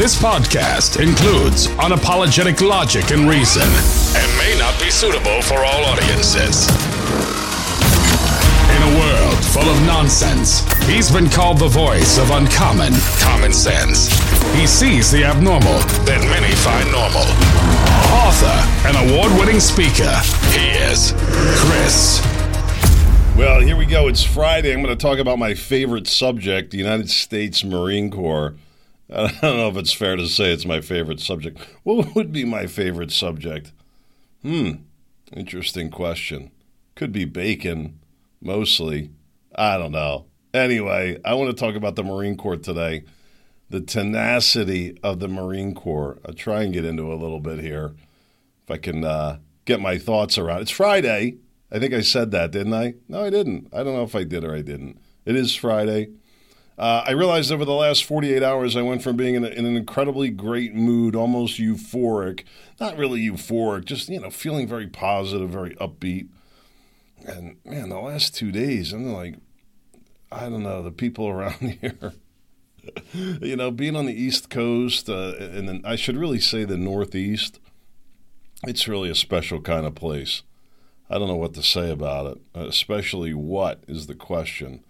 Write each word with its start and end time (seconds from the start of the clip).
This 0.00 0.16
podcast 0.16 0.98
includes 0.98 1.66
unapologetic 1.76 2.66
logic 2.66 3.10
and 3.10 3.28
reason 3.28 3.68
and 4.16 4.38
may 4.38 4.56
not 4.58 4.80
be 4.80 4.90
suitable 4.90 5.42
for 5.42 5.58
all 5.58 5.84
audiences. 5.84 6.70
In 8.72 8.80
a 8.80 8.98
world 8.98 9.44
full 9.44 9.68
of 9.68 9.78
nonsense, 9.84 10.64
he's 10.84 11.10
been 11.10 11.28
called 11.28 11.58
the 11.58 11.68
voice 11.68 12.16
of 12.16 12.30
uncommon 12.30 12.94
common 13.18 13.52
sense. 13.52 14.08
He 14.54 14.66
sees 14.66 15.10
the 15.10 15.22
abnormal 15.22 15.80
that 16.08 16.24
many 16.32 16.54
find 16.54 16.90
normal. 16.90 17.28
Author 18.24 18.56
and 18.88 18.96
award 19.04 19.38
winning 19.38 19.60
speaker, 19.60 20.16
he 20.56 20.70
is 20.80 21.12
Chris. 21.60 22.24
Well, 23.36 23.60
here 23.60 23.76
we 23.76 23.84
go. 23.84 24.08
It's 24.08 24.24
Friday. 24.24 24.72
I'm 24.72 24.82
going 24.82 24.96
to 24.96 25.02
talk 25.02 25.18
about 25.18 25.38
my 25.38 25.52
favorite 25.52 26.06
subject, 26.06 26.70
the 26.70 26.78
United 26.78 27.10
States 27.10 27.62
Marine 27.62 28.10
Corps. 28.10 28.54
I 29.12 29.26
don't 29.42 29.56
know 29.56 29.68
if 29.68 29.76
it's 29.76 29.92
fair 29.92 30.14
to 30.14 30.28
say 30.28 30.52
it's 30.52 30.64
my 30.64 30.80
favorite 30.80 31.20
subject. 31.20 31.58
What 31.82 32.14
would 32.14 32.32
be 32.32 32.44
my 32.44 32.66
favorite 32.66 33.10
subject? 33.10 33.72
Hmm, 34.42 34.70
interesting 35.32 35.90
question. 35.90 36.52
Could 36.94 37.10
be 37.10 37.24
bacon, 37.24 37.98
mostly. 38.40 39.10
I 39.56 39.78
don't 39.78 39.90
know. 39.90 40.26
Anyway, 40.54 41.20
I 41.24 41.34
want 41.34 41.50
to 41.50 41.56
talk 41.56 41.74
about 41.74 41.96
the 41.96 42.04
Marine 42.04 42.36
Corps 42.36 42.56
today. 42.56 43.02
The 43.68 43.80
tenacity 43.80 44.96
of 45.02 45.18
the 45.18 45.28
Marine 45.28 45.74
Corps. 45.74 46.18
I'll 46.24 46.34
try 46.34 46.62
and 46.62 46.72
get 46.72 46.84
into 46.84 47.12
a 47.12 47.14
little 47.14 47.40
bit 47.40 47.58
here 47.58 47.94
if 48.64 48.70
I 48.70 48.76
can 48.76 49.04
uh, 49.04 49.38
get 49.64 49.80
my 49.80 49.98
thoughts 49.98 50.38
around. 50.38 50.62
It's 50.62 50.70
Friday. 50.70 51.38
I 51.72 51.80
think 51.80 51.94
I 51.94 52.00
said 52.00 52.30
that, 52.30 52.52
didn't 52.52 52.74
I? 52.74 52.94
No, 53.08 53.24
I 53.24 53.30
didn't. 53.30 53.68
I 53.72 53.82
don't 53.82 53.94
know 53.94 54.02
if 54.02 54.14
I 54.14 54.22
did 54.24 54.44
or 54.44 54.54
I 54.54 54.62
didn't. 54.62 55.00
It 55.24 55.34
is 55.34 55.54
Friday. 55.54 56.10
Uh, 56.80 57.04
I 57.06 57.10
realized 57.10 57.52
over 57.52 57.66
the 57.66 57.74
last 57.74 58.04
48 58.04 58.42
hours, 58.42 58.74
I 58.74 58.80
went 58.80 59.02
from 59.02 59.14
being 59.14 59.34
in, 59.34 59.44
a, 59.44 59.48
in, 59.48 59.66
an 59.66 59.76
incredibly 59.76 60.30
great 60.30 60.74
mood, 60.74 61.14
almost 61.14 61.60
euphoric, 61.60 62.44
not 62.80 62.96
really 62.96 63.20
euphoric, 63.20 63.84
just, 63.84 64.08
you 64.08 64.18
know, 64.18 64.30
feeling 64.30 64.66
very 64.66 64.86
positive, 64.86 65.50
very 65.50 65.74
upbeat. 65.74 66.28
And 67.26 67.58
man, 67.66 67.90
the 67.90 68.00
last 68.00 68.34
two 68.34 68.50
days, 68.50 68.94
I'm 68.94 69.12
like, 69.12 69.34
I 70.32 70.48
don't 70.48 70.62
know, 70.62 70.82
the 70.82 70.90
people 70.90 71.28
around 71.28 71.78
here, 71.82 72.14
you 73.12 73.56
know, 73.56 73.70
being 73.70 73.94
on 73.94 74.06
the 74.06 74.18
East 74.18 74.48
Coast, 74.48 75.10
uh, 75.10 75.34
and 75.38 75.68
then 75.68 75.82
I 75.84 75.96
should 75.96 76.16
really 76.16 76.40
say 76.40 76.64
the 76.64 76.78
Northeast, 76.78 77.60
it's 78.66 78.88
really 78.88 79.10
a 79.10 79.14
special 79.14 79.60
kind 79.60 79.84
of 79.84 79.94
place. 79.94 80.44
I 81.10 81.18
don't 81.18 81.28
know 81.28 81.36
what 81.36 81.52
to 81.54 81.62
say 81.62 81.90
about 81.90 82.38
it, 82.38 82.40
especially 82.54 83.34
what 83.34 83.84
is 83.86 84.06
the 84.06 84.14
question 84.14 84.82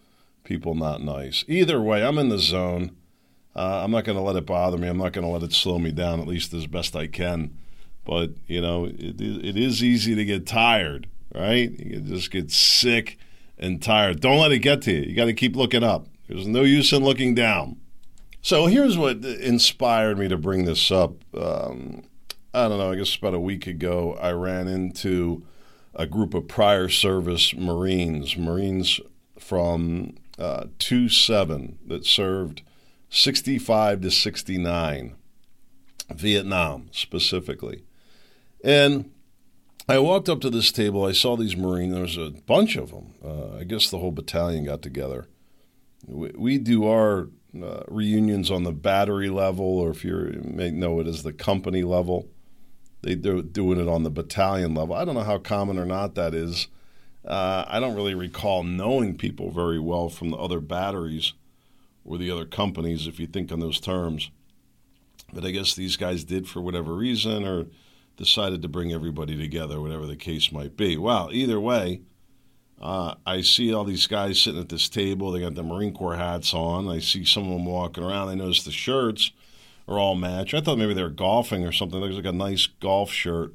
people 0.51 0.75
not 0.75 1.01
nice. 1.01 1.45
Either 1.47 1.81
way, 1.81 2.05
I'm 2.05 2.19
in 2.19 2.29
the 2.29 2.41
zone. 2.41 2.91
Uh, 3.55 3.83
I'm 3.85 3.93
not 3.93 4.05
going 4.05 4.19
to 4.19 4.23
let 4.23 4.35
it 4.35 4.47
bother 4.47 4.77
me. 4.77 4.89
I'm 4.89 4.99
not 4.99 5.13
going 5.13 5.25
to 5.25 5.33
let 5.33 5.45
it 5.45 5.53
slow 5.53 5.79
me 5.79 5.93
down, 5.93 6.19
at 6.19 6.27
least 6.27 6.53
as 6.53 6.67
best 6.67 6.97
I 6.97 7.07
can. 7.07 7.57
But, 8.05 8.31
you 8.49 8.61
know, 8.61 8.87
it, 8.87 9.21
it 9.21 9.57
is 9.57 9.85
easy 9.85 10.17
to 10.17 10.25
get 10.25 10.49
tired, 10.49 11.07
right? 11.33 11.71
You 11.71 12.01
just 12.01 12.33
get 12.33 12.51
sick 12.51 13.17
and 13.61 13.81
tired. 13.81 14.19
Don't 14.19 14.39
let 14.39 14.51
it 14.51 14.59
get 14.59 14.83
to 14.83 14.93
you. 14.93 15.03
You 15.03 15.15
got 15.15 15.27
to 15.27 15.33
keep 15.33 15.55
looking 15.55 15.85
up. 15.85 16.09
There's 16.27 16.49
no 16.49 16.63
use 16.63 16.93
in 16.93 17.05
looking 17.05 17.37
down. 17.37 17.77
So 18.43 18.67
here's 18.67 18.99
what 18.99 19.25
inspired 19.25 20.19
me 20.19 20.27
to 20.27 20.37
bring 20.37 20.65
this 20.65 20.91
up. 20.91 21.13
Um, 21.33 22.03
I 22.53 22.67
don't 22.67 22.79
know, 22.79 22.91
I 22.91 22.97
guess 22.97 23.15
about 23.15 23.35
a 23.35 23.41
week 23.41 23.69
ago, 23.69 24.19
I 24.21 24.33
ran 24.33 24.67
into 24.67 25.45
a 25.95 26.07
group 26.07 26.35
of 26.35 26.49
prior 26.49 26.89
service 26.89 27.55
Marines, 27.55 28.37
Marines 28.37 28.99
from 29.39 30.15
uh, 30.41 30.67
2 30.79 31.09
7 31.09 31.79
that 31.87 32.07
served 32.07 32.63
65 33.11 34.01
to 34.01 34.11
69, 34.11 35.15
Vietnam 36.15 36.89
specifically. 36.93 37.85
And 38.65 39.11
I 39.89 39.99
walked 39.99 40.29
up 40.29 40.41
to 40.43 40.51
this 40.51 40.73
table. 40.73 41.05
I 41.05 41.13
saw 41.13 41.37
these 41.37 41.57
Marines. 41.57 41.93
There 41.93 42.03
was 42.03 42.17
a 42.17 42.31
bunch 42.31 42.77
of 42.77 42.91
them. 42.91 43.15
Uh, 43.25 43.59
I 43.59 43.65
guess 43.65 43.91
the 43.91 43.99
whole 43.99 44.13
battalion 44.13 44.65
got 44.65 44.83
together. 44.83 45.27
We, 46.07 46.31
we 46.37 46.59
do 46.59 46.87
our 46.87 47.29
uh, 47.61 47.83
reunions 47.89 48.51
on 48.51 48.63
the 48.63 48.73
battery 48.73 49.29
level, 49.29 49.65
or 49.65 49.91
if 49.91 50.05
you 50.05 50.41
may 50.45 50.71
know 50.71 51.01
it 51.01 51.07
as 51.07 51.23
the 51.23 51.33
company 51.33 51.83
level. 51.83 52.29
They 53.03 53.15
do 53.15 53.43
doing 53.43 53.81
it 53.81 53.89
on 53.89 54.03
the 54.03 54.11
battalion 54.11 54.75
level. 54.75 54.95
I 54.95 55.05
don't 55.05 55.15
know 55.15 55.23
how 55.23 55.39
common 55.39 55.79
or 55.79 55.87
not 55.87 56.15
that 56.15 56.35
is 56.35 56.69
uh, 57.27 57.65
I 57.69 57.81
don't 57.81 57.95
really 57.95 58.15
recall 58.15 58.63
knowing 58.63 59.17
people 59.17 59.51
very 59.51 59.79
well 59.79 60.09
from 60.09 60.31
the 60.31 60.37
other 60.37 60.61
batteries 60.61 61.35
or 62.05 62.19
the 62.19 62.31
other 62.31 62.47
companies, 62.47 63.07
if 63.07 63.21
you 63.21 63.27
think 63.27 63.53
on 63.53 63.61
those 63.61 63.81
terms. 63.81 64.31
But 65.33 65.45
I 65.45 65.51
guess 65.51 65.75
these 65.75 65.97
guys 65.97 66.25
did 66.25 66.49
for 66.49 66.61
whatever 66.61 66.95
reason 66.95 67.47
or 67.47 67.67
decided 68.17 68.63
to 68.63 68.69
bring 68.69 68.93
everybody 68.93 69.37
together, 69.37 69.81
whatever 69.81 70.07
the 70.07 70.17
case 70.17 70.51
might 70.51 70.77
be. 70.77 70.97
Well, 70.97 71.29
either 71.33 71.61
way, 71.61 72.03
uh, 72.81 73.15
I 73.27 73.43
see 73.43 73.73
all 73.73 73.85
these 73.85 74.07
guys 74.07 74.41
sitting 74.41 74.61
at 74.61 74.71
this 74.71 74.89
table. 74.89 75.31
They 75.31 75.41
got 75.41 75.55
the 75.55 75.63
Marine 75.63 75.93
Corps 75.93 76.17
hats 76.17 76.55
on. 76.55 76.89
I 76.89 76.99
see 76.99 77.25
some 77.25 77.45
of 77.45 77.51
them 77.51 77.67
walking 77.67 78.03
around. 78.03 78.29
I 78.29 78.35
notice 78.35 78.63
the 78.63 78.73
shirts 78.73 79.31
are 79.87 79.99
all 79.99 80.15
matched. 80.15 80.55
I 80.55 80.61
thought 80.61 80.79
maybe 80.79 80.95
they 80.95 81.03
were 81.03 81.11
golfing 81.11 81.65
or 81.65 81.73
something. 81.73 82.01
There's 82.01 82.17
like 82.17 82.25
a 82.25 82.33
nice 82.33 82.67
golf 82.67 83.11
shirt 83.11 83.55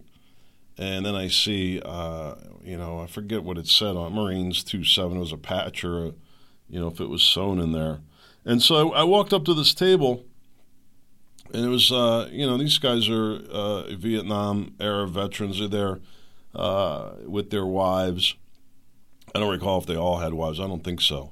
and 0.78 1.06
then 1.06 1.16
I 1.16 1.28
see, 1.28 1.82
uh, 1.84 2.36
you 2.64 2.78
know, 2.78 3.00
I 3.00 3.08
forget 3.08 3.44
what 3.44 3.58
it 3.58 3.68
said 3.68 3.96
on 3.96 4.14
Marines 4.14 4.64
two 4.64 4.84
seven. 4.84 5.18
It 5.18 5.22
was 5.22 5.32
a 5.32 5.38
patch 5.38 5.84
or, 5.84 6.08
a, 6.08 6.14
you 6.68 6.80
know, 6.80 6.88
if 6.88 7.00
it 7.00 7.10
was 7.10 7.24
sewn 7.24 7.60
in 7.60 7.72
there. 7.72 8.00
And 8.46 8.62
so 8.62 8.92
I, 8.92 9.02
I 9.02 9.04
walked 9.04 9.34
up 9.34 9.46
to 9.46 9.54
this 9.54 9.74
table, 9.74 10.26
and 11.54 11.66
it 11.66 11.70
was, 11.70 11.92
uh, 11.92 12.30
you 12.32 12.46
know, 12.46 12.58
these 12.58 12.78
guys 12.78 13.10
are 13.10 13.40
uh, 13.52 13.96
Vietnam 13.96 14.76
era 14.80 15.08
veterans. 15.08 15.60
They're 15.60 15.68
there 15.68 16.00
uh, 16.54 17.14
with 17.26 17.50
their 17.50 17.66
wives. 17.66 18.36
I 19.34 19.40
don't 19.40 19.52
recall 19.52 19.80
if 19.80 19.86
they 19.86 19.98
all 19.98 20.20
had 20.20 20.34
wives. 20.34 20.60
I 20.60 20.68
don't 20.68 20.84
think 20.84 21.02
so. 21.02 21.32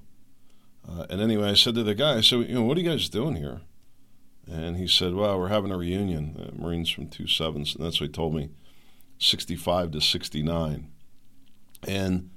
Uh, 0.87 1.05
and 1.09 1.21
anyway, 1.21 1.49
I 1.49 1.53
said 1.53 1.75
to 1.75 1.83
the 1.83 1.95
guy, 1.95 2.17
I 2.17 2.21
said, 2.21 2.39
you 2.49 2.55
know, 2.55 2.63
what 2.63 2.77
are 2.77 2.81
you 2.81 2.89
guys 2.89 3.07
doing 3.07 3.37
here? 3.37 3.61
And 4.51 4.75
he 4.75 4.87
said, 4.87 5.13
well, 5.13 5.39
we're 5.39 5.47
having 5.47 5.71
a 5.71 5.77
reunion, 5.77 6.35
uh, 6.37 6.61
Marines 6.61 6.89
from 6.89 7.07
two 7.07 7.27
sevens, 7.27 7.75
and 7.75 7.85
that's 7.85 8.01
what 8.01 8.07
he 8.07 8.11
told 8.11 8.35
me. 8.35 8.49
65 9.23 9.91
to 9.91 10.01
69. 10.01 10.89
And 11.88 12.29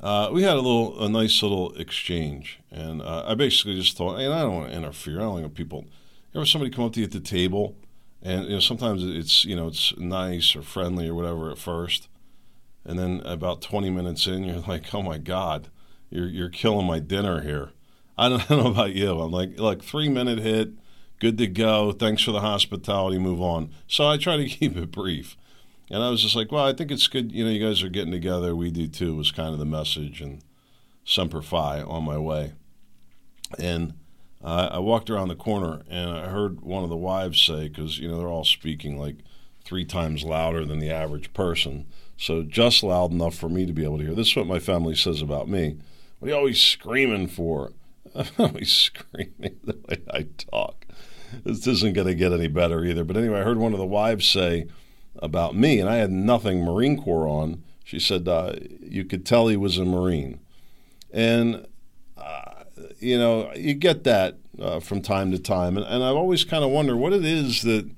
uh, 0.00 0.30
we 0.32 0.42
had 0.42 0.54
a 0.54 0.60
little, 0.60 1.02
a 1.02 1.08
nice 1.08 1.42
little 1.42 1.72
exchange. 1.74 2.58
And 2.70 3.00
uh, 3.00 3.24
I 3.26 3.34
basically 3.34 3.80
just 3.80 3.96
thought, 3.96 4.18
and 4.18 4.32
I 4.32 4.42
don't 4.42 4.54
want 4.54 4.70
to 4.70 4.76
interfere. 4.76 5.18
I 5.18 5.22
don't 5.22 5.42
want 5.42 5.54
people, 5.54 5.86
ever 6.34 6.44
somebody 6.44 6.70
come 6.70 6.84
up 6.84 6.92
to 6.94 7.00
you 7.00 7.06
at 7.06 7.12
the 7.12 7.20
table, 7.20 7.76
and 8.22 8.44
you 8.44 8.50
know, 8.50 8.60
sometimes 8.60 9.04
it's, 9.04 9.44
you 9.44 9.56
know, 9.56 9.68
it's 9.68 9.96
nice 9.96 10.56
or 10.56 10.62
friendly 10.62 11.08
or 11.08 11.14
whatever 11.14 11.50
at 11.50 11.58
first. 11.58 12.08
And 12.84 12.98
then 12.98 13.20
about 13.24 13.62
20 13.62 13.90
minutes 13.90 14.26
in, 14.26 14.44
you're 14.44 14.58
like, 14.58 14.92
oh 14.92 15.02
my 15.02 15.18
God, 15.18 15.68
you're, 16.10 16.28
you're 16.28 16.48
killing 16.48 16.86
my 16.86 16.98
dinner 16.98 17.42
here. 17.42 17.70
I 18.18 18.28
don't, 18.28 18.42
I 18.50 18.54
don't 18.54 18.64
know 18.64 18.70
about 18.70 18.94
you. 18.94 19.20
I'm 19.20 19.30
like, 19.30 19.58
like 19.58 19.82
three 19.82 20.08
minute 20.08 20.38
hit, 20.38 20.70
good 21.20 21.38
to 21.38 21.46
go. 21.46 21.92
Thanks 21.92 22.22
for 22.22 22.32
the 22.32 22.40
hospitality, 22.40 23.18
move 23.18 23.40
on. 23.40 23.72
So 23.86 24.08
I 24.08 24.16
try 24.16 24.36
to 24.36 24.44
keep 24.48 24.76
it 24.76 24.90
brief. 24.90 25.36
And 25.92 26.02
I 26.02 26.08
was 26.08 26.22
just 26.22 26.34
like, 26.34 26.50
well, 26.50 26.64
I 26.64 26.72
think 26.72 26.90
it's 26.90 27.06
good. 27.06 27.32
You 27.32 27.44
know, 27.44 27.50
you 27.50 27.64
guys 27.64 27.82
are 27.82 27.90
getting 27.90 28.12
together. 28.12 28.56
We 28.56 28.70
do 28.70 28.88
too. 28.88 29.14
Was 29.14 29.30
kind 29.30 29.52
of 29.52 29.58
the 29.58 29.66
message, 29.66 30.22
and 30.22 30.42
semper 31.04 31.42
fi 31.42 31.82
on 31.82 32.02
my 32.04 32.16
way. 32.16 32.54
And 33.58 33.92
uh, 34.42 34.70
I 34.72 34.78
walked 34.78 35.10
around 35.10 35.28
the 35.28 35.36
corner, 35.36 35.82
and 35.90 36.10
I 36.10 36.28
heard 36.28 36.62
one 36.62 36.82
of 36.82 36.88
the 36.88 36.96
wives 36.96 37.42
say, 37.42 37.68
because 37.68 37.98
you 37.98 38.08
know 38.08 38.18
they're 38.18 38.28
all 38.28 38.46
speaking 38.46 38.98
like 38.98 39.16
three 39.66 39.84
times 39.84 40.24
louder 40.24 40.64
than 40.64 40.78
the 40.78 40.90
average 40.90 41.34
person, 41.34 41.86
so 42.16 42.42
just 42.42 42.82
loud 42.82 43.12
enough 43.12 43.34
for 43.34 43.50
me 43.50 43.66
to 43.66 43.72
be 43.74 43.84
able 43.84 43.98
to 43.98 44.04
hear. 44.04 44.14
This 44.14 44.28
is 44.28 44.36
what 44.36 44.46
my 44.46 44.60
family 44.60 44.94
says 44.94 45.20
about 45.20 45.46
me. 45.46 45.76
What 46.18 46.28
are 46.28 46.30
you 46.30 46.36
always 46.38 46.62
screaming 46.62 47.28
for? 47.28 47.72
I'm 48.14 48.26
always 48.38 48.72
screaming 48.72 49.60
the 49.62 49.78
way 49.88 50.00
I 50.10 50.22
talk. 50.38 50.86
This 51.44 51.66
isn't 51.66 51.92
going 51.92 52.06
to 52.06 52.14
get 52.14 52.32
any 52.32 52.48
better 52.48 52.82
either. 52.82 53.04
But 53.04 53.18
anyway, 53.18 53.40
I 53.40 53.44
heard 53.44 53.58
one 53.58 53.74
of 53.74 53.78
the 53.78 53.84
wives 53.84 54.26
say 54.26 54.66
about 55.22 55.54
me, 55.54 55.78
and 55.78 55.88
I 55.88 55.96
had 55.96 56.10
nothing 56.10 56.62
Marine 56.62 57.00
Corps 57.00 57.28
on. 57.28 57.62
She 57.84 57.98
said 57.98 58.28
uh, 58.28 58.54
you 58.80 59.04
could 59.04 59.24
tell 59.24 59.48
he 59.48 59.56
was 59.56 59.78
a 59.78 59.84
Marine, 59.84 60.40
and 61.12 61.66
uh, 62.18 62.64
you 62.98 63.16
know 63.16 63.52
you 63.54 63.74
get 63.74 64.04
that 64.04 64.38
uh, 64.60 64.80
from 64.80 65.00
time 65.00 65.30
to 65.30 65.38
time, 65.38 65.76
and, 65.76 65.86
and 65.86 66.02
I've 66.02 66.16
always 66.16 66.44
kind 66.44 66.64
of 66.64 66.70
wondered 66.70 66.96
what 66.96 67.12
it 67.12 67.24
is 67.24 67.62
that 67.62 67.88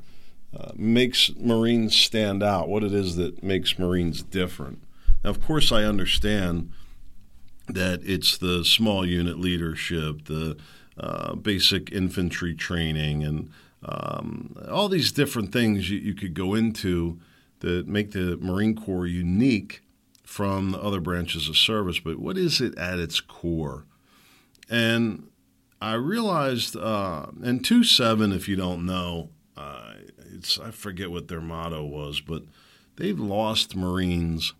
uh, 0.56 0.70
makes 0.76 1.32
Marines 1.36 1.96
stand 1.96 2.42
out, 2.42 2.68
what 2.68 2.84
it 2.84 2.92
is 2.92 3.16
that 3.16 3.42
makes 3.42 3.78
Marines 3.78 4.22
different. 4.22 4.84
Now, 5.24 5.30
of 5.30 5.42
course, 5.42 5.72
I 5.72 5.84
understand 5.84 6.70
that 7.66 8.00
it's 8.04 8.36
the 8.36 8.64
small 8.64 9.06
unit 9.06 9.38
leadership, 9.38 10.26
the 10.26 10.56
uh, 10.98 11.34
basic 11.34 11.90
infantry 11.90 12.54
training, 12.54 13.24
and 13.24 13.50
um, 13.84 14.56
all 14.70 14.88
these 14.88 15.12
different 15.12 15.52
things 15.52 15.90
you, 15.90 15.98
you, 15.98 16.14
could 16.14 16.34
go 16.34 16.54
into 16.54 17.19
that 17.60 17.86
make 17.86 18.12
the 18.12 18.38
Marine 18.38 18.75
Corps 18.75 19.06
unique 19.06 19.82
from 20.22 20.70
the 20.70 20.81
other 20.81 21.00
branches 21.00 21.48
of 21.48 21.56
service. 21.56 21.98
But 21.98 22.19
what 22.19 22.38
is 22.38 22.60
it 22.60 22.76
at 22.78 22.98
its 22.98 23.20
core? 23.20 23.84
And 24.70 25.28
I 25.81 25.94
realized, 25.94 26.76
uh, 26.76 27.26
and 27.42 27.64
two 27.64 27.84
seven, 27.84 28.32
if 28.32 28.48
you 28.48 28.56
don't 28.56 28.86
know, 28.86 29.28
uh, 29.56 29.94
it's 30.32 30.58
I 30.58 30.70
forget 30.70 31.10
what 31.10 31.28
their 31.28 31.40
motto 31.40 31.84
was, 31.84 32.20
but 32.20 32.44
they've 32.96 33.19
lost 33.19 33.76
Marines 33.76 34.54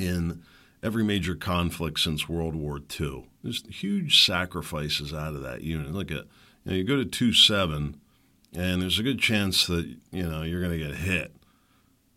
in 0.00 0.42
every 0.82 1.04
major 1.04 1.34
conflict 1.34 2.00
since 2.00 2.28
World 2.28 2.54
War 2.54 2.80
II. 3.00 3.26
There's 3.42 3.64
huge 3.66 4.24
sacrifices 4.24 5.12
out 5.12 5.34
of 5.34 5.42
that 5.42 5.62
unit. 5.62 5.92
Look 5.92 6.10
at 6.10 6.26
you, 6.64 6.70
know, 6.70 6.72
you 6.72 6.84
go 6.84 6.96
to 6.96 7.04
two 7.04 7.32
seven, 7.32 8.00
and 8.54 8.82
there's 8.82 8.98
a 8.98 9.02
good 9.02 9.18
chance 9.18 9.66
that 9.66 9.96
you 10.10 10.28
know 10.28 10.42
you're 10.42 10.60
going 10.60 10.78
to 10.78 10.84
get 10.84 10.96
hit. 10.96 11.34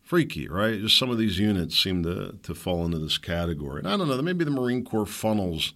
Freaky, 0.01 0.47
right? 0.47 0.79
Just 0.79 0.99
some 0.99 1.09
of 1.09 1.17
these 1.17 1.39
units 1.39 1.77
seem 1.77 2.03
to 2.03 2.37
to 2.43 2.53
fall 2.53 2.85
into 2.85 2.99
this 2.99 3.17
category. 3.17 3.79
And 3.79 3.87
I 3.87 3.97
don't 3.97 4.07
know. 4.07 4.21
Maybe 4.21 4.45
the 4.45 4.51
Marine 4.51 4.83
Corps 4.85 5.05
funnels, 5.05 5.73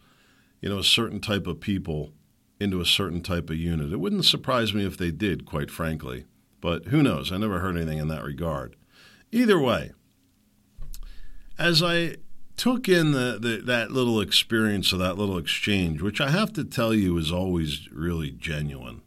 you 0.61 0.69
know, 0.69 0.79
a 0.79 0.83
certain 0.83 1.19
type 1.19 1.47
of 1.47 1.59
people 1.59 2.13
into 2.59 2.81
a 2.81 2.85
certain 2.85 3.21
type 3.21 3.50
of 3.50 3.56
unit. 3.56 3.94
It 3.94 4.00
wouldn't 4.00 4.25
surprise 4.25 4.73
me 4.73 4.85
if 4.85 4.97
they 4.97 5.11
did, 5.11 5.45
quite 5.45 5.71
frankly. 5.71 6.25
But 6.62 6.88
who 6.88 7.01
knows? 7.01 7.31
I 7.31 7.38
never 7.38 7.59
heard 7.59 7.77
anything 7.77 8.00
in 8.00 8.09
that 8.09 8.23
regard. 8.23 8.75
Either 9.31 9.59
way, 9.59 9.94
as 11.57 11.81
I 11.81 12.17
took 12.57 12.89
in 12.89 13.12
the, 13.12 13.38
the, 13.39 13.62
that 13.65 13.91
little 13.91 14.19
experience 14.19 14.91
of 14.91 15.00
that 15.00 15.17
little 15.17 15.38
exchange, 15.38 16.01
which 16.01 16.19
I 16.19 16.29
have 16.29 16.51
to 16.53 16.65
tell 16.65 16.94
you 16.94 17.17
is 17.17 17.31
always 17.31 17.89
really 17.91 18.31
genuine, 18.31 19.01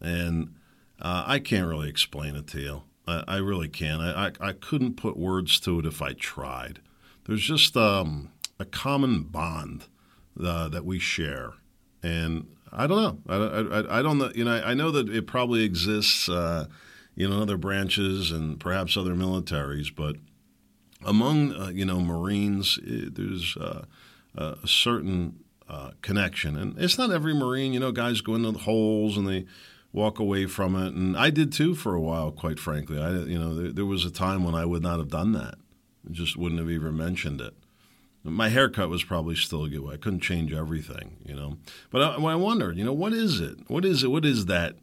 and 0.00 0.54
uh, 1.00 1.24
I 1.26 1.38
can't 1.38 1.68
really 1.68 1.88
explain 1.88 2.36
it 2.36 2.46
to 2.48 2.60
you. 2.60 2.82
I, 3.06 3.24
I 3.28 3.36
really 3.36 3.68
can't. 3.68 4.00
I, 4.00 4.32
I, 4.40 4.48
I, 4.48 4.52
couldn't 4.52 4.96
put 4.96 5.16
words 5.16 5.60
to 5.60 5.78
it 5.78 5.86
if 5.86 6.02
I 6.02 6.12
tried. 6.12 6.80
There's 7.26 7.42
just 7.42 7.76
um, 7.76 8.30
a 8.58 8.64
common 8.64 9.24
bond 9.24 9.86
uh, 10.42 10.68
that 10.68 10.84
we 10.84 10.98
share, 10.98 11.54
and 12.02 12.46
I 12.72 12.86
don't 12.86 13.02
know. 13.02 13.18
I, 13.28 13.78
I, 13.78 13.98
I 13.98 14.02
don't 14.02 14.18
know. 14.18 14.30
You 14.34 14.44
know, 14.44 14.52
I 14.52 14.74
know 14.74 14.90
that 14.90 15.08
it 15.08 15.26
probably 15.26 15.64
exists, 15.64 16.28
uh, 16.28 16.66
you 17.14 17.28
know, 17.28 17.36
in 17.36 17.42
other 17.42 17.56
branches 17.56 18.30
and 18.30 18.58
perhaps 18.58 18.96
other 18.96 19.14
militaries, 19.14 19.94
but 19.94 20.16
among 21.04 21.52
uh, 21.52 21.68
you 21.68 21.84
know 21.84 22.00
Marines, 22.00 22.78
it, 22.82 23.14
there's 23.14 23.56
uh, 23.56 23.84
a 24.36 24.66
certain 24.66 25.40
uh, 25.68 25.90
connection, 26.02 26.56
and 26.56 26.78
it's 26.78 26.98
not 26.98 27.10
every 27.10 27.34
Marine. 27.34 27.72
You 27.72 27.80
know, 27.80 27.92
guys 27.92 28.20
go 28.20 28.34
into 28.34 28.52
the 28.52 28.58
holes 28.60 29.16
and 29.16 29.26
they 29.26 29.46
walk 29.96 30.18
away 30.18 30.44
from 30.46 30.76
it, 30.76 30.94
and 30.94 31.16
I 31.16 31.30
did 31.30 31.50
too 31.50 31.74
for 31.74 31.94
a 31.94 32.00
while. 32.00 32.30
Quite 32.30 32.60
frankly, 32.60 33.00
I 33.00 33.10
you 33.10 33.38
know 33.38 33.54
there, 33.54 33.72
there 33.72 33.86
was 33.86 34.04
a 34.04 34.10
time 34.10 34.44
when 34.44 34.54
I 34.54 34.66
would 34.66 34.82
not 34.82 34.98
have 34.98 35.08
done 35.08 35.32
that. 35.32 35.54
I 36.08 36.12
just 36.12 36.36
wouldn't 36.36 36.60
have 36.60 36.70
even 36.70 36.96
mentioned 36.96 37.40
it. 37.40 37.54
My 38.22 38.50
haircut 38.50 38.90
was 38.90 39.04
probably 39.04 39.36
still 39.36 39.64
a 39.64 39.68
good 39.70 39.80
way. 39.80 39.94
I 39.94 39.98
couldn't 39.98 40.20
change 40.20 40.52
everything, 40.52 41.16
you 41.24 41.34
know. 41.34 41.56
But 41.90 42.02
I, 42.02 42.14
I 42.16 42.34
wondered, 42.34 42.76
you 42.76 42.84
know, 42.84 42.92
what 42.92 43.12
is 43.12 43.40
it? 43.40 43.58
What 43.68 43.84
is 43.84 44.02
it? 44.02 44.10
What 44.10 44.24
is 44.24 44.46
that? 44.46 44.74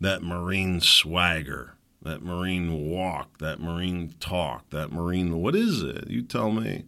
That 0.00 0.22
Marine 0.22 0.80
swagger, 0.80 1.74
that 2.02 2.22
Marine 2.22 2.90
walk, 2.90 3.38
that 3.38 3.60
Marine 3.60 4.14
talk, 4.18 4.68
that 4.70 4.92
Marine. 4.92 5.40
What 5.40 5.54
is 5.54 5.82
it? 5.82 6.08
You 6.08 6.22
tell 6.22 6.50
me. 6.50 6.84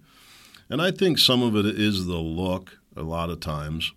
And 0.68 0.82
I 0.82 0.90
think 0.90 1.18
some 1.18 1.42
of 1.42 1.54
it 1.56 1.66
is 1.66 2.06
the 2.06 2.16
look. 2.16 2.78
A 2.96 3.02
lot 3.02 3.30
of 3.30 3.38
times, 3.38 3.92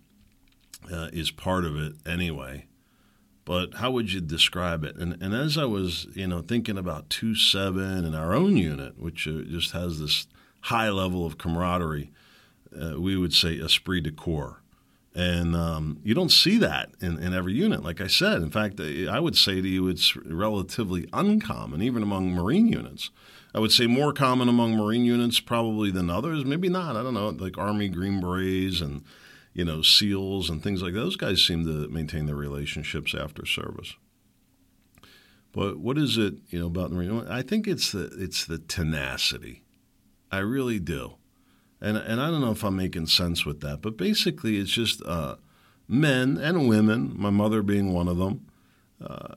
uh, 0.92 1.08
is 1.12 1.32
part 1.32 1.64
of 1.64 1.76
it 1.76 1.94
anyway. 2.06 2.66
But 3.44 3.74
how 3.74 3.90
would 3.90 4.12
you 4.12 4.20
describe 4.20 4.84
it? 4.84 4.96
And 4.96 5.20
and 5.20 5.34
as 5.34 5.58
I 5.58 5.64
was, 5.64 6.06
you 6.14 6.26
know, 6.26 6.42
thinking 6.42 6.78
about 6.78 7.10
two 7.10 7.34
seven 7.34 8.04
and 8.04 8.14
our 8.14 8.34
own 8.34 8.56
unit, 8.56 8.98
which 8.98 9.26
uh, 9.26 9.42
just 9.42 9.72
has 9.72 9.98
this 9.98 10.26
high 10.62 10.90
level 10.90 11.26
of 11.26 11.38
camaraderie. 11.38 12.10
Uh, 12.74 12.98
we 12.98 13.16
would 13.16 13.34
say 13.34 13.58
esprit 13.58 14.00
de 14.02 14.12
corps. 14.12 14.62
And 15.14 15.54
um, 15.54 15.98
you 16.02 16.14
don't 16.14 16.32
see 16.32 16.56
that 16.58 16.90
in, 17.00 17.18
in 17.18 17.34
every 17.34 17.52
unit, 17.52 17.82
like 17.82 18.00
I 18.00 18.06
said. 18.06 18.40
In 18.40 18.50
fact, 18.50 18.80
I 18.80 19.20
would 19.20 19.36
say 19.36 19.60
to 19.60 19.68
you 19.68 19.88
it's 19.88 20.16
relatively 20.16 21.06
uncommon, 21.12 21.82
even 21.82 22.02
among 22.02 22.30
Marine 22.32 22.68
units. 22.68 23.10
I 23.54 23.58
would 23.58 23.72
say 23.72 23.86
more 23.86 24.14
common 24.14 24.48
among 24.48 24.74
Marine 24.74 25.04
units 25.04 25.38
probably 25.38 25.90
than 25.90 26.08
others. 26.08 26.46
Maybe 26.46 26.70
not. 26.70 26.96
I 26.96 27.02
don't 27.02 27.12
know, 27.12 27.28
like 27.28 27.58
Army 27.58 27.90
Green 27.90 28.20
Berets 28.20 28.80
and 28.80 29.02
you 29.54 29.64
know 29.64 29.82
SEALs 29.82 30.50
and 30.50 30.62
things 30.62 30.82
like 30.82 30.94
that. 30.94 31.00
Those 31.00 31.16
guys 31.16 31.42
seem 31.42 31.64
to 31.64 31.88
maintain 31.88 32.26
their 32.26 32.36
relationships 32.36 33.14
after 33.14 33.46
service. 33.46 33.94
But 35.52 35.78
what 35.78 35.98
is 35.98 36.16
it, 36.16 36.34
you 36.48 36.58
know, 36.58 36.66
about 36.66 36.90
the 36.90 36.96
Marine? 36.96 37.26
I 37.28 37.42
think 37.42 37.68
it's 37.68 37.92
the 37.92 38.10
it's 38.18 38.44
the 38.44 38.58
tenacity 38.58 39.62
I 40.32 40.38
really 40.38 40.80
do. 40.80 41.16
And, 41.80 41.96
and 41.96 42.20
I 42.20 42.30
don't 42.30 42.40
know 42.40 42.52
if 42.52 42.64
I'm 42.64 42.76
making 42.76 43.06
sense 43.06 43.44
with 43.44 43.60
that, 43.60 43.82
but 43.82 43.96
basically 43.96 44.56
it's 44.56 44.70
just 44.70 45.02
uh, 45.04 45.36
men 45.86 46.38
and 46.38 46.68
women, 46.68 47.12
my 47.14 47.30
mother 47.30 47.62
being 47.62 47.92
one 47.92 48.08
of 48.08 48.16
them, 48.16 48.46
uh, 49.04 49.34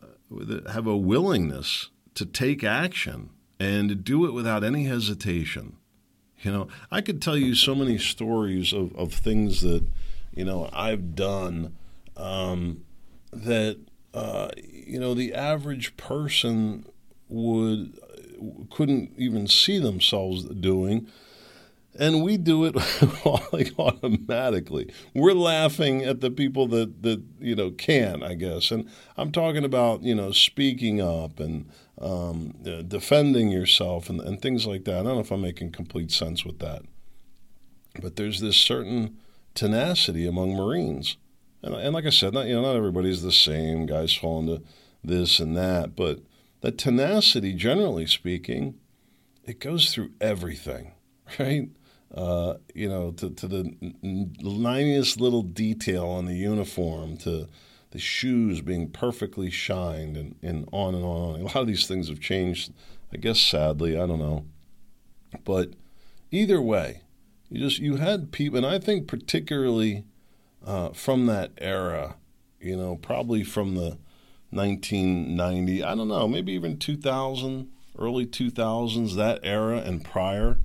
have 0.72 0.88
a 0.88 0.96
willingness 0.96 1.90
to 2.14 2.26
take 2.26 2.64
action 2.64 3.32
and 3.60 3.90
to 3.90 3.96
do 3.96 4.26
it 4.26 4.32
without 4.32 4.64
any 4.64 4.86
hesitation. 4.86 5.78
You 6.46 6.52
know, 6.52 6.68
I 6.92 7.02
could 7.02 7.24
tell 7.24 7.36
you 7.36 7.56
so 7.56 7.74
many 7.74 7.98
stories 7.98 8.72
of, 8.72 8.96
of 8.96 9.14
things 9.14 9.62
that, 9.62 9.84
you 10.34 10.46
know, 10.46 10.70
I've 10.72 11.16
done 11.16 11.76
um, 12.16 12.86
that, 13.34 13.80
uh, 14.14 14.50
you 14.56 15.00
know, 15.00 15.16
the 15.16 15.34
average 15.34 15.98
person 15.98 16.86
would 17.30 18.00
couldn't 18.70 19.14
even 19.18 19.48
see 19.48 19.80
themselves 19.80 20.44
doing. 20.46 21.08
And 21.98 22.24
we 22.24 22.38
do 22.38 22.66
it 22.66 22.76
like 23.54 23.72
automatically. 23.80 24.92
We're 25.14 25.34
laughing 25.34 26.04
at 26.04 26.20
the 26.20 26.30
people 26.30 26.68
that, 26.68 27.02
that 27.04 27.24
you 27.40 27.56
know 27.56 27.72
can, 27.72 28.22
I 28.22 28.36
guess. 28.36 28.70
And 28.70 28.90
I'm 29.18 29.32
talking 29.32 29.64
about 29.64 30.04
you 30.04 30.14
know 30.14 30.32
speaking 30.32 31.02
up 31.02 31.40
and 31.40 31.66
um, 32.00 32.54
uh, 32.66 32.82
defending 32.82 33.50
yourself 33.50 34.10
and, 34.10 34.20
and 34.22 34.42
things 34.42 34.66
like 34.66 34.86
that. 34.86 35.00
I 35.00 35.04
don't 35.04 35.16
know 35.16 35.20
if 35.20 35.32
I'm 35.32 35.42
making 35.42 35.72
complete 35.72 36.12
sense 36.12 36.46
with 36.46 36.60
that, 36.60 36.84
but 38.02 38.16
there's 38.16 38.42
this 38.42 38.58
certain 38.58 39.18
tenacity 39.54 40.28
among 40.28 40.54
Marines, 40.54 41.18
and, 41.62 41.74
and 41.74 41.94
like 41.94 42.06
I 42.06 42.10
said, 42.10 42.34
not 42.34 42.48
you 42.48 42.56
know 42.56 42.62
not 42.62 42.76
everybody's 42.76 43.22
the 43.22 43.32
same. 43.32 43.86
Guys 43.86 44.14
fall 44.14 44.40
into 44.40 44.64
this 45.04 45.40
and 45.40 45.56
that, 45.56 45.96
but 45.96 46.20
that 46.62 46.78
tenacity, 46.78 47.54
generally 47.54 48.08
speaking, 48.08 48.76
it 49.44 49.60
goes 49.60 49.94
through 49.94 50.12
everything, 50.20 50.94
right? 51.40 51.70
Uh, 52.14 52.56
you 52.74 52.88
know, 52.88 53.12
to, 53.12 53.30
to 53.30 53.48
the 53.48 53.76
ninetieth 54.02 55.18
little 55.18 55.42
detail 55.42 56.06
on 56.06 56.26
the 56.26 56.36
uniform, 56.36 57.18
to 57.18 57.48
the 57.96 58.02
shoes 58.02 58.60
being 58.60 58.90
perfectly 58.90 59.50
shined, 59.50 60.18
and, 60.18 60.36
and 60.42 60.68
on 60.74 60.94
and 60.94 61.06
on. 61.06 61.40
A 61.40 61.44
lot 61.46 61.56
of 61.56 61.68
these 61.68 61.88
things 61.88 62.10
have 62.10 62.20
changed, 62.20 62.74
I 63.14 63.16
guess, 63.16 63.40
sadly. 63.40 63.98
I 63.98 64.06
don't 64.06 64.20
know. 64.20 64.44
But 65.46 65.70
either 66.30 66.62
way, 66.62 67.04
you 67.50 67.62
just 67.62 67.80
you 67.80 67.96
had 67.96 68.34
people, 68.34 68.58
and 68.58 68.68
I 68.68 68.80
think 68.80 69.08
particularly 69.08 70.04
uh, 70.66 70.90
from 70.90 71.26
that 71.28 71.54
era, 71.58 72.18
you 72.60 72.76
know, 72.76 72.98
probably 72.98 73.46
from 73.46 73.76
the 73.76 73.98
1990, 74.50 75.82
I 75.82 75.96
don't 75.96 76.10
know, 76.10 76.28
maybe 76.28 76.52
even 76.52 76.78
2000, 76.78 77.70
early 77.98 78.26
2000s, 78.26 79.16
that 79.16 79.40
era 79.42 79.78
and 79.78 80.04
prior, 80.04 80.58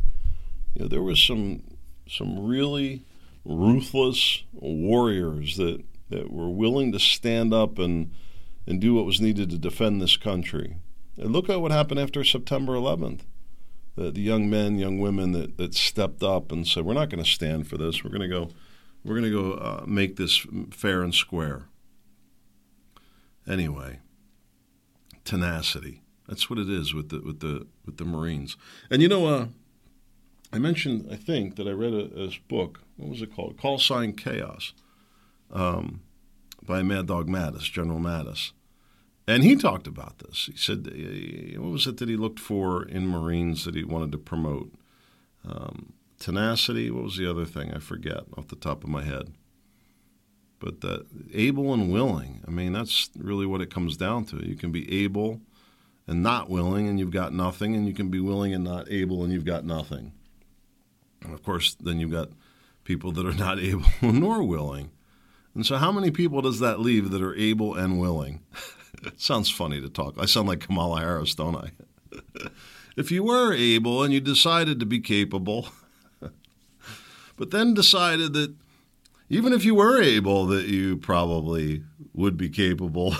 you 0.75 0.83
know, 0.83 0.89
there 0.89 1.03
was 1.03 1.23
some 1.23 1.63
some 2.09 2.45
really 2.45 3.05
ruthless 3.45 4.43
warriors 4.53 5.57
that, 5.59 5.85
that 6.11 6.31
were 6.31 6.51
willing 6.51 6.93
to 6.93 6.99
stand 6.99 7.55
up 7.55 7.79
and 7.79 8.13
and 8.67 8.81
do 8.81 8.95
what 8.95 9.07
was 9.07 9.21
needed 9.21 9.51
to 9.51 9.59
defend 9.59 10.01
this 10.01 10.17
country. 10.17 10.77
And 11.17 11.33
look 11.33 11.49
at 11.49 11.61
what 11.61 11.73
happened 11.73 11.99
after 11.99 12.23
September 12.23 12.75
11th. 12.75 13.23
The, 13.97 14.11
the 14.11 14.21
young 14.21 14.49
men, 14.49 14.79
young 14.79 14.99
women 14.99 15.33
that, 15.33 15.57
that 15.57 15.75
stepped 15.75 16.23
up 16.23 16.53
and 16.53 16.67
said, 16.67 16.85
"We're 16.85 16.95
not 16.95 17.11
going 17.11 17.23
to 17.23 17.29
stand 17.29 17.67
for 17.67 17.77
this. 17.77 18.05
We're 18.05 18.11
going 18.11 18.21
to 18.23 18.29
go, 18.29 18.51
we're 19.05 19.19
going 19.19 19.31
to 19.31 19.43
go 19.43 19.53
uh, 19.55 19.85
make 19.87 20.17
this 20.17 20.47
fair 20.71 21.03
and 21.03 21.15
square." 21.15 21.67
Anyway, 23.49 23.99
tenacity. 25.25 26.03
That's 26.29 26.49
what 26.49 26.61
it 26.61 26.71
is 26.71 26.95
with 26.95 27.09
the 27.09 27.21
with 27.21 27.41
the 27.41 27.67
with 27.85 27.97
the 27.97 28.05
Marines. 28.05 28.57
And 28.89 29.03
you 29.03 29.09
know, 29.09 29.27
uh, 29.27 29.47
I 30.53 30.59
mentioned 30.59 31.09
I 31.11 31.17
think 31.17 31.57
that 31.57 31.67
I 31.67 31.73
read 31.73 31.93
a, 31.93 32.23
a 32.23 32.31
book. 32.49 32.83
What 32.97 33.11
was 33.11 33.23
it 33.23 33.35
called? 33.35 33.59
Call 33.59 33.79
Sign 33.79 34.13
Chaos, 34.13 34.73
um, 35.53 36.03
by 36.63 36.83
Mad 36.83 37.07
Dog 37.07 37.29
Mattis, 37.29 37.71
General 37.71 37.99
Mattis, 37.99 38.53
and 39.27 39.43
he 39.43 39.55
talked 39.57 39.87
about 39.87 40.19
this. 40.19 40.49
He 40.51 40.57
said, 40.57 40.89
uh, 40.89 41.61
what 41.61 41.73
was 41.73 41.87
it 41.87 41.99
that 41.99 42.09
he 42.09 42.17
looked 42.17 42.41
for 42.41 42.85
in 42.85 43.07
Marines 43.07 43.65
that 43.65 43.75
he 43.75 43.85
wanted 43.85 44.13
to 44.13 44.19
promote? 44.19 44.73
Um, 45.47 45.95
tenacity. 46.19 46.91
What 46.91 47.05
was 47.05 47.17
the 47.17 47.31
other 47.31 47.47
thing? 47.47 47.73
I 47.73 47.79
forget 47.79 48.25
off 48.37 48.49
the 48.49 48.57
top 48.57 48.85
of 48.85 48.91
my 48.91 49.05
head 49.05 49.33
but 50.61 50.85
uh, 50.85 50.99
able 51.33 51.73
and 51.75 51.91
willing. 51.91 52.45
I 52.47 52.51
mean, 52.51 52.73
that's 52.73 53.11
really 53.19 53.47
what 53.47 53.63
it 53.63 53.73
comes 53.73 53.97
down 53.97 54.27
to. 54.27 54.47
You 54.47 54.55
can 54.55 54.71
be 54.71 55.05
able 55.05 55.41
and 56.07 56.23
not 56.23 56.51
willing, 56.51 56.87
and 56.87 56.99
you've 56.99 57.11
got 57.11 57.33
nothing, 57.33 57.75
and 57.75 57.87
you 57.87 57.95
can 57.95 58.11
be 58.11 58.21
willing 58.21 58.55
and 58.55 58.63
not 58.63 58.91
able, 58.91 59.25
and 59.25 59.33
you've 59.33 59.45
got 59.45 59.65
nothing. 59.65 60.13
And 61.23 61.33
of 61.33 61.43
course, 61.43 61.75
then 61.75 61.99
you've 61.99 62.13
got 62.13 62.29
people 62.85 63.11
that 63.13 63.27
are 63.27 63.35
not 63.35 63.59
able 63.61 63.89
nor 64.03 64.43
willing. 64.43 64.91
And 65.55 65.67
so, 65.67 65.77
how 65.77 65.91
many 65.91 66.11
people 66.11 66.43
does 66.43 66.61
that 66.61 66.81
leave 66.81 67.11
that 67.11 67.23
are 67.23 67.35
able 67.35 67.75
and 67.75 67.99
willing? 67.99 68.41
it 69.03 69.21
sounds 69.21 69.51
funny 69.51 69.81
to 69.81 69.89
talk. 69.89 70.15
I 70.19 70.27
sound 70.27 70.49
like 70.49 70.61
Kamala 70.61 71.01
Harris, 71.01 71.35
don't 71.35 71.57
I? 71.57 71.71
if 72.97 73.11
you 73.11 73.25
were 73.25 73.53
able 73.53 74.03
and 74.03 74.13
you 74.13 74.21
decided 74.21 74.79
to 74.81 74.87
be 74.87 75.01
capable, 75.01 75.69
but 77.37 77.51
then 77.51 77.75
decided 77.75 78.33
that 78.35 78.55
even 79.29 79.53
if 79.53 79.65
you 79.65 79.75
were 79.75 80.01
able, 80.01 80.47
that 80.47 80.67
you 80.67 80.97
probably 80.97 81.83
would 82.15 82.37
be 82.37 82.49
capable. 82.49 83.15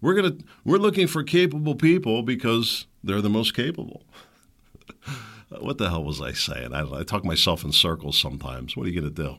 we're 0.00 0.14
gonna 0.14 0.36
we're 0.64 0.78
looking 0.78 1.06
for 1.06 1.22
capable 1.22 1.74
people 1.74 2.22
because 2.22 2.86
they're 3.02 3.22
the 3.22 3.30
most 3.30 3.54
capable. 3.54 4.04
what 5.58 5.78
the 5.78 5.90
hell 5.90 6.04
was 6.04 6.20
I 6.20 6.32
saying? 6.32 6.72
I, 6.72 7.00
I 7.00 7.02
talk 7.02 7.24
myself 7.24 7.64
in 7.64 7.72
circles 7.72 8.18
sometimes. 8.18 8.76
What 8.76 8.86
are 8.86 8.90
you 8.90 9.00
gonna 9.00 9.12
do? 9.12 9.36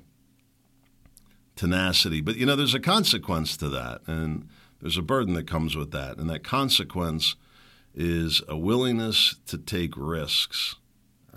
Tenacity. 1.62 2.22
But 2.22 2.38
you 2.38 2.48
know, 2.48 2.56
there's 2.56 2.74
a 2.74 2.80
consequence 2.80 3.56
to 3.58 3.70
that, 3.70 4.02
and 4.08 4.50
there's 4.82 4.98
a 4.98 5.04
burden 5.04 5.36
that 5.36 5.46
comes 5.46 5.76
with 5.76 5.92
that, 5.92 6.18
and 6.18 6.28
that 6.28 6.44
consequence 6.44 7.36
is 7.94 8.42
a 8.48 8.58
willingness 8.58 9.36
to 9.46 9.60
take 9.60 9.94
risks. 9.96 10.78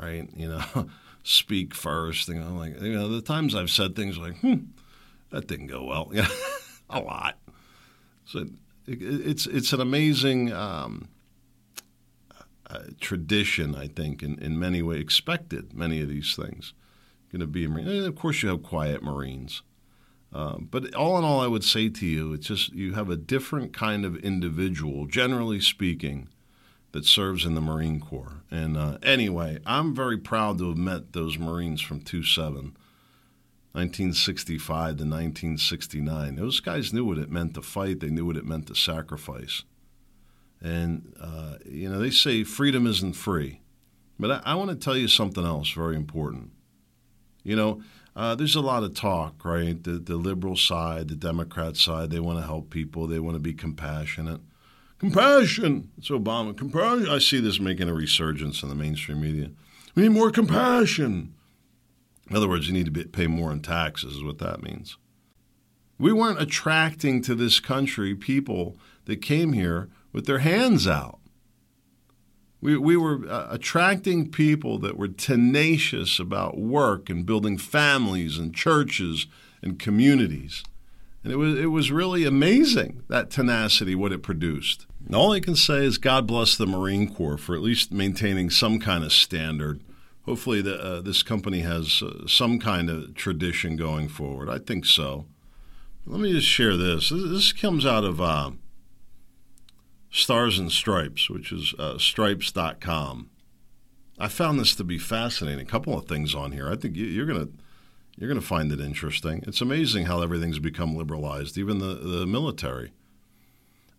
Right? 0.01 0.27
You 0.35 0.49
know, 0.49 0.89
speak 1.23 1.75
first. 1.75 2.29
You 2.29 2.37
know, 2.37 2.55
like 2.55 2.81
you 2.81 2.95
know, 2.95 3.09
the 3.09 3.21
times 3.21 3.55
I've 3.55 3.69
said 3.69 3.95
things 3.95 4.17
like, 4.17 4.39
"Hmm, 4.39 4.69
that 5.31 5.47
didn't 5.47 5.67
go 5.67 5.85
well," 5.85 6.11
yeah, 6.15 6.29
a 6.89 7.01
lot. 7.01 7.39
So 8.25 8.47
it, 8.87 9.03
it's 9.03 9.47
it's 9.47 9.75
an 9.75 9.81
amazing. 9.81 10.53
Um, 10.53 11.09
uh, 12.71 12.79
tradition, 12.99 13.75
I 13.75 13.89
think, 13.89 14.23
in, 14.23 14.39
in 14.39 14.59
many 14.59 14.81
ways, 14.81 15.03
expected 15.03 15.75
many 15.75 16.01
of 16.01 16.09
these 16.09 16.35
things. 16.35 16.73
Going 17.31 17.41
to 17.41 17.47
be 17.47 17.67
a 17.67 17.69
Marine. 17.69 17.87
And 17.87 18.07
of 18.07 18.17
course, 18.17 18.43
you 18.43 18.49
have 18.49 18.63
quiet 18.63 19.03
Marines. 19.03 19.63
Um, 20.35 20.69
but 20.69 20.93
all 20.95 21.17
in 21.17 21.25
all, 21.25 21.41
I 21.41 21.47
would 21.47 21.63
say 21.63 21.89
to 21.89 22.07
you, 22.07 22.33
it's 22.33 22.49
just 22.49 22.73
you 22.73 22.95
have 22.95 23.09
a 23.09 23.17
different 23.17 23.73
kind 23.73 24.05
of 24.05 24.17
individual, 24.17 25.07
generally 25.07 25.61
speaking, 25.61 26.29
that 26.95 27.05
serves 27.05 27.45
in 27.45 27.55
the 27.55 27.61
Marine 27.61 28.01
Corps. 28.01 28.43
And 28.53 28.77
uh, 28.77 28.99
anyway, 29.03 29.59
I'm 29.67 29.95
very 29.95 30.17
proud 30.17 30.59
to 30.59 30.69
have 30.69 30.79
met 30.79 31.13
those 31.13 31.39
Marines 31.39 31.81
from 31.81 32.01
27, 32.01 32.77
1965 33.73 34.69
to 34.69 35.05
1969. 35.05 36.37
Those 36.37 36.61
guys 36.61 36.93
knew 36.93 37.05
what 37.05 37.19
it 37.19 37.33
meant 37.33 37.55
to 37.55 37.63
fight, 37.63 37.99
they 38.01 38.11
knew 38.11 38.27
what 38.27 38.37
it 38.37 38.47
meant 38.47 38.69
to 38.69 38.77
sacrifice. 38.77 39.65
And, 40.61 41.13
uh, 41.21 41.57
you 41.67 41.89
know, 41.89 41.99
they 41.99 42.11
say 42.11 42.45
freedom 42.45 42.87
isn't 42.87 43.15
free. 43.15 43.61
But 44.19 44.31
I, 44.31 44.53
I 44.53 44.55
want 44.55 44.71
to 44.71 44.77
tell 44.77 44.97
you 44.97 45.09
something 45.09 45.45
else 45.45 45.73
very 45.73 45.97
important. 45.97 46.51
You 47.43 47.57
know, 47.57 47.83
uh, 48.17 48.35
there's 48.35 48.55
a 48.55 48.61
lot 48.61 48.85
of 48.85 48.95
talk, 48.95 49.45
right? 49.45 49.83
The, 49.83 49.93
the 49.93 50.17
liberal 50.17 50.57
side, 50.57 51.09
the 51.09 51.17
Democrat 51.17 51.77
side, 51.77 52.11
they 52.11 52.21
want 52.21 52.39
to 52.39 52.47
help 52.47 52.71
people, 52.71 53.07
they 53.07 53.19
want 53.19 53.35
to 53.35 53.41
be 53.41 53.55
compassionate. 53.55 54.41
Compassion! 54.99 55.91
It's 55.99 56.09
Obama. 56.09 56.57
Compassion. 56.57 57.09
I 57.09 57.19
see 57.19 57.41
this 57.41 57.59
making 57.59 57.89
a 57.89 57.95
resurgence 57.95 58.63
in 58.63 58.69
the 58.69 58.75
mainstream 58.75 59.21
media. 59.21 59.51
We 59.95 60.05
need 60.05 60.11
more 60.11 60.31
compassion. 60.31 61.35
In 62.31 62.37
other 62.37 62.49
words, 62.49 62.69
you 62.69 62.73
need 62.73 62.87
to 62.87 62.91
be, 62.91 63.05
pay 63.05 63.27
more 63.27 63.53
in 63.53 63.61
taxes, 63.61 64.17
is 64.17 64.25
what 64.25 64.39
that 64.39 64.63
means. 64.63 64.97
We 65.99 66.13
weren't 66.13 66.41
attracting 66.41 67.23
to 67.23 67.35
this 67.35 67.61
country 67.61 68.15
people 68.15 68.77
that 69.05 69.17
came 69.17 69.53
here 69.53 69.91
with 70.13 70.27
their 70.27 70.39
hands 70.39 70.87
out. 70.89 71.19
We, 72.65 72.79
we 72.79 72.97
were 72.97 73.29
uh, 73.29 73.49
attracting 73.51 74.31
people 74.31 74.79
that 74.79 74.97
were 74.97 75.09
tenacious 75.09 76.19
about 76.19 76.57
work 76.57 77.11
and 77.11 77.27
building 77.27 77.59
families 77.59 78.39
and 78.39 78.55
churches 78.55 79.27
and 79.61 79.79
communities. 79.79 80.65
And 81.23 81.31
it 81.31 81.37
was, 81.37 81.59
it 81.59 81.67
was 81.67 81.93
really 81.93 82.25
amazing, 82.25 83.03
that 83.09 83.29
tenacity, 83.29 83.95
what 83.95 84.13
it 84.13 84.23
produced. 84.23 84.87
And 85.05 85.15
all 85.15 85.33
I 85.33 85.41
can 85.41 85.57
say 85.57 85.85
is 85.85 85.99
God 85.99 86.27
bless 86.27 86.57
the 86.57 86.67
Marine 86.67 87.15
Corps 87.15 87.37
for 87.37 87.55
at 87.55 87.61
least 87.61 87.93
maintaining 87.93 88.49
some 88.49 88.79
kind 88.79 89.05
of 89.05 89.13
standard. 89.13 89.83
Hopefully, 90.25 90.63
the, 90.63 90.83
uh, 90.83 91.01
this 91.03 91.23
company 91.23 91.61
has 91.61 92.03
uh, 92.03 92.27
some 92.27 92.59
kind 92.59 92.89
of 92.89 93.15
tradition 93.15 93.77
going 93.77 94.09
forward. 94.09 94.49
I 94.49 94.57
think 94.57 94.87
so. 94.87 95.27
Let 96.07 96.19
me 96.19 96.33
just 96.33 96.47
share 96.47 96.79
this. 96.79 97.11
This 97.11 97.53
comes 97.53 97.85
out 97.85 98.05
of 98.05 98.23
uh, 98.23 98.53
Stars 100.15 100.61
and 100.61 100.71
Stripes, 100.71 101.29
which 101.29 101.51
is 101.51 101.75
uh, 101.77 101.99
stripes.com. 101.99 103.31
I 104.17 104.29
found 104.29 104.61
this 104.61 104.77
to 104.77 104.85
be 104.85 104.97
fascinating. 104.97 105.67
A 105.67 105.69
couple 105.69 105.99
of 105.99 106.07
things 106.07 106.37
on 106.37 106.53
here. 106.53 106.71
I 106.71 106.77
think 106.77 106.95
you, 106.95 107.21
are 107.21 107.27
gonna 107.27 107.49
you're 108.17 108.29
gonna 108.29 108.41
find 108.41 108.71
it 108.71 108.81
interesting. 108.81 109.43
It's 109.45 109.61
amazing 109.61 110.07
how 110.07 110.23
everything's 110.23 110.61
become 110.61 110.95
liberalized, 110.95 111.59
even 111.59 111.81
the 111.81 111.95
the 111.95 112.27
military. 112.27 112.93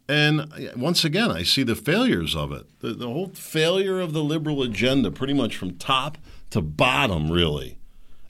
And 0.08 0.42
uh, 0.42 0.72
once 0.78 1.04
again, 1.04 1.32
I 1.32 1.44
see 1.44 1.64
the 1.64 1.76
failures 1.76 2.34
of 2.34 2.54
it. 2.54 2.66
The, 2.80 2.94
the 2.94 3.08
whole 3.08 3.32
failure 3.34 4.00
of 4.00 4.14
the 4.14 4.24
liberal 4.24 4.64
agenda, 4.64 5.12
pretty 5.12 5.34
much 5.34 5.58
from 5.58 5.76
top 5.76 6.18
to 6.52 6.62
bottom, 6.62 7.30
really. 7.30 7.78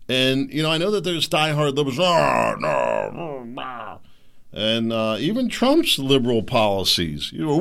And 0.09 0.51
you 0.51 0.63
know, 0.63 0.71
I 0.71 0.79
know 0.79 0.89
that 0.89 1.03
there's 1.03 1.29
diehard 1.29 1.75
liberals. 1.75 1.99
Oh, 1.99 2.55
no, 2.57 3.11
no, 3.13 3.43
and 4.55 4.93
uh, 4.93 5.17
even 5.19 5.49
Trump's 5.49 5.99
liberal 5.99 6.41
policies. 6.41 7.31
You 7.33 7.45
know, 7.45 7.59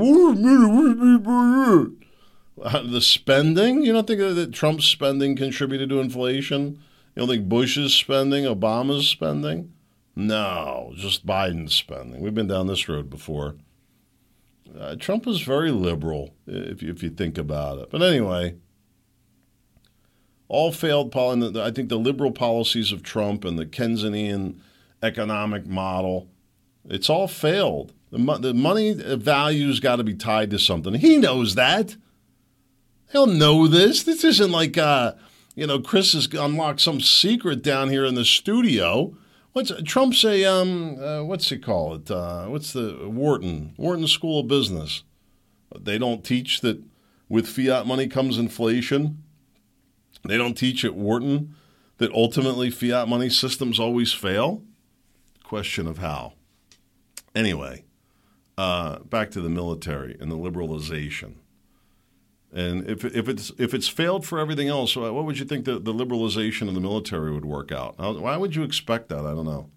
the 2.57 3.01
spending. 3.01 3.83
You 3.83 3.93
don't 3.93 4.07
think 4.07 4.21
that 4.21 4.53
Trump's 4.53 4.85
spending 4.85 5.35
contributed 5.35 5.89
to 5.89 5.99
inflation? 5.99 6.79
You 7.15 7.21
don't 7.21 7.29
think 7.29 7.49
Bush's 7.49 7.93
spending, 7.93 8.45
Obama's 8.45 9.09
spending? 9.09 9.73
No, 10.15 10.93
just 10.95 11.27
Biden's 11.27 11.75
spending. 11.75 12.21
We've 12.21 12.35
been 12.35 12.47
down 12.47 12.69
this 12.69 12.89
road 12.89 13.11
before. 13.11 13.57
Uh, 14.79 14.95
Trump 14.95 15.27
is 15.27 15.41
very 15.41 15.73
liberal, 15.73 16.35
if 16.47 16.81
you, 16.81 16.93
if 16.93 17.03
you 17.03 17.11
think 17.11 17.37
about 17.37 17.79
it. 17.79 17.91
But 17.91 18.03
anyway, 18.03 18.55
all 20.47 20.71
failed. 20.71 21.11
Pol- 21.11 21.59
I 21.59 21.73
think 21.73 21.89
the 21.89 21.99
liberal 21.99 22.31
policies 22.31 22.93
of 22.93 23.03
Trump 23.03 23.45
and 23.45 23.59
the 23.59 23.67
Keynesian 23.67 24.61
economic 25.03 25.67
model 25.67 26.29
it's 26.88 27.11
all 27.11 27.29
failed. 27.29 27.93
The, 28.11 28.19
mo- 28.19 28.38
the 28.38 28.55
money 28.55 28.93
value's 28.95 29.81
got 29.81 29.97
to 29.97 30.05
be 30.05 30.14
tied 30.14 30.50
to 30.50 30.59
something. 30.59 30.95
He 30.95 31.17
knows 31.19 31.55
that. 31.55 31.97
He'll 33.12 33.26
know 33.26 33.67
this. 33.67 34.03
This 34.03 34.25
isn't 34.25 34.50
like, 34.50 34.76
uh, 34.76 35.14
you 35.55 35.67
know, 35.67 35.81
Chris 35.81 36.12
has 36.12 36.26
unlocked 36.33 36.81
some 36.81 37.00
secret 37.00 37.62
down 37.62 37.88
here 37.88 38.05
in 38.05 38.14
the 38.14 38.25
studio. 38.25 39.17
What's 39.53 39.73
Trump 39.85 40.14
say? 40.14 40.45
Um, 40.45 40.99
uh, 41.00 41.23
what's 41.23 41.49
he 41.49 41.59
call 41.59 41.95
it? 41.95 42.11
Uh, 42.11 42.47
what's 42.47 42.73
the 42.73 43.09
Wharton 43.09 43.75
Wharton 43.76 44.09
School 44.09 44.41
of 44.41 44.49
Business? 44.49 45.05
They 45.79 45.97
don't 45.97 46.25
teach 46.25 46.61
that 46.62 46.83
with 47.29 47.47
fiat 47.47 47.87
money 47.87 48.09
comes 48.09 48.37
inflation. 48.37 49.23
They 50.26 50.37
don't 50.37 50.55
teach 50.55 50.85
at 50.85 50.95
Wharton 50.95 51.55
that 51.99 52.12
ultimately 52.12 52.71
fiat 52.71 53.09
money 53.09 53.29
systems 53.29 53.79
always 53.79 54.12
fail. 54.12 54.62
Question 55.45 55.87
of 55.87 55.99
how. 55.99 56.33
Anyway, 57.35 57.85
uh, 58.57 59.00
back 59.00 59.31
to 59.33 59.41
the 59.41 59.49
military 59.49 60.17
and 60.21 60.31
the 60.31 60.37
liberalization. 60.37 61.35
And 62.53 62.88
if, 62.88 63.05
if 63.05 63.29
it's 63.29 63.50
if 63.59 63.75
it's 63.75 63.88
failed 63.88 64.25
for 64.25 64.38
everything 64.38 64.69
else, 64.69 64.95
what 64.95 65.12
would 65.12 65.41
you 65.41 65.45
think 65.45 65.64
the, 65.64 65.81
the 65.81 65.93
liberalization 65.93 66.69
of 66.69 66.75
the 66.75 66.81
military 66.81 67.33
would 67.33 67.45
work 67.45 67.73
out? 67.73 67.99
Why 67.99 68.37
would 68.37 68.55
you 68.55 68.62
expect 68.62 69.09
that? 69.09 69.26
I 69.26 69.35
don't 69.35 69.45
know. 69.45 69.71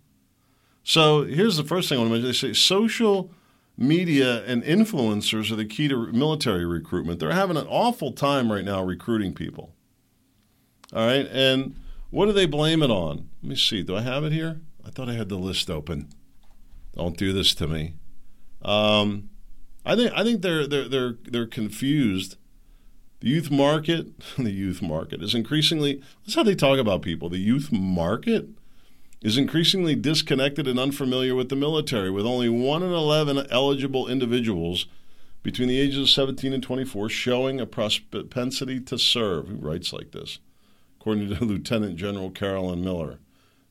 So 0.84 1.24
here's 1.24 1.58
the 1.58 1.64
first 1.64 1.90
thing 1.90 1.98
I 1.98 2.02
want 2.02 2.12
to 2.12 2.20
mention. 2.20 2.28
They 2.28 2.54
say 2.54 2.54
social 2.54 3.32
media 3.78 4.44
and 4.46 4.64
influencers 4.64 5.52
are 5.52 5.56
the 5.56 5.66
key 5.66 5.88
to 5.88 6.12
military 6.12 6.66
recruitment. 6.66 7.20
They're 7.20 7.32
having 7.32 7.58
an 7.58 7.68
awful 7.68 8.12
time 8.12 8.52
right 8.52 8.64
now 8.64 8.84
recruiting 8.84 9.34
people. 9.34 9.74
All 10.94 11.06
right, 11.06 11.28
and 11.32 11.76
what 12.12 12.28
do 12.28 12.32
they 12.32 12.46
blame 12.46 12.84
it 12.84 12.92
on? 12.92 13.30
Let 13.42 13.50
me 13.50 13.56
see. 13.56 13.82
Do 13.82 13.96
I 13.96 14.02
have 14.02 14.24
it 14.24 14.32
here? 14.32 14.62
I 14.86 14.92
thought 14.92 15.10
I 15.10 15.14
had 15.14 15.30
the 15.30 15.36
list 15.38 15.70
open. 15.70 16.10
Don't 16.98 17.16
do 17.16 17.32
this 17.32 17.54
to 17.56 17.68
me. 17.68 17.94
Um, 18.63 19.30
I 19.86 19.96
think 19.96 20.12
I 20.16 20.24
think 20.24 20.42
they're 20.42 20.66
they're 20.66 20.89
they're 20.89 21.16
they're 21.24 21.46
confused. 21.46 22.38
The 23.20 23.30
youth 23.30 23.51
market, 23.51 24.20
the 24.38 24.51
youth 24.51 24.82
market 24.82 25.22
is 25.22 25.36
increasingly. 25.36 26.01
That's 26.25 26.36
how 26.36 26.44
they 26.44 26.56
talk 26.56 26.80
about 26.80 27.04
people. 27.04 27.30
The 27.30 27.38
youth 27.38 27.72
market 27.72 28.50
is 29.22 29.38
increasingly 29.38 29.96
disconnected 29.96 30.68
and 30.68 30.80
unfamiliar 30.80 31.36
with 31.36 31.50
the 31.50 31.56
military, 31.56 32.10
with 32.10 32.25
only 32.25 32.50
one 32.50 32.82
in 32.82 32.92
eleven 32.92 33.46
eligible 33.51 34.08
individuals 34.08 34.88
between 35.44 35.68
the 35.68 35.80
ages 35.80 36.00
of 36.00 36.10
17 36.10 36.51
and 36.51 36.63
24 36.63 37.08
showing 37.08 37.62
a 37.62 37.66
propensity 37.66 38.82
to 38.82 38.98
serve. 38.98 39.48
Who 39.48 39.56
writes 39.56 39.94
like 39.94 40.12
this? 40.12 40.39
According 41.00 41.30
to 41.30 41.46
Lieutenant 41.46 41.96
General 41.96 42.32
Carolyn 42.32 42.84
Miller, 42.84 43.20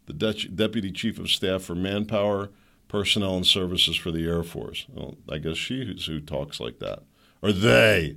the 0.07 0.15
De- 0.15 0.49
Deputy 0.49 0.91
Chief 0.91 1.19
of 1.19 1.29
Staff 1.29 1.63
for 1.63 1.75
Manpower 1.75 2.51
personnel 2.89 3.37
and 3.37 3.47
services 3.47 3.97
for 3.97 4.11
the 4.11 4.27
Air 4.27 4.43
Force. 4.43 4.87
Well, 4.93 5.17
I 5.29 5.39
guess 5.39 5.57
she's 5.57 6.07
who 6.07 6.21
talks 6.21 6.61
like 6.61 6.79
that. 6.79 7.03
Or 7.43 7.53
they. 7.53 8.17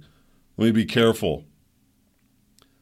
Let 0.58 0.66
me 0.66 0.72
be 0.72 0.86
careful. 0.86 1.46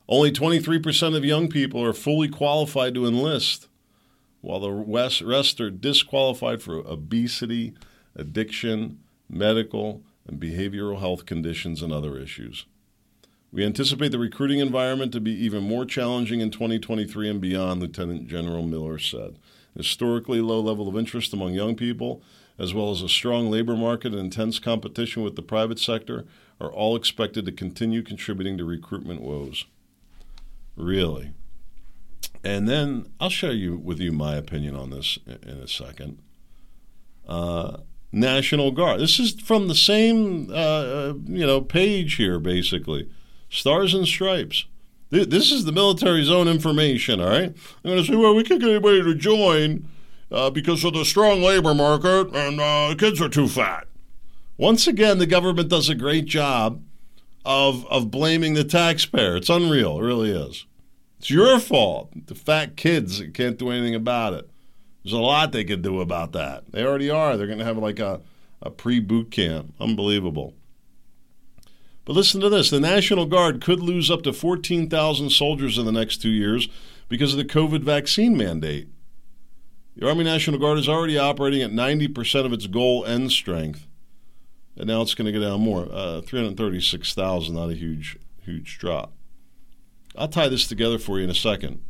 Only 0.09 0.31
23% 0.31 1.15
of 1.15 1.25
young 1.25 1.49
people 1.49 1.83
are 1.83 1.93
fully 1.93 2.29
qualified 2.29 2.95
to 2.95 3.05
enlist, 3.05 3.67
while 4.41 4.59
the 4.59 4.71
rest 4.71 5.59
are 5.59 5.69
disqualified 5.69 6.61
for 6.61 6.77
obesity, 6.77 7.73
addiction, 8.15 8.99
medical, 9.29 10.03
and 10.25 10.39
behavioral 10.39 10.99
health 10.99 11.25
conditions 11.25 11.81
and 11.81 11.91
other 11.91 12.17
issues. 12.17 12.65
We 13.51 13.65
anticipate 13.65 14.09
the 14.09 14.19
recruiting 14.19 14.59
environment 14.59 15.11
to 15.13 15.21
be 15.21 15.31
even 15.31 15.63
more 15.63 15.85
challenging 15.85 16.41
in 16.41 16.51
2023 16.51 17.29
and 17.29 17.41
beyond, 17.41 17.81
Lieutenant 17.81 18.27
General 18.27 18.63
Miller 18.63 18.99
said. 18.99 19.39
Historically 19.77 20.41
low 20.41 20.59
level 20.59 20.87
of 20.87 20.97
interest 20.97 21.33
among 21.33 21.53
young 21.53 21.75
people, 21.75 22.21
as 22.57 22.73
well 22.73 22.91
as 22.91 23.01
a 23.01 23.09
strong 23.09 23.51
labor 23.51 23.75
market 23.75 24.11
and 24.11 24.19
intense 24.19 24.57
competition 24.57 25.23
with 25.23 25.35
the 25.35 25.41
private 25.41 25.79
sector, 25.79 26.25
are 26.59 26.71
all 26.71 26.95
expected 26.95 27.45
to 27.45 27.51
continue 27.51 28.01
contributing 28.01 28.57
to 28.57 28.65
recruitment 28.65 29.21
woes. 29.21 29.65
Really? 30.75 31.31
And 32.43 32.67
then 32.67 33.11
I'll 33.19 33.29
share 33.29 33.53
you 33.53 33.77
with 33.77 33.99
you 33.99 34.11
my 34.11 34.35
opinion 34.35 34.75
on 34.75 34.89
this 34.89 35.19
in 35.27 35.57
a 35.57 35.67
second. 35.67 36.19
Uh, 37.27 37.77
National 38.11 38.71
Guard. 38.71 39.01
This 39.01 39.19
is 39.19 39.39
from 39.41 39.67
the 39.67 39.75
same 39.75 40.49
uh, 40.49 40.53
uh 40.53 41.13
you 41.25 41.45
know 41.45 41.61
page 41.61 42.15
here, 42.15 42.39
basically. 42.39 43.09
Stars 43.49 43.93
and 43.93 44.07
Stripes. 44.07 44.65
This 45.09 45.51
is 45.51 45.63
the 45.63 45.71
military's 45.71 46.29
own 46.29 46.47
information, 46.47 47.21
all 47.21 47.29
right? 47.29 47.49
I'm 47.49 47.55
going 47.83 47.97
to 47.97 48.05
say, 48.05 48.15
well, 48.15 48.35
we 48.35 48.43
can't 48.43 48.59
get 48.59 48.69
anybody 48.69 49.01
to 49.01 49.15
join 49.15 49.87
uh, 50.31 50.49
because 50.49 50.83
of 50.83 50.93
the 50.93 51.05
strong 51.05 51.41
labor 51.41 51.73
market 51.73 52.35
and 52.35 52.59
uh, 52.59 52.93
kids 52.97 53.21
are 53.21 53.29
too 53.29 53.47
fat. 53.47 53.87
Once 54.57 54.85
again, 54.87 55.17
the 55.17 55.25
government 55.25 55.69
does 55.69 55.87
a 55.87 55.95
great 55.95 56.25
job 56.25 56.81
of, 57.45 57.85
of 57.87 58.11
blaming 58.11 58.53
the 58.53 58.65
taxpayer. 58.65 59.37
It's 59.37 59.49
unreal. 59.49 59.99
It 59.99 60.03
really 60.03 60.31
is. 60.31 60.65
It's 61.19 61.29
your 61.29 61.59
fault. 61.59 62.11
The 62.27 62.35
fat 62.35 62.75
kids 62.75 63.23
can't 63.33 63.57
do 63.57 63.69
anything 63.69 63.95
about 63.95 64.33
it. 64.33 64.49
There's 65.03 65.13
a 65.13 65.19
lot 65.19 65.53
they 65.53 65.63
could 65.63 65.81
do 65.81 66.01
about 66.01 66.33
that. 66.33 66.69
They 66.71 66.83
already 66.83 67.09
are. 67.09 67.37
They're 67.37 67.47
going 67.47 67.59
to 67.59 67.65
have 67.65 67.77
like 67.77 67.99
a, 67.99 68.19
a 68.61 68.69
pre 68.69 68.99
boot 68.99 69.31
camp. 69.31 69.73
Unbelievable. 69.79 70.53
But 72.07 72.15
listen 72.15 72.39
to 72.39 72.47
this 72.47 72.69
the 72.69 72.79
National 72.79 73.25
Guard 73.25 73.59
could 73.59 73.81
lose 73.81 74.09
up 74.09 74.23
to 74.23 74.31
14,000 74.31 75.29
soldiers 75.29 75.77
in 75.77 75.85
the 75.85 75.91
next 75.91 76.21
two 76.21 76.29
years 76.29 76.69
because 77.09 77.33
of 77.33 77.37
the 77.37 77.43
COVID 77.43 77.83
vaccine 77.83 78.37
mandate. 78.37 78.87
The 79.97 80.07
Army 80.07 80.23
National 80.23 80.57
Guard 80.57 80.79
is 80.79 80.87
already 80.87 81.17
operating 81.17 81.61
at 81.61 81.71
90% 81.71 82.45
of 82.45 82.53
its 82.53 82.65
goal 82.65 83.05
end 83.05 83.33
strength. 83.33 83.87
And 84.77 84.87
now 84.87 85.01
it's 85.01 85.15
going 85.15 85.25
to 85.25 85.37
go 85.37 85.41
down 85.41 85.59
more. 85.59 85.89
Uh, 85.91 86.21
336,000, 86.21 87.53
not 87.53 87.71
a 87.71 87.75
huge, 87.75 88.17
huge 88.41 88.77
drop. 88.77 89.11
I'll 90.15 90.29
tie 90.29 90.47
this 90.47 90.65
together 90.65 90.99
for 90.99 91.17
you 91.17 91.25
in 91.25 91.29
a 91.29 91.35
second. 91.35 91.81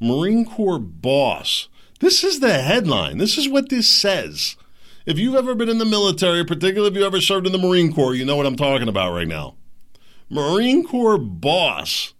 Marine 0.00 0.44
Corps 0.44 0.80
boss. 0.80 1.68
This 2.00 2.24
is 2.24 2.40
the 2.40 2.54
headline. 2.54 3.18
This 3.18 3.38
is 3.38 3.48
what 3.48 3.68
this 3.68 3.88
says. 3.88 4.56
If 5.08 5.18
you've 5.18 5.36
ever 5.36 5.54
been 5.54 5.70
in 5.70 5.78
the 5.78 5.86
military, 5.86 6.44
particularly 6.44 6.90
if 6.90 6.94
you 6.94 7.06
ever 7.06 7.22
served 7.22 7.46
in 7.46 7.52
the 7.52 7.58
Marine 7.58 7.94
Corps, 7.94 8.14
you 8.14 8.26
know 8.26 8.36
what 8.36 8.44
I'm 8.44 8.56
talking 8.56 8.88
about 8.88 9.14
right 9.14 9.26
now. 9.26 9.54
Marine 10.28 10.86
Corps 10.86 11.16
boss. 11.16 12.12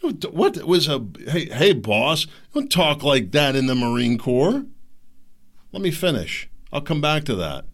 What 0.00 0.64
was 0.64 0.88
a 0.88 1.04
hey 1.28 1.50
hey 1.50 1.74
boss? 1.74 2.26
Don't 2.54 2.72
talk 2.72 3.02
like 3.02 3.32
that 3.32 3.56
in 3.56 3.66
the 3.66 3.74
Marine 3.74 4.16
Corps. 4.16 4.64
Let 5.70 5.82
me 5.82 5.90
finish. 5.90 6.48
I'll 6.72 6.80
come 6.80 7.02
back 7.02 7.24
to 7.24 7.34
that. 7.34 7.66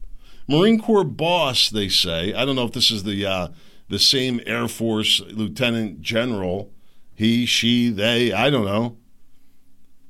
Marine 0.48 0.80
Corps 0.80 1.04
boss, 1.04 1.70
they 1.70 1.88
say. 1.88 2.34
I 2.34 2.44
don't 2.44 2.56
know 2.56 2.64
if 2.64 2.72
this 2.72 2.90
is 2.90 3.04
the 3.04 3.24
uh, 3.24 3.48
the 3.88 4.00
same 4.00 4.40
Air 4.46 4.66
Force 4.66 5.20
lieutenant 5.28 6.02
general. 6.02 6.72
He, 7.14 7.46
she, 7.46 7.88
they. 7.88 8.32
I 8.32 8.50
don't 8.50 8.64
know. 8.64 8.96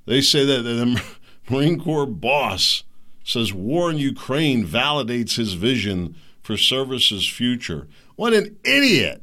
They 0.06 0.22
say 0.22 0.46
that 0.46 0.62
the 0.62 1.02
Marine 1.50 1.78
Corps 1.78 2.06
boss 2.06 2.84
says 3.26 3.52
war 3.52 3.90
in 3.90 3.98
Ukraine 3.98 4.64
validates 4.64 5.34
his 5.34 5.54
vision 5.54 6.14
for 6.42 6.56
service's 6.56 7.26
future. 7.26 7.88
What 8.14 8.32
an 8.32 8.56
idiot! 8.64 9.20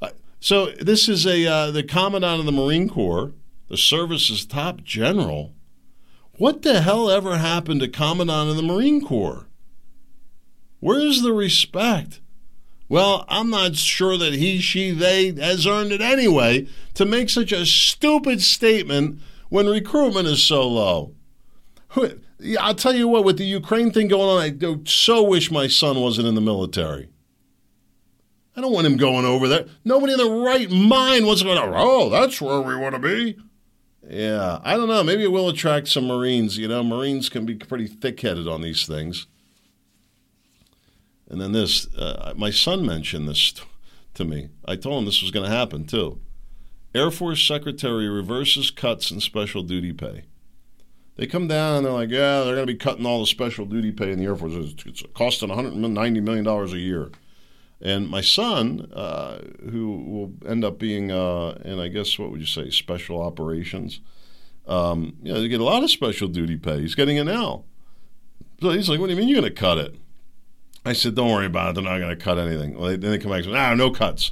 Uh, 0.00 0.10
so 0.40 0.70
this 0.80 1.10
is 1.10 1.26
a 1.26 1.46
uh, 1.46 1.70
the 1.70 1.82
commandant 1.82 2.40
of 2.40 2.46
the 2.46 2.52
Marine 2.52 2.88
Corps, 2.88 3.32
the 3.68 3.76
service's 3.76 4.46
top 4.46 4.82
general. 4.82 5.52
What 6.38 6.62
the 6.62 6.80
hell 6.80 7.10
ever 7.10 7.36
happened 7.36 7.80
to 7.80 7.88
commandant 7.88 8.48
of 8.48 8.56
the 8.56 8.62
Marine 8.62 9.04
Corps? 9.04 9.46
Where's 10.80 11.20
the 11.20 11.34
respect? 11.34 12.20
Well, 12.88 13.26
I'm 13.28 13.50
not 13.50 13.76
sure 13.76 14.16
that 14.16 14.32
he, 14.32 14.60
she, 14.60 14.92
they 14.92 15.32
has 15.32 15.66
earned 15.66 15.92
it 15.92 16.00
anyway 16.00 16.66
to 16.94 17.04
make 17.04 17.28
such 17.28 17.52
a 17.52 17.66
stupid 17.66 18.40
statement 18.40 19.20
when 19.50 19.66
recruitment 19.66 20.28
is 20.28 20.42
so 20.42 20.66
low. 20.66 21.12
I'll 22.60 22.74
tell 22.74 22.94
you 22.94 23.08
what, 23.08 23.24
with 23.24 23.38
the 23.38 23.44
Ukraine 23.44 23.90
thing 23.90 24.08
going 24.08 24.28
on, 24.28 24.40
I 24.40 24.50
do 24.50 24.82
so 24.86 25.22
wish 25.22 25.50
my 25.50 25.66
son 25.66 26.00
wasn't 26.00 26.28
in 26.28 26.34
the 26.34 26.40
military. 26.40 27.08
I 28.56 28.60
don't 28.60 28.72
want 28.72 28.86
him 28.86 28.96
going 28.96 29.24
over 29.24 29.46
there. 29.48 29.66
Nobody 29.84 30.12
in 30.12 30.18
the 30.18 30.30
right 30.30 30.70
mind 30.70 31.26
wants 31.26 31.42
to 31.42 31.46
go, 31.46 31.72
oh, 31.76 32.08
that's 32.10 32.40
where 32.40 32.60
we 32.60 32.76
want 32.76 32.94
to 32.94 33.00
be. 33.00 33.38
Yeah, 34.08 34.60
I 34.62 34.76
don't 34.76 34.88
know. 34.88 35.04
Maybe 35.04 35.22
it 35.24 35.32
will 35.32 35.48
attract 35.48 35.88
some 35.88 36.06
Marines. 36.06 36.58
You 36.58 36.68
know, 36.68 36.82
Marines 36.82 37.28
can 37.28 37.44
be 37.44 37.54
pretty 37.54 37.86
thick 37.86 38.20
headed 38.20 38.48
on 38.48 38.62
these 38.62 38.86
things. 38.86 39.26
And 41.28 41.40
then 41.40 41.52
this, 41.52 41.92
uh, 41.94 42.32
my 42.36 42.50
son 42.50 42.86
mentioned 42.86 43.28
this 43.28 43.52
to 44.14 44.24
me. 44.24 44.48
I 44.64 44.76
told 44.76 44.98
him 44.98 45.04
this 45.04 45.22
was 45.22 45.30
going 45.30 45.48
to 45.48 45.54
happen 45.54 45.84
too. 45.86 46.20
Air 46.94 47.10
Force 47.10 47.42
Secretary 47.46 48.08
reverses 48.08 48.70
cuts 48.70 49.10
in 49.10 49.20
special 49.20 49.62
duty 49.62 49.92
pay. 49.92 50.24
They 51.18 51.26
come 51.26 51.48
down 51.48 51.78
and 51.78 51.84
they're 51.84 51.92
like, 51.92 52.10
yeah, 52.10 52.44
they're 52.44 52.54
going 52.54 52.66
to 52.68 52.72
be 52.72 52.78
cutting 52.78 53.04
all 53.04 53.20
the 53.20 53.26
special 53.26 53.66
duty 53.66 53.90
pay 53.90 54.12
in 54.12 54.20
the 54.20 54.24
Air 54.24 54.36
Force. 54.36 54.52
It's 54.86 55.02
costing 55.14 55.48
$190 55.48 56.22
million 56.22 56.46
a 56.46 56.66
year. 56.76 57.10
And 57.82 58.08
my 58.08 58.20
son, 58.20 58.88
uh, 58.94 59.40
who 59.68 59.90
will 59.90 60.48
end 60.48 60.64
up 60.64 60.78
being, 60.78 61.10
uh, 61.10 61.58
in 61.64 61.80
I 61.80 61.88
guess, 61.88 62.20
what 62.20 62.30
would 62.30 62.40
you 62.40 62.46
say, 62.46 62.70
special 62.70 63.20
operations, 63.20 64.00
um, 64.68 65.16
you 65.22 65.32
know, 65.32 65.40
they 65.40 65.48
get 65.48 65.60
a 65.60 65.64
lot 65.64 65.82
of 65.82 65.90
special 65.90 66.28
duty 66.28 66.56
pay. 66.56 66.80
He's 66.80 66.94
getting 66.94 67.16
it 67.16 67.24
now. 67.24 67.64
So 68.62 68.70
he's 68.70 68.88
like, 68.88 69.00
what 69.00 69.06
do 69.06 69.12
you 69.12 69.18
mean 69.18 69.28
you're 69.28 69.40
going 69.40 69.52
to 69.52 69.60
cut 69.60 69.78
it? 69.78 69.96
I 70.84 70.92
said, 70.92 71.16
don't 71.16 71.32
worry 71.32 71.46
about 71.46 71.70
it. 71.70 71.74
They're 71.74 71.84
not 71.90 71.98
going 71.98 72.16
to 72.16 72.24
cut 72.24 72.38
anything. 72.38 72.78
Well, 72.78 72.90
they, 72.90 72.96
then 72.96 73.10
they 73.10 73.18
come 73.18 73.32
back 73.32 73.44
and 73.44 73.52
say, 73.52 73.58
ah, 73.58 73.74
no 73.74 73.90
cuts. 73.90 74.30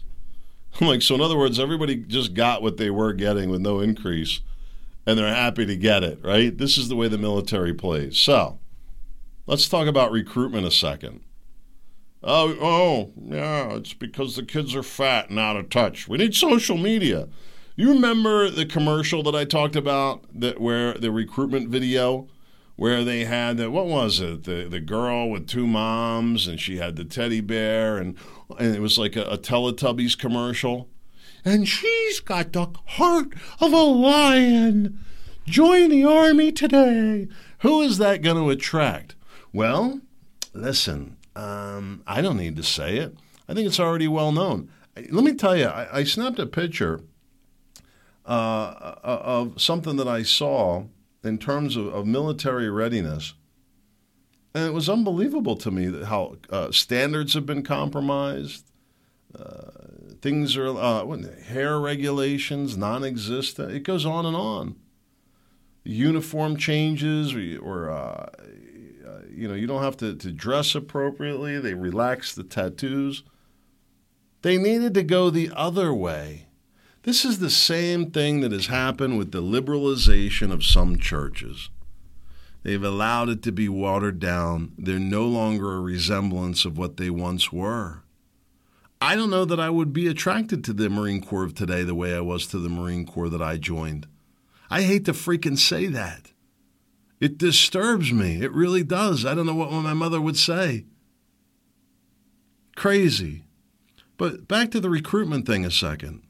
I'm 0.80 0.86
like, 0.86 1.02
so 1.02 1.16
in 1.16 1.20
other 1.20 1.36
words, 1.36 1.58
everybody 1.58 1.96
just 1.96 2.34
got 2.34 2.62
what 2.62 2.76
they 2.76 2.90
were 2.90 3.12
getting 3.12 3.50
with 3.50 3.60
no 3.60 3.80
increase 3.80 4.40
and 5.06 5.18
they're 5.18 5.34
happy 5.34 5.64
to 5.64 5.76
get 5.76 6.02
it, 6.02 6.18
right? 6.22 6.56
This 6.56 6.76
is 6.76 6.88
the 6.88 6.96
way 6.96 7.08
the 7.08 7.18
military 7.18 7.72
plays. 7.72 8.18
So 8.18 8.58
let's 9.46 9.68
talk 9.68 9.86
about 9.86 10.10
recruitment 10.10 10.66
a 10.66 10.70
second. 10.70 11.20
Oh, 12.22 12.56
oh, 12.60 13.12
yeah, 13.16 13.74
it's 13.74 13.92
because 13.92 14.34
the 14.34 14.42
kids 14.42 14.74
are 14.74 14.82
fat 14.82 15.30
and 15.30 15.38
out 15.38 15.56
of 15.56 15.70
touch. 15.70 16.08
We 16.08 16.18
need 16.18 16.34
social 16.34 16.76
media. 16.76 17.28
You 17.76 17.90
remember 17.90 18.50
the 18.50 18.66
commercial 18.66 19.22
that 19.24 19.34
I 19.34 19.44
talked 19.44 19.76
about 19.76 20.24
that 20.34 20.60
where 20.60 20.94
the 20.94 21.12
recruitment 21.12 21.68
video 21.68 22.26
where 22.74 23.04
they 23.04 23.24
had 23.24 23.56
the, 23.56 23.70
what 23.70 23.86
was 23.86 24.20
it 24.20 24.44
the 24.44 24.66
the 24.68 24.80
girl 24.80 25.30
with 25.30 25.46
two 25.46 25.66
moms 25.66 26.46
and 26.46 26.60
she 26.60 26.76
had 26.76 26.96
the 26.96 27.04
teddy 27.04 27.40
bear 27.40 27.96
and 27.96 28.16
and 28.58 28.74
it 28.74 28.80
was 28.80 28.98
like 28.98 29.16
a, 29.16 29.22
a 29.24 29.38
Teletubbies 29.38 30.16
commercial 30.16 30.88
and 31.46 31.68
she's 31.68 32.18
got 32.18 32.52
the 32.52 32.66
heart 32.84 33.32
of 33.60 33.72
a 33.72 33.76
lion. 33.76 34.98
Join 35.46 35.90
the 35.90 36.04
army 36.04 36.50
today. 36.50 37.28
Who 37.60 37.80
is 37.82 37.98
that 37.98 38.20
going 38.20 38.36
to 38.36 38.50
attract? 38.50 39.14
Well, 39.52 40.00
listen, 40.52 41.16
um, 41.36 42.02
I 42.04 42.20
don't 42.20 42.36
need 42.36 42.56
to 42.56 42.64
say 42.64 42.96
it. 42.96 43.16
I 43.48 43.54
think 43.54 43.66
it's 43.66 43.78
already 43.78 44.08
well 44.08 44.32
known. 44.32 44.70
Let 45.10 45.24
me 45.24 45.34
tell 45.34 45.56
you, 45.56 45.66
I, 45.66 46.00
I 46.00 46.04
snapped 46.04 46.40
a 46.40 46.46
picture 46.46 47.00
uh, 48.26 48.96
uh 49.04 49.20
of 49.22 49.62
something 49.62 49.96
that 49.96 50.08
I 50.08 50.24
saw 50.24 50.86
in 51.22 51.38
terms 51.38 51.76
of, 51.76 51.94
of, 51.94 52.06
military 52.06 52.68
readiness. 52.68 53.34
And 54.52 54.66
it 54.66 54.72
was 54.72 54.88
unbelievable 54.88 55.54
to 55.56 55.70
me 55.70 56.04
how 56.04 56.36
uh, 56.50 56.72
standards 56.72 57.34
have 57.34 57.46
been 57.46 57.62
compromised, 57.62 58.64
uh, 59.38 59.70
things 60.20 60.56
are 60.56 60.68
uh, 60.68 61.06
hair 61.46 61.78
regulations 61.78 62.76
non-existent. 62.76 63.72
It 63.72 63.80
goes 63.80 64.04
on 64.04 64.26
and 64.26 64.36
on. 64.36 64.76
Uniform 65.84 66.56
changes, 66.56 67.34
or, 67.34 67.58
or 67.60 67.90
uh, 67.90 68.30
uh, 69.06 69.20
you 69.30 69.46
know, 69.46 69.54
you 69.54 69.66
don't 69.66 69.82
have 69.82 69.96
to, 69.98 70.14
to 70.16 70.32
dress 70.32 70.74
appropriately. 70.74 71.58
They 71.60 71.74
relax 71.74 72.34
the 72.34 72.42
tattoos. 72.42 73.22
They 74.42 74.58
needed 74.58 74.94
to 74.94 75.02
go 75.02 75.30
the 75.30 75.50
other 75.54 75.94
way. 75.94 76.46
This 77.02 77.24
is 77.24 77.38
the 77.38 77.50
same 77.50 78.10
thing 78.10 78.40
that 78.40 78.50
has 78.50 78.66
happened 78.66 79.16
with 79.16 79.30
the 79.30 79.42
liberalization 79.42 80.52
of 80.52 80.64
some 80.64 80.98
churches. 80.98 81.70
They've 82.64 82.82
allowed 82.82 83.28
it 83.28 83.42
to 83.44 83.52
be 83.52 83.68
watered 83.68 84.18
down. 84.18 84.72
They're 84.76 84.98
no 84.98 85.24
longer 85.24 85.76
a 85.76 85.80
resemblance 85.80 86.64
of 86.64 86.76
what 86.76 86.96
they 86.96 87.10
once 87.10 87.52
were. 87.52 88.02
I 89.00 89.14
don't 89.14 89.30
know 89.30 89.44
that 89.44 89.60
I 89.60 89.70
would 89.70 89.92
be 89.92 90.08
attracted 90.08 90.64
to 90.64 90.72
the 90.72 90.88
Marine 90.88 91.20
Corps 91.20 91.44
of 91.44 91.54
today 91.54 91.82
the 91.82 91.94
way 91.94 92.14
I 92.14 92.20
was 92.20 92.46
to 92.48 92.58
the 92.58 92.68
Marine 92.68 93.06
Corps 93.06 93.28
that 93.28 93.42
I 93.42 93.56
joined. 93.56 94.06
I 94.70 94.82
hate 94.82 95.04
to 95.04 95.12
freaking 95.12 95.58
say 95.58 95.86
that. 95.86 96.32
It 97.20 97.38
disturbs 97.38 98.12
me. 98.12 98.42
It 98.42 98.52
really 98.52 98.82
does. 98.82 99.24
I 99.24 99.34
don't 99.34 99.46
know 99.46 99.54
what 99.54 99.70
my 99.70 99.94
mother 99.94 100.20
would 100.20 100.36
say. 100.36 100.84
Crazy. 102.74 103.44
But 104.16 104.48
back 104.48 104.70
to 104.70 104.80
the 104.80 104.90
recruitment 104.90 105.46
thing 105.46 105.64
a 105.64 105.70
second. 105.70 106.22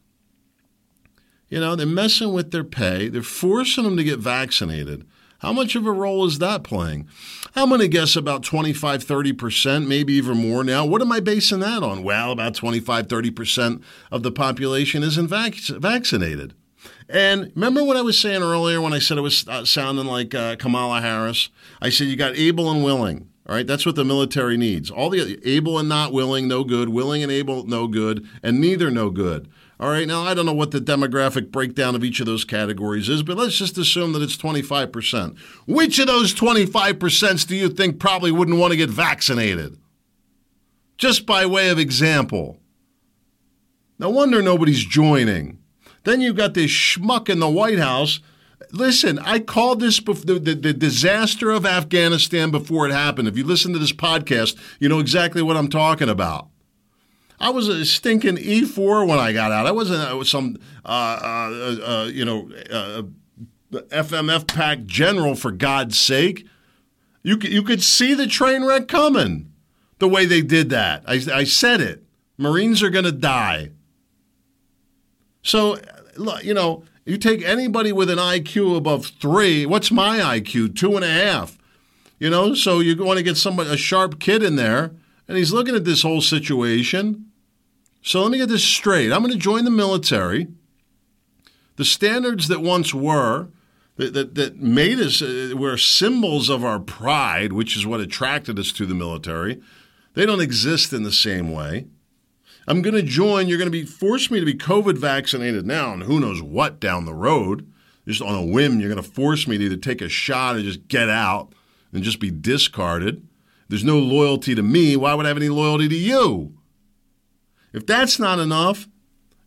You 1.49 1.61
know, 1.61 1.77
they're 1.77 1.87
messing 1.87 2.33
with 2.33 2.51
their 2.51 2.65
pay, 2.65 3.09
they're 3.09 3.23
forcing 3.23 3.85
them 3.85 3.97
to 3.97 4.05
get 4.05 4.19
vaccinated. 4.19 5.07
How 5.41 5.53
much 5.53 5.77
of 5.77 5.87
a 5.87 5.93
role 5.93 6.27
is 6.27 6.39
that 6.39 6.65
playing? 6.65 7.09
I'm 7.59 7.71
going 7.71 7.81
to 7.81 7.89
guess 7.89 8.17
about 8.17 8.43
25, 8.43 9.03
30%, 9.03 9.87
maybe 9.87 10.13
even 10.13 10.37
more 10.37 10.63
now. 10.63 10.85
What 10.85 11.01
am 11.01 11.11
I 11.11 11.21
basing 11.21 11.61
that 11.61 11.83
on? 11.83 12.03
Well, 12.03 12.31
about 12.31 12.55
25, 12.55 13.09
30% 13.09 13.83
of 14.13 14.23
the 14.23 14.31
population 14.31 15.03
isn't 15.03 15.29
vac- 15.29 15.55
vaccinated. 15.55 16.53
And 17.09 17.53
remember 17.55 17.83
what 17.83 17.97
I 17.97 18.03
was 18.03 18.21
saying 18.21 18.43
earlier 18.43 18.83
when 18.83 18.93
I 18.93 18.99
said 18.99 19.17
it 19.17 19.23
was 19.23 19.49
uh, 19.49 19.65
sounding 19.65 20.05
like 20.05 20.35
uh, 20.35 20.57
Kamala 20.57 21.01
Harris? 21.01 21.49
I 21.81 21.89
said 21.89 22.09
you 22.09 22.17
got 22.17 22.37
able 22.37 22.71
and 22.71 22.85
willing. 22.85 23.31
All 23.49 23.55
right, 23.55 23.67
that's 23.67 23.87
what 23.87 23.95
the 23.95 24.05
military 24.05 24.59
needs. 24.59 24.91
All 24.91 25.09
the 25.09 25.41
able 25.49 25.79
and 25.79 25.89
not 25.89 26.13
willing, 26.13 26.49
no 26.49 26.63
good. 26.63 26.91
Willing 26.91 27.23
and 27.23 27.33
able, 27.33 27.65
no 27.65 27.87
good. 27.87 28.29
And 28.43 28.61
neither, 28.61 28.91
no 28.91 29.09
good. 29.09 29.49
All 29.79 29.91
right, 29.91 30.09
now 30.09 30.23
I 30.23 30.33
don't 30.33 30.47
know 30.47 30.55
what 30.55 30.71
the 30.71 30.81
demographic 30.81 31.51
breakdown 31.51 31.95
of 31.95 32.03
each 32.03 32.21
of 32.21 32.27
those 32.27 32.45
categories 32.45 33.11
is, 33.11 33.23
but 33.23 33.37
let's 33.37 33.59
just 33.59 33.77
assume 33.77 34.13
that 34.13 34.23
it's 34.23 34.37
25%. 34.37 35.39
Which 35.67 35.99
of 35.99 36.07
those 36.07 36.35
25% 36.35 37.47
do 37.47 37.55
you 37.55 37.69
think 37.69 37.99
probably 37.99 38.33
wouldn't 38.33 38.57
want 38.57 38.71
to 38.71 38.79
get 38.79 38.89
vaccinated? 38.89 39.77
Just 40.97 41.27
by 41.27 41.45
way 41.45 41.69
of 41.69 41.79
example. 41.79 42.59
No 43.99 44.09
wonder 44.09 44.41
nobody's 44.41 44.85
joining. 44.85 45.59
Then 46.05 46.23
you've 46.23 46.37
got 46.37 46.55
this 46.55 46.71
schmuck 46.71 47.29
in 47.29 47.41
the 47.41 47.49
White 47.49 47.79
House. 47.79 48.21
Listen, 48.73 49.19
I 49.19 49.41
called 49.41 49.81
this 49.81 50.01
before, 50.01 50.25
the, 50.25 50.39
the, 50.39 50.55
the, 50.55 50.73
disaster 50.73 51.51
of 51.51 51.67
Afghanistan 51.67 52.51
before 52.51 52.89
it 52.89 52.93
happened. 52.93 53.29
If 53.29 53.37
you 53.37 53.45
listen 53.45 53.75
to 53.75 53.79
this 53.79 53.93
podcast, 53.93 54.57
you 54.79 54.89
know 54.89 55.01
exactly 55.01 55.43
what 55.43 55.57
I'm 55.57 55.69
talking 55.69 56.09
about. 56.09 56.49
I 57.39 57.51
was 57.51 57.69
a 57.69 57.85
stinking 57.85 58.37
E4 58.37 59.07
when 59.07 59.19
I 59.19 59.33
got 59.33 59.53
out. 59.53 59.67
I 59.67 59.73
wasn't 59.73 60.01
I 60.01 60.15
was 60.15 60.31
some, 60.31 60.57
uh, 60.85 60.89
uh, 60.89 61.77
uh, 61.85 62.05
you 62.13 62.25
know, 62.25 62.49
FMF 63.73 64.41
uh, 64.41 64.45
Pac 64.45 64.85
general, 64.85 65.35
for 65.35 65.51
God's 65.51 65.99
sake. 65.99 66.47
You, 67.23 67.37
you 67.43 67.63
could 67.63 67.83
see 67.83 68.15
the 68.15 68.27
train 68.27 68.65
wreck 68.65 68.89
coming 68.89 69.53
the 69.99 70.09
way 70.09 70.27
they 70.27 70.43
did 70.43 70.71
that. 70.71 71.03
I, 71.07 71.21
I 71.33 71.45
said 71.45 71.81
it. 71.81 72.05
Marines 72.39 72.83
are 72.83 72.91
going 72.91 73.05
to 73.05 73.13
die. 73.13 73.71
So, 75.43 75.79
you 76.43 76.55
know, 76.55 76.85
you 77.05 77.19
take 77.19 77.43
anybody 77.43 77.93
with 77.93 78.11
an 78.11 78.19
IQ 78.19 78.77
above 78.77 79.07
three. 79.07 79.67
What's 79.67 79.91
my 79.91 80.19
IQ? 80.19 80.77
Two 80.77 80.97
and 80.97 81.05
a 81.05 81.09
half. 81.09 81.59
You 82.19 82.31
know, 82.31 82.55
so 82.55 82.81
you 82.81 82.97
want 83.03 83.19
to 83.19 83.23
get 83.23 83.37
somebody, 83.37 83.71
a 83.71 83.77
sharp 83.77 84.19
kid 84.19 84.43
in 84.43 84.57
there, 84.57 84.93
and 85.29 85.37
he's 85.37 85.53
looking 85.53 85.75
at 85.75 85.85
this 85.85 86.03
whole 86.03 86.21
situation 86.21 87.26
so 88.07 88.23
let 88.23 88.31
me 88.31 88.39
get 88.39 88.49
this 88.49 88.63
straight. 88.63 89.13
I'm 89.13 89.21
going 89.21 89.33
to 89.33 89.37
join 89.37 89.65
the 89.65 89.71
military. 89.71 90.47
The 91.75 91.85
standards 91.85 92.47
that 92.47 92.61
once 92.61 92.95
were, 92.95 93.49
that, 93.97 94.15
that, 94.15 94.37
that 94.37 94.59
made 94.59 95.01
us, 95.01 95.21
uh, 95.21 95.55
were 95.57 95.77
symbols 95.77 96.49
of 96.49 96.65
our 96.65 96.79
pride, 96.79 97.53
which 97.53 97.77
is 97.77 97.85
what 97.85 97.99
attracted 97.99 98.61
us 98.61 98.71
to 98.73 98.87
the 98.87 98.95
military, 98.95 99.61
they 100.15 100.25
don't 100.25 100.41
exist 100.41 100.93
in 100.93 101.03
the 101.03 101.11
same 101.11 101.51
way. 101.51 101.89
I'm 102.69 102.81
going 102.81 102.95
to 102.95 103.03
join. 103.03 103.49
You're 103.49 103.59
going 103.59 103.73
to 103.73 103.73
be 103.73 103.85
force 103.85 104.31
me 104.31 104.39
to 104.39 104.47
be 104.47 104.55
COVID 104.55 104.99
vaccinated 104.99 105.67
now, 105.67 105.93
and 105.93 106.05
who 106.05 106.21
knows 106.21 106.41
what 106.41 106.79
down 106.79 107.07
the 107.07 107.15
road. 107.15 107.69
Just 108.07 108.23
on 108.23 108.37
a 108.37 108.47
whim, 108.47 108.79
you're 108.79 108.89
going 108.89 109.03
to 109.03 109.11
force 109.11 109.49
me 109.49 109.59
to 109.59 109.65
either 109.65 109.77
take 109.77 110.01
a 110.01 110.09
shot 110.09 110.55
or 110.55 110.63
just 110.63 110.87
get 110.87 111.09
out 111.09 111.53
and 111.93 112.05
just 112.05 112.21
be 112.21 112.31
discarded. 112.31 113.27
There's 113.69 113.83
no 113.83 113.99
loyalty 113.99 114.55
to 114.55 114.63
me. 114.63 114.97
Why 114.97 115.13
would 115.15 115.27
I 115.27 115.29
have 115.29 115.37
any 115.37 115.49
loyalty 115.49 115.89
to 115.89 115.97
you? 115.97 116.56
If 117.77 117.85
that's 117.85 118.19
not 118.19 118.39
enough, 118.39 118.89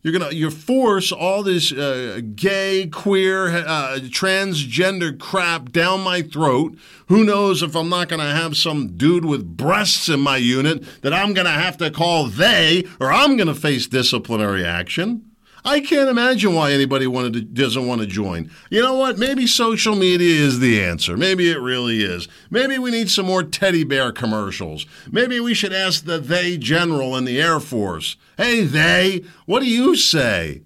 you're 0.02 0.12
gonna 0.12 0.30
you 0.30 0.50
force 0.50 1.10
all 1.10 1.42
this 1.42 1.72
uh, 1.72 2.20
gay, 2.36 2.86
queer, 2.86 3.48
uh, 3.48 3.98
transgender 4.02 5.18
crap 5.18 5.72
down 5.72 6.02
my 6.02 6.22
throat. 6.22 6.78
Who 7.08 7.24
knows 7.24 7.60
if 7.60 7.74
I'm 7.74 7.88
not 7.88 8.08
gonna 8.08 8.32
have 8.32 8.56
some 8.56 8.96
dude 8.96 9.24
with 9.24 9.56
breasts 9.56 10.08
in 10.08 10.20
my 10.20 10.36
unit 10.36 10.84
that 11.02 11.12
I'm 11.12 11.34
gonna 11.34 11.50
have 11.50 11.76
to 11.78 11.90
call 11.90 12.26
they, 12.26 12.84
or 13.00 13.12
I'm 13.12 13.36
gonna 13.36 13.54
face 13.54 13.88
disciplinary 13.88 14.64
action. 14.64 15.29
I 15.64 15.80
can't 15.80 16.08
imagine 16.08 16.54
why 16.54 16.72
anybody 16.72 17.06
wanted 17.06 17.32
to, 17.34 17.40
doesn't 17.42 17.86
want 17.86 18.00
to 18.00 18.06
join. 18.06 18.50
You 18.70 18.82
know 18.82 18.94
what? 18.94 19.18
Maybe 19.18 19.46
social 19.46 19.94
media 19.94 20.34
is 20.34 20.60
the 20.60 20.82
answer. 20.82 21.16
Maybe 21.16 21.50
it 21.50 21.60
really 21.60 22.02
is. 22.02 22.28
Maybe 22.50 22.78
we 22.78 22.90
need 22.90 23.10
some 23.10 23.26
more 23.26 23.42
teddy 23.42 23.84
bear 23.84 24.12
commercials. 24.12 24.86
Maybe 25.10 25.40
we 25.40 25.54
should 25.54 25.72
ask 25.72 26.04
the 26.04 26.18
they 26.18 26.56
general 26.56 27.16
in 27.16 27.24
the 27.24 27.40
Air 27.40 27.60
Force. 27.60 28.16
Hey, 28.36 28.62
they, 28.62 29.24
what 29.46 29.60
do 29.60 29.66
you 29.66 29.96
say? 29.96 30.62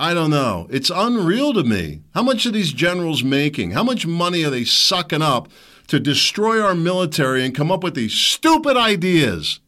I 0.00 0.14
don't 0.14 0.30
know. 0.30 0.68
It's 0.70 0.90
unreal 0.94 1.52
to 1.54 1.64
me. 1.64 2.02
How 2.14 2.22
much 2.22 2.46
are 2.46 2.52
these 2.52 2.72
generals 2.72 3.24
making? 3.24 3.72
How 3.72 3.82
much 3.82 4.06
money 4.06 4.44
are 4.44 4.50
they 4.50 4.64
sucking 4.64 5.22
up 5.22 5.48
to 5.88 5.98
destroy 5.98 6.60
our 6.62 6.74
military 6.74 7.44
and 7.44 7.54
come 7.54 7.72
up 7.72 7.82
with 7.82 7.96
these 7.96 8.14
stupid 8.14 8.76
ideas? 8.76 9.58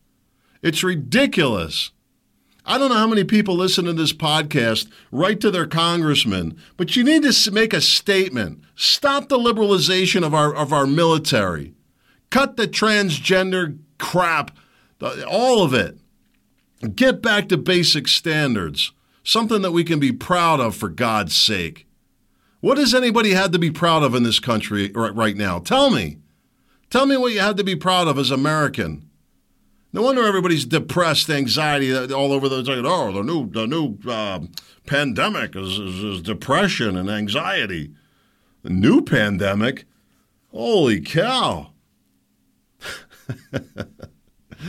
It's 0.62 0.84
ridiculous. 0.84 1.90
I 2.64 2.78
don't 2.78 2.90
know 2.90 2.96
how 2.96 3.06
many 3.06 3.24
people 3.24 3.56
listen 3.56 3.86
to 3.86 3.92
this 3.92 4.12
podcast, 4.12 4.88
write 5.10 5.40
to 5.40 5.50
their 5.50 5.66
congressman, 5.66 6.56
but 6.76 6.94
you 6.94 7.04
need 7.04 7.22
to 7.22 7.50
make 7.50 7.72
a 7.72 7.80
statement. 7.80 8.62
Stop 8.76 9.28
the 9.28 9.38
liberalization 9.38 10.24
of 10.24 10.34
our, 10.34 10.54
of 10.54 10.72
our 10.72 10.86
military. 10.86 11.74
Cut 12.30 12.56
the 12.56 12.68
transgender 12.68 13.78
crap, 13.98 14.56
all 15.28 15.62
of 15.62 15.74
it. 15.74 15.98
Get 16.94 17.20
back 17.20 17.48
to 17.48 17.56
basic 17.56 18.08
standards, 18.08 18.92
something 19.24 19.62
that 19.62 19.72
we 19.72 19.84
can 19.84 19.98
be 19.98 20.12
proud 20.12 20.60
of, 20.60 20.76
for 20.76 20.88
God's 20.88 21.36
sake. 21.36 21.86
What 22.60 22.76
does 22.76 22.94
anybody 22.94 23.30
have 23.32 23.50
to 23.52 23.58
be 23.58 23.70
proud 23.70 24.02
of 24.02 24.14
in 24.14 24.22
this 24.22 24.38
country 24.38 24.90
right 24.94 25.36
now? 25.36 25.58
Tell 25.58 25.90
me. 25.90 26.18
Tell 26.90 27.06
me 27.06 27.16
what 27.16 27.32
you 27.32 27.40
have 27.40 27.56
to 27.56 27.64
be 27.64 27.76
proud 27.76 28.08
of 28.08 28.18
as 28.18 28.30
American. 28.30 29.09
No 29.92 30.02
wonder 30.02 30.24
everybody's 30.24 30.64
depressed, 30.64 31.28
anxiety 31.30 31.92
all 32.12 32.32
over 32.32 32.48
the. 32.48 32.62
Like, 32.62 32.84
oh, 32.84 33.12
the 33.12 33.22
new 33.22 33.50
the 33.50 33.66
new 33.66 33.98
uh, 34.08 34.40
pandemic 34.86 35.56
is, 35.56 35.78
is, 35.78 36.04
is, 36.04 36.22
depression 36.22 36.96
and 36.96 37.10
anxiety. 37.10 37.90
The 38.62 38.70
new 38.70 39.02
pandemic, 39.02 39.86
holy 40.52 41.00
cow! 41.00 41.72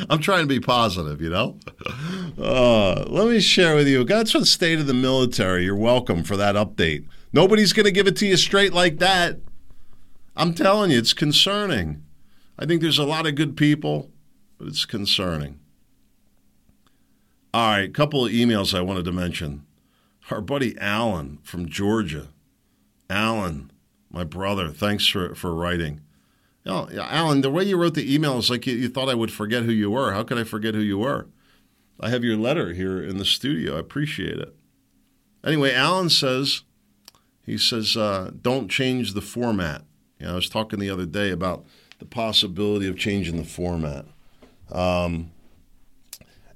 I'm 0.10 0.20
trying 0.20 0.44
to 0.44 0.48
be 0.48 0.60
positive, 0.60 1.22
you 1.22 1.30
know. 1.30 1.60
Uh, 2.40 3.04
let 3.08 3.28
me 3.28 3.40
share 3.42 3.76
with 3.76 3.88
you. 3.88 4.04
That's 4.04 4.34
the 4.34 4.46
state 4.46 4.80
of 4.80 4.88
the 4.88 4.94
military. 4.94 5.66
You're 5.66 5.76
welcome 5.76 6.24
for 6.24 6.38
that 6.38 6.56
update. 6.56 7.06
Nobody's 7.34 7.74
going 7.74 7.86
to 7.86 7.92
give 7.92 8.08
it 8.08 8.16
to 8.18 8.26
you 8.26 8.38
straight 8.38 8.74
like 8.74 9.00
that. 9.00 9.40
I'm 10.36 10.54
telling 10.54 10.92
you, 10.92 10.98
it's 10.98 11.14
concerning. 11.14 12.04
I 12.58 12.66
think 12.66 12.82
there's 12.82 12.98
a 12.98 13.04
lot 13.04 13.28
of 13.28 13.36
good 13.36 13.58
people 13.58 14.10
but 14.62 14.68
it's 14.68 14.86
concerning. 14.86 15.60
All 17.52 17.72
right, 17.72 17.90
a 17.90 17.92
couple 17.92 18.24
of 18.24 18.32
emails 18.32 18.78
I 18.78 18.82
wanted 18.82 19.06
to 19.06 19.12
mention. 19.12 19.66
Our 20.30 20.40
buddy 20.40 20.78
Alan 20.78 21.40
from 21.42 21.68
Georgia. 21.68 22.28
Alan, 23.10 23.72
my 24.12 24.24
brother, 24.24 24.70
thanks 24.70 25.08
for, 25.08 25.34
for 25.34 25.56
writing. 25.56 26.02
You 26.64 26.72
know, 26.72 26.90
Alan, 26.96 27.42
the 27.42 27.50
way 27.50 27.64
you 27.64 27.76
wrote 27.76 27.96
the 27.96 28.14
email 28.14 28.38
is 28.38 28.52
like 28.52 28.68
you, 28.68 28.76
you 28.76 28.88
thought 28.88 29.10
I 29.10 29.16
would 29.16 29.32
forget 29.32 29.64
who 29.64 29.72
you 29.72 29.90
were. 29.90 30.12
How 30.12 30.22
could 30.22 30.38
I 30.38 30.44
forget 30.44 30.76
who 30.76 30.82
you 30.82 31.00
were? 31.00 31.26
I 32.00 32.10
have 32.10 32.24
your 32.24 32.38
letter 32.38 32.74
here 32.74 33.02
in 33.02 33.18
the 33.18 33.26
studio. 33.26 33.78
I 33.78 33.80
appreciate 33.80 34.38
it. 34.38 34.56
Anyway, 35.44 35.74
Alan 35.74 36.12
says, 36.12 36.62
he 37.44 37.58
says, 37.58 37.98
uh, 37.98 38.30
don't 38.40 38.70
change 38.70 39.16
the 39.16 39.22
format. 39.22 39.82
You 40.20 40.28
know, 40.28 40.34
I 40.34 40.36
was 40.36 40.50
talking 40.50 40.78
the 40.78 40.92
other 40.92 41.08
day 41.08 41.32
about 41.32 41.66
the 41.98 42.06
possibility 42.06 42.88
of 42.88 42.96
changing 42.96 43.38
the 43.38 43.44
format. 43.44 44.06
Um, 44.72 45.32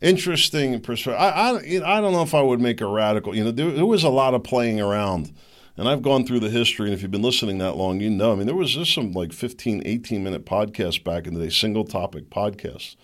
interesting 0.01 0.79
perspective. 0.81 1.21
I, 1.21 1.29
I, 1.29 1.97
I 1.97 2.01
don't 2.01 2.13
know 2.13 2.21
if 2.21 2.33
I 2.33 2.41
would 2.41 2.61
make 2.61 2.81
a 2.81 2.87
radical. 2.87 3.35
You 3.35 3.45
know, 3.45 3.51
there, 3.51 3.71
there, 3.71 3.85
was 3.85 4.03
a 4.03 4.09
lot 4.09 4.33
of 4.33 4.43
playing 4.43 4.79
around. 4.79 5.33
And 5.77 5.89
I've 5.89 6.01
gone 6.01 6.25
through 6.25 6.39
the 6.39 6.49
history, 6.49 6.85
and 6.85 6.93
if 6.93 7.01
you've 7.01 7.11
been 7.11 7.21
listening 7.21 7.57
that 7.57 7.75
long, 7.75 7.99
you 7.99 8.09
know. 8.09 8.31
I 8.31 8.35
mean, 8.35 8.45
there 8.45 8.55
was 8.55 8.71
just 8.71 8.93
some 8.93 9.11
like 9.11 9.33
15, 9.33 9.81
18 9.85 10.23
minute 10.23 10.45
podcasts 10.45 11.03
back 11.03 11.27
in 11.27 11.33
the 11.33 11.41
day, 11.41 11.49
single 11.49 11.83
topic 11.83 12.29
podcasts. 12.29 12.95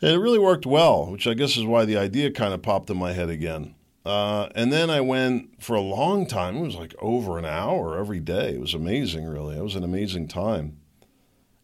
And 0.00 0.12
it 0.12 0.18
really 0.18 0.38
worked 0.38 0.66
well, 0.66 1.10
which 1.10 1.26
I 1.26 1.34
guess 1.34 1.56
is 1.56 1.64
why 1.64 1.84
the 1.84 1.96
idea 1.96 2.30
kind 2.30 2.54
of 2.54 2.62
popped 2.62 2.90
in 2.90 2.96
my 2.96 3.12
head 3.12 3.28
again. 3.28 3.74
Uh, 4.04 4.50
and 4.54 4.72
then 4.72 4.88
I 4.88 5.00
went 5.00 5.60
for 5.60 5.74
a 5.74 5.80
long 5.80 6.26
time. 6.26 6.56
It 6.56 6.60
was 6.60 6.76
like 6.76 6.94
over 7.00 7.38
an 7.38 7.44
hour 7.44 7.98
every 7.98 8.20
day. 8.20 8.50
It 8.50 8.60
was 8.60 8.72
amazing, 8.72 9.24
really. 9.24 9.56
It 9.56 9.62
was 9.64 9.74
an 9.74 9.82
amazing 9.82 10.28
time. 10.28 10.76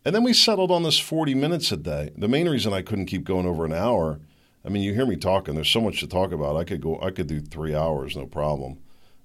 And 0.05 0.15
then 0.15 0.25
we 0.25 0.33
settled 0.33 0.71
on 0.71 0.83
this 0.83 0.99
40 0.99 1.35
minutes 1.35 1.71
a 1.71 1.77
day. 1.77 2.11
The 2.17 2.29
main 2.29 2.49
reason 2.49 2.73
I 2.73 2.83
couldn't 2.83 3.07
keep 3.07 3.25
going 3.25 3.47
over 3.47 3.65
an 3.65 3.73
hour, 3.73 4.21
I 4.65 4.69
mean, 4.69 4.83
you 4.83 4.95
hear 4.95 5.07
me 5.07 5.17
talking, 5.17 5.55
there's 5.55 5.69
so 5.69 5.81
much 5.81 6.01
to 6.01 6.07
talk 6.09 6.33
about. 6.33 6.57
I 6.57 6.65
could 6.65 6.81
go 6.81 7.01
I 7.01 7.11
could 7.11 7.27
do 7.27 7.41
3 7.41 7.75
hours 7.75 8.17
no 8.17 8.27
problem. 8.27 8.79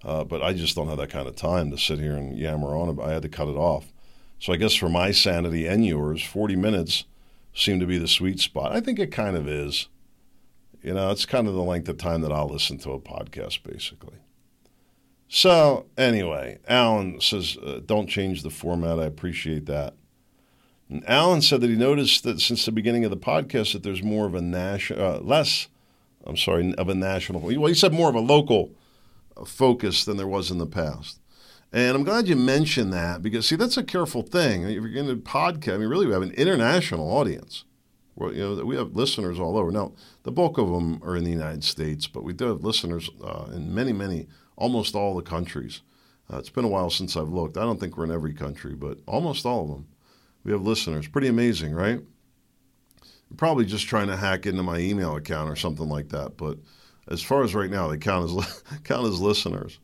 Uh, 0.04 0.24
but 0.24 0.44
I 0.44 0.54
just 0.54 0.76
don't 0.76 0.88
have 0.88 1.00
that 1.00 1.10
kind 1.10 1.28
of 1.28 1.36
time 1.36 1.72
to 1.72 1.78
sit 1.78 2.00
here 2.00 2.14
and 2.14 2.38
yammer 2.38 2.76
on. 2.78 3.00
I 3.00 3.12
had 3.12 3.24
to 3.24 3.30
cut 3.30 3.48
it 3.48 3.58
off. 3.58 3.92
So 4.40 4.54
I 4.54 4.58
guess 4.58 4.76
for 4.76 4.90
my 4.90 5.12
sanity 5.12 5.66
and 5.66 5.86
yours, 5.86 6.22
40 6.22 6.56
minutes 6.56 7.06
seemed 7.54 7.82
to 7.82 7.88
be 7.88 7.98
the 7.98 8.08
sweet 8.08 8.40
spot. 8.40 8.72
I 8.72 8.80
think 8.80 9.00
it 9.00 9.12
kind 9.12 9.36
of 9.36 9.48
is. 9.48 9.90
You 10.84 10.94
know, 10.94 11.10
it's 11.10 11.26
kind 11.26 11.48
of 11.48 11.56
the 11.56 11.64
length 11.64 11.90
of 11.90 11.98
time 11.98 12.22
that 12.22 12.32
I'll 12.32 12.48
listen 12.48 12.78
to 12.80 12.92
a 12.92 13.00
podcast, 13.00 13.64
basically. 13.64 14.18
So, 15.28 15.88
anyway, 15.98 16.60
Alan 16.68 17.20
says, 17.20 17.58
uh, 17.58 17.82
don't 17.84 18.08
change 18.08 18.44
the 18.44 18.52
format. 18.52 19.00
I 19.00 19.06
appreciate 19.06 19.66
that. 19.66 19.96
And 20.90 21.08
Alan 21.10 21.42
said 21.42 21.62
that 21.62 21.70
he 21.70 21.76
noticed 21.76 22.24
that 22.24 22.40
since 22.40 22.66
the 22.66 22.72
beginning 22.72 23.04
of 23.04 23.12
the 23.12 23.18
podcast 23.18 23.74
that 23.74 23.84
there's 23.84 24.04
more 24.04 24.26
of 24.26 24.36
a 24.36 24.42
national, 24.42 25.02
uh, 25.02 25.20
less, 25.20 25.68
I'm 26.26 26.38
sorry, 26.38 26.74
of 26.76 26.88
a 26.88 26.96
national, 26.96 27.42
well, 27.42 27.66
he 27.66 27.74
said 27.74 27.94
more 27.94 28.10
of 28.10 28.16
a 28.16 28.20
local 28.20 28.72
focus 29.46 30.06
than 30.06 30.18
there 30.18 30.28
was 30.28 30.50
in 30.50 30.58
the 30.58 30.66
past. 30.66 31.20
And 31.74 31.96
I'm 31.96 32.06
glad 32.06 32.28
you 32.28 32.38
mentioned 32.38 32.94
that 32.94 33.22
because, 33.22 33.48
see, 33.48 33.58
that's 33.58 33.76
a 33.76 33.84
careful 33.84 34.22
thing. 34.22 34.64
If 34.64 34.72
you're 34.72 34.90
going 34.90 35.08
to 35.08 35.16
podcast, 35.18 35.76
I 35.76 35.78
mean, 35.78 35.90
really, 35.90 36.08
we 36.08 36.14
have 36.14 36.22
an 36.22 36.32
international 36.32 37.12
audience. 37.12 37.66
Well, 38.16 38.34
you 38.34 38.56
know, 38.56 38.66
we 38.66 38.78
have 38.78 38.96
listeners 38.96 39.40
all 39.40 39.58
over. 39.58 39.72
Now, 39.72 39.92
the 40.24 40.32
bulk 40.32 40.58
of 40.58 40.72
them 40.72 41.02
are 41.04 41.16
in 41.16 41.24
the 41.24 41.30
United 41.30 41.64
States, 41.64 42.08
but 42.08 42.24
we 42.24 42.34
do 42.34 42.46
have 42.46 42.64
listeners 42.64 43.10
uh, 43.24 43.50
in 43.54 43.76
many, 43.76 43.92
many, 43.92 44.28
almost 44.56 44.96
all 44.96 45.16
the 45.16 45.22
countries. 45.22 45.82
Uh, 46.32 46.38
it's 46.38 46.50
been 46.50 46.66
a 46.66 46.70
while 46.70 46.90
since 46.90 47.16
I've 47.16 47.28
looked. 47.28 47.58
I 47.58 47.62
don't 47.62 47.80
think 47.80 47.98
we're 47.98 48.06
in 48.06 48.12
every 48.12 48.34
country, 48.34 48.74
but 48.74 49.00
almost 49.06 49.46
all 49.46 49.64
of 49.64 49.70
them. 49.70 49.88
We 50.48 50.54
have 50.54 50.66
listeners. 50.66 51.08
Pretty 51.08 51.28
amazing, 51.28 51.74
right? 51.74 52.02
Probably 53.36 53.66
just 53.66 53.88
trying 53.88 54.08
to 54.08 54.18
hack 54.18 54.48
into 54.48 54.64
my 54.64 54.80
email 54.80 55.16
account 55.16 55.52
or 55.52 55.56
something 55.56 55.88
like 55.88 56.10
that. 56.10 56.38
But 56.38 56.58
as 57.08 57.22
far 57.22 57.44
as 57.44 57.54
right 57.54 57.70
now, 57.70 57.88
they 57.88 57.98
count 57.98 58.32
as 58.32 58.64
count 58.84 59.06
as 59.06 59.20
listeners. 59.20 59.78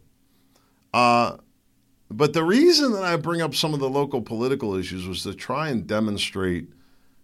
Uh, 0.94 1.38
but 2.10 2.34
the 2.34 2.44
reason 2.44 2.94
that 2.94 3.04
I 3.04 3.16
bring 3.18 3.42
up 3.42 3.54
some 3.54 3.76
of 3.76 3.80
the 3.80 3.90
local 3.90 4.22
political 4.22 4.76
issues 4.76 5.06
was 5.06 5.22
to 5.22 5.36
try 5.36 5.70
and 5.70 5.86
demonstrate– 5.86 6.70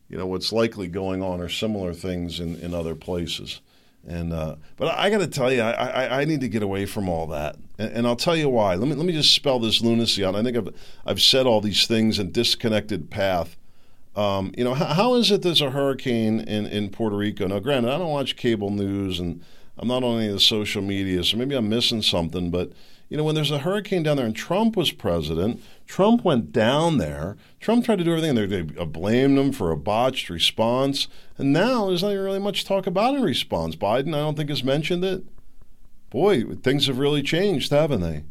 you 0.09 0.17
know 0.17 0.25
what's 0.25 0.51
likely 0.51 0.87
going 0.87 1.21
on 1.21 1.39
or 1.39 1.47
similar 1.47 1.93
things 1.93 2.39
in, 2.39 2.55
in 2.57 2.73
other 2.73 2.95
places. 2.95 3.61
And 4.07 4.31
uh, 4.33 4.55
but 4.77 4.97
I 4.97 5.09
got 5.09 5.19
to 5.19 5.27
tell 5.27 5.51
you, 5.51 5.61
I, 5.61 5.71
I, 5.71 6.21
I 6.21 6.25
need 6.25 6.41
to 6.41 6.47
get 6.47 6.63
away 6.63 6.85
from 6.85 7.09
all 7.09 7.27
that, 7.27 7.57
and, 7.77 7.91
and, 7.91 8.07
I'll 8.07 8.15
tell 8.15 8.35
you 8.35 8.49
why. 8.49 8.75
Let 8.75 8.87
me 8.87 8.95
let 8.95 9.05
me 9.05 9.13
just 9.13 9.33
spell 9.33 9.59
this 9.59 9.81
lunacy 9.81 10.23
out. 10.23 10.35
I 10.35 10.41
think 10.41 10.55
I've 10.55 10.73
I've 11.05 11.21
said 11.21 11.45
all 11.45 11.59
these 11.59 11.85
things 11.85 12.17
in 12.17 12.31
disconnected 12.31 13.09
path. 13.09 13.57
Um, 14.15 14.53
you 14.57 14.63
know, 14.63 14.73
how, 14.73 14.85
how 14.85 15.15
is 15.15 15.31
it 15.31 15.41
there's 15.41 15.61
a 15.61 15.71
hurricane 15.71 16.39
in, 16.39 16.65
in 16.65 16.89
Puerto 16.89 17.15
Rico? 17.15 17.47
Now, 17.47 17.59
granted, 17.59 17.91
I 17.91 17.97
don't 17.97 18.09
watch 18.09 18.35
cable 18.35 18.69
news, 18.69 19.19
and 19.19 19.43
I'm 19.77 19.87
not 19.87 20.03
on 20.03 20.17
any 20.17 20.27
of 20.27 20.33
the 20.33 20.39
social 20.39 20.81
media, 20.81 21.23
so 21.23 21.37
maybe 21.37 21.55
I'm 21.55 21.69
missing 21.69 22.01
something. 22.01 22.49
But 22.51 22.71
you 23.09 23.17
know, 23.17 23.23
when 23.23 23.33
there's 23.33 23.51
a 23.51 23.59
hurricane 23.59 24.03
down 24.03 24.17
there 24.17 24.25
and 24.25 24.35
Trump 24.35 24.77
was 24.77 24.91
president, 24.91 25.61
Trump 25.87 26.23
went 26.23 26.51
down 26.51 26.99
there. 26.99 27.37
Trump 27.59 27.83
tried 27.83 27.97
to 27.97 28.03
do 28.03 28.11
everything. 28.11 28.35
They, 28.35 28.45
they 28.45 28.85
blamed 28.85 29.37
him 29.37 29.51
for 29.51 29.71
a 29.71 29.77
botched 29.77 30.29
response. 30.29 31.07
And 31.37 31.51
now 31.51 31.87
there's 31.87 32.03
not 32.03 32.09
really 32.09 32.39
much 32.39 32.65
talk 32.65 32.85
about 32.85 33.17
a 33.17 33.21
response. 33.21 33.75
Biden, 33.75 34.09
I 34.09 34.19
don't 34.19 34.37
think, 34.37 34.49
has 34.49 34.63
mentioned 34.63 35.03
it. 35.03 35.23
Boy, 36.11 36.43
things 36.43 36.85
have 36.85 36.99
really 36.99 37.23
changed, 37.23 37.71
haven't 37.71 38.01
they? 38.01 38.23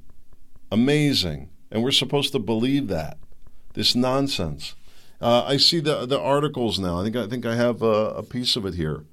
Amazing. 0.70 1.50
And 1.70 1.82
we're 1.82 1.90
supposed 1.90 2.32
to 2.32 2.38
believe 2.38 2.86
that. 2.88 3.18
This 3.74 3.94
nonsense. 3.94 4.74
Uh, 5.20 5.44
I 5.44 5.56
see 5.56 5.80
the 5.80 6.06
the 6.06 6.18
articles 6.18 6.78
now. 6.78 7.00
I 7.00 7.04
think 7.04 7.16
I 7.16 7.26
think 7.26 7.44
I 7.44 7.56
have 7.56 7.82
a, 7.82 8.10
a 8.10 8.22
piece 8.22 8.54
of 8.56 8.64
it 8.64 8.74
here. 8.74 9.04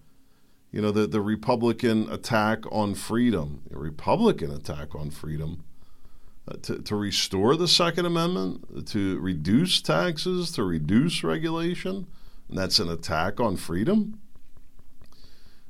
You 0.75 0.81
know, 0.81 0.91
the, 0.91 1.07
the 1.07 1.21
Republican 1.21 2.11
attack 2.11 2.65
on 2.69 2.95
freedom. 2.95 3.61
A 3.73 3.79
Republican 3.79 4.51
attack 4.51 4.93
on 4.93 5.09
freedom 5.09 5.63
uh, 6.49 6.57
to, 6.63 6.79
to 6.79 6.97
restore 6.97 7.55
the 7.55 7.69
Second 7.69 8.05
Amendment, 8.05 8.85
to 8.87 9.17
reduce 9.21 9.81
taxes, 9.81 10.51
to 10.51 10.65
reduce 10.65 11.23
regulation, 11.23 12.07
and 12.49 12.57
that's 12.57 12.79
an 12.79 12.89
attack 12.89 13.39
on 13.39 13.55
freedom. 13.55 14.19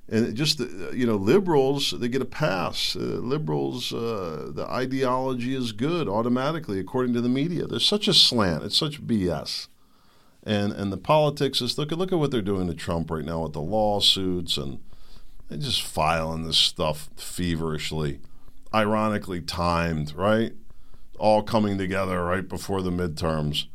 And 0.09 0.33
just 0.33 0.59
uh, 0.59 0.89
you 0.89 1.05
know, 1.05 1.17
liberals 1.17 1.91
they 1.91 2.07
get 2.07 2.23
a 2.23 2.25
pass. 2.25 2.95
Uh, 2.95 3.01
liberals, 3.01 3.93
uh, 3.93 4.49
the 4.55 4.65
ideology 4.67 5.55
is 5.55 5.71
good 5.71 6.09
automatically 6.09 6.79
according 6.79 7.13
to 7.13 7.21
the 7.21 7.29
media. 7.29 7.67
There's 7.67 7.85
such 7.85 8.07
a 8.07 8.13
slant. 8.13 8.63
It's 8.63 8.77
such 8.77 9.05
BS. 9.05 9.67
And 10.41 10.73
and 10.73 10.91
the 10.91 10.97
politics 10.97 11.61
is 11.61 11.77
look 11.77 11.91
at 11.91 11.99
look 11.99 12.11
at 12.11 12.17
what 12.17 12.31
they're 12.31 12.41
doing 12.41 12.65
to 12.69 12.73
Trump 12.73 13.11
right 13.11 13.23
now 13.23 13.43
with 13.43 13.53
the 13.53 13.61
lawsuits 13.61 14.57
and 14.57 14.79
they 15.49 15.57
just 15.57 15.81
filing 15.81 16.43
this 16.43 16.57
stuff 16.57 17.09
feverishly, 17.15 18.19
ironically 18.73 19.41
timed, 19.41 20.13
right? 20.15 20.53
all 21.19 21.43
coming 21.43 21.77
together 21.77 22.23
right 22.23 22.47
before 22.47 22.81
the 22.81 22.91
midterms. 22.91 23.65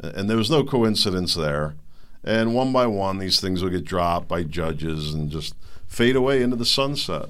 And 0.00 0.28
there 0.28 0.36
was 0.36 0.50
no 0.50 0.64
coincidence 0.64 1.34
there. 1.34 1.74
And 2.24 2.54
one 2.54 2.72
by 2.72 2.86
one, 2.86 3.18
these 3.18 3.40
things 3.40 3.62
will 3.62 3.70
get 3.70 3.84
dropped 3.84 4.28
by 4.28 4.42
judges 4.42 5.14
and 5.14 5.30
just 5.30 5.54
fade 5.86 6.16
away 6.16 6.42
into 6.42 6.56
the 6.56 6.64
sunset. 6.66 7.28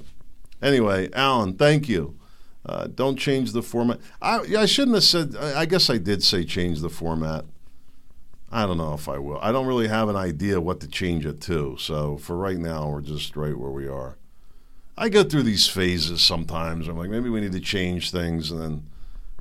Anyway, 0.61 1.09
Alan, 1.13 1.55
thank 1.55 1.89
you. 1.89 2.17
Uh, 2.65 2.87
don't 2.93 3.17
change 3.17 3.53
the 3.53 3.63
format. 3.63 3.99
I, 4.21 4.39
I 4.55 4.65
shouldn't 4.65 4.95
have 4.95 5.03
said, 5.03 5.35
I 5.35 5.65
guess 5.65 5.89
I 5.89 5.97
did 5.97 6.23
say 6.23 6.43
change 6.43 6.81
the 6.81 6.89
format. 6.89 7.45
I 8.51 8.65
don't 8.65 8.77
know 8.77 8.93
if 8.93 9.07
I 9.07 9.17
will. 9.17 9.39
I 9.41 9.51
don't 9.51 9.65
really 9.65 9.87
have 9.87 10.09
an 10.09 10.17
idea 10.17 10.59
what 10.59 10.81
to 10.81 10.87
change 10.87 11.25
it 11.25 11.39
to. 11.41 11.77
So 11.79 12.17
for 12.17 12.35
right 12.35 12.57
now, 12.57 12.89
we're 12.89 13.01
just 13.01 13.37
right 13.37 13.57
where 13.57 13.71
we 13.71 13.87
are. 13.87 14.17
I 14.97 15.07
go 15.09 15.23
through 15.23 15.43
these 15.43 15.67
phases 15.67 16.21
sometimes. 16.21 16.87
I'm 16.87 16.97
like, 16.97 17.09
maybe 17.09 17.29
we 17.29 17.39
need 17.39 17.53
to 17.53 17.61
change 17.61 18.11
things. 18.11 18.51
And 18.51 18.61
then 18.61 18.89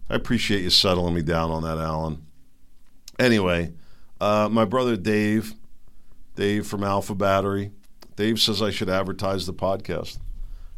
I 0.09 0.15
appreciate 0.15 0.63
you 0.63 0.71
settling 0.71 1.15
me 1.15 1.23
down 1.23 1.51
on 1.51 1.65
that, 1.65 1.79
Alan. 1.79 2.25
Anyway, 3.19 3.73
uh, 4.21 4.49
my 4.51 4.65
brother 4.65 4.97
Dave, 4.97 5.55
Dave 6.37 6.67
from 6.67 6.85
Alpha 6.85 7.15
Battery, 7.15 7.73
Dave 8.17 8.41
says 8.41 8.63
I 8.63 8.71
should 8.71 8.89
advertise 8.89 9.47
the 9.47 9.53
podcast. 9.53 10.19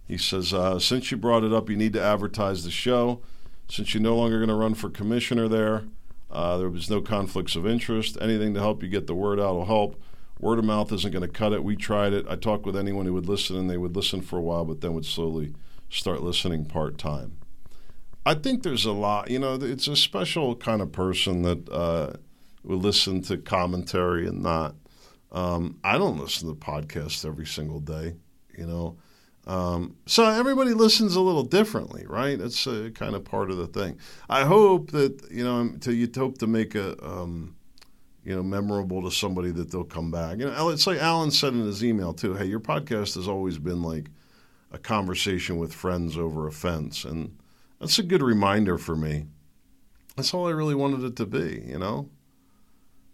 He 0.08 0.16
says, 0.16 0.52
uh, 0.52 0.78
since 0.78 1.10
you 1.10 1.16
brought 1.16 1.44
it 1.44 1.52
up, 1.52 1.68
you 1.68 1.76
need 1.76 1.92
to 1.92 2.02
advertise 2.02 2.64
the 2.64 2.70
show. 2.70 3.20
Since 3.68 3.94
you're 3.94 4.02
no 4.02 4.16
longer 4.16 4.38
going 4.38 4.48
to 4.48 4.54
run 4.54 4.74
for 4.74 4.90
commissioner 4.90 5.48
there, 5.48 5.84
uh, 6.32 6.56
there 6.56 6.70
was 6.70 6.90
no 6.90 7.00
conflicts 7.00 7.54
of 7.54 7.66
interest. 7.66 8.16
Anything 8.20 8.54
to 8.54 8.60
help 8.60 8.82
you 8.82 8.88
get 8.88 9.06
the 9.06 9.14
word 9.14 9.38
out 9.38 9.54
will 9.54 9.66
help. 9.66 10.02
Word 10.40 10.58
of 10.58 10.64
mouth 10.64 10.90
isn't 10.92 11.12
going 11.12 11.22
to 11.22 11.28
cut 11.28 11.52
it. 11.52 11.62
We 11.62 11.76
tried 11.76 12.12
it. 12.12 12.26
I 12.28 12.36
talked 12.36 12.66
with 12.66 12.76
anyone 12.76 13.06
who 13.06 13.12
would 13.12 13.28
listen, 13.28 13.56
and 13.56 13.70
they 13.70 13.76
would 13.76 13.94
listen 13.94 14.22
for 14.22 14.38
a 14.38 14.42
while, 14.42 14.64
but 14.64 14.80
then 14.80 14.94
would 14.94 15.06
slowly 15.06 15.54
start 15.88 16.22
listening 16.22 16.64
part 16.64 16.98
time. 16.98 17.36
I 18.24 18.34
think 18.34 18.62
there's 18.62 18.84
a 18.84 18.92
lot. 18.92 19.30
You 19.30 19.38
know, 19.38 19.54
it's 19.54 19.88
a 19.88 19.96
special 19.96 20.56
kind 20.56 20.80
of 20.80 20.90
person 20.90 21.42
that 21.42 21.68
uh, 21.68 22.14
will 22.64 22.78
listen 22.78 23.22
to 23.22 23.36
commentary 23.36 24.26
and 24.26 24.42
not. 24.42 24.74
Um, 25.30 25.78
I 25.84 25.98
don't 25.98 26.18
listen 26.18 26.48
to 26.48 26.54
podcasts 26.54 27.24
every 27.26 27.46
single 27.46 27.80
day. 27.80 28.14
You 28.56 28.66
know, 28.66 28.96
um, 29.46 29.96
so 30.06 30.24
everybody 30.24 30.72
listens 30.72 31.16
a 31.16 31.20
little 31.20 31.42
differently, 31.42 32.04
right? 32.06 32.38
That's 32.38 32.66
a 32.66 32.90
kind 32.90 33.14
of 33.14 33.24
part 33.24 33.50
of 33.50 33.56
the 33.56 33.66
thing. 33.66 33.98
I 34.28 34.44
hope 34.44 34.92
that 34.92 35.30
you 35.30 35.44
know, 35.44 35.72
to 35.80 35.94
you 35.94 36.08
hope 36.14 36.38
to 36.38 36.46
make 36.46 36.74
a. 36.74 37.02
Um, 37.04 37.56
you 38.24 38.34
know, 38.36 38.42
memorable 38.42 39.02
to 39.02 39.10
somebody 39.10 39.50
that 39.50 39.70
they'll 39.70 39.82
come 39.82 40.10
back. 40.10 40.38
You 40.38 40.46
know, 40.46 40.68
it's 40.68 40.86
like 40.86 40.98
Alan 40.98 41.30
said 41.30 41.54
in 41.54 41.66
his 41.66 41.84
email 41.84 42.12
too. 42.12 42.34
Hey, 42.34 42.44
your 42.44 42.60
podcast 42.60 43.16
has 43.16 43.26
always 43.26 43.58
been 43.58 43.82
like 43.82 44.10
a 44.70 44.78
conversation 44.78 45.58
with 45.58 45.74
friends 45.74 46.16
over 46.16 46.46
a 46.46 46.52
fence, 46.52 47.04
and 47.04 47.36
that's 47.80 47.98
a 47.98 48.02
good 48.02 48.22
reminder 48.22 48.78
for 48.78 48.94
me. 48.94 49.26
That's 50.16 50.32
all 50.32 50.46
I 50.46 50.52
really 50.52 50.74
wanted 50.74 51.02
it 51.04 51.16
to 51.16 51.26
be, 51.26 51.64
you 51.66 51.78
know? 51.78 52.10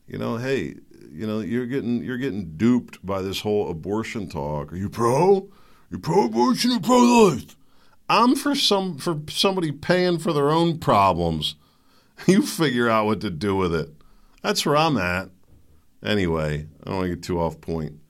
You 0.06 0.18
know, 0.18 0.36
hey, 0.36 0.74
you 1.10 1.26
know, 1.26 1.40
you're 1.40 1.66
getting 1.66 2.02
you're 2.02 2.18
getting 2.18 2.56
duped 2.56 3.04
by 3.04 3.22
this 3.22 3.40
whole 3.40 3.70
abortion 3.70 4.28
talk. 4.28 4.72
Are 4.72 4.76
you 4.76 4.90
pro? 4.90 5.48
You 5.90 5.98
pro 5.98 6.27
abortion 6.27 6.72
or 6.72 6.81
pro 6.81 6.98
life? 6.98 7.57
I'm 8.09 8.35
for 8.37 8.55
some 8.55 8.98
for 8.98 9.20
somebody 9.29 9.72
paying 9.72 10.18
for 10.18 10.33
their 10.33 10.51
own 10.51 10.79
problems. 10.79 11.55
You 12.27 12.42
figure 12.42 12.88
out 12.88 13.07
what 13.07 13.20
to 13.20 13.31
do 13.31 13.55
with 13.55 13.72
it. 13.72 13.90
That's 14.42 14.66
where 14.66 14.77
I'm 14.77 14.96
at. 14.96 15.31
Anyway, 16.03 16.66
I 16.83 16.85
don't 16.85 16.96
want 16.96 17.05
to 17.11 17.14
get 17.14 17.22
too 17.22 17.40
off 17.40 17.61
point. 17.61 18.01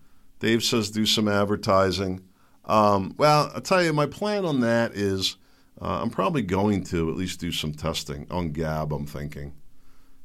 Dave 0.41 0.65
says 0.65 0.91
do 0.91 1.05
some 1.05 1.29
advertising. 1.29 2.23
Um, 2.65 3.15
well, 3.19 3.51
I'll 3.55 3.61
tell 3.61 3.83
you, 3.83 3.93
my 3.93 4.07
plan 4.07 4.47
on 4.47 4.61
that 4.61 4.95
is 4.95 5.37
uh, 5.81 6.01
I'm 6.01 6.09
probably 6.09 6.41
going 6.41 6.85
to 6.85 7.11
at 7.11 7.17
least 7.17 7.39
do 7.39 7.53
some 7.53 7.75
testing 7.75 8.27
on 8.31 8.53
Gab, 8.53 8.93
I'm 8.95 9.07
thinking. 9.07 9.53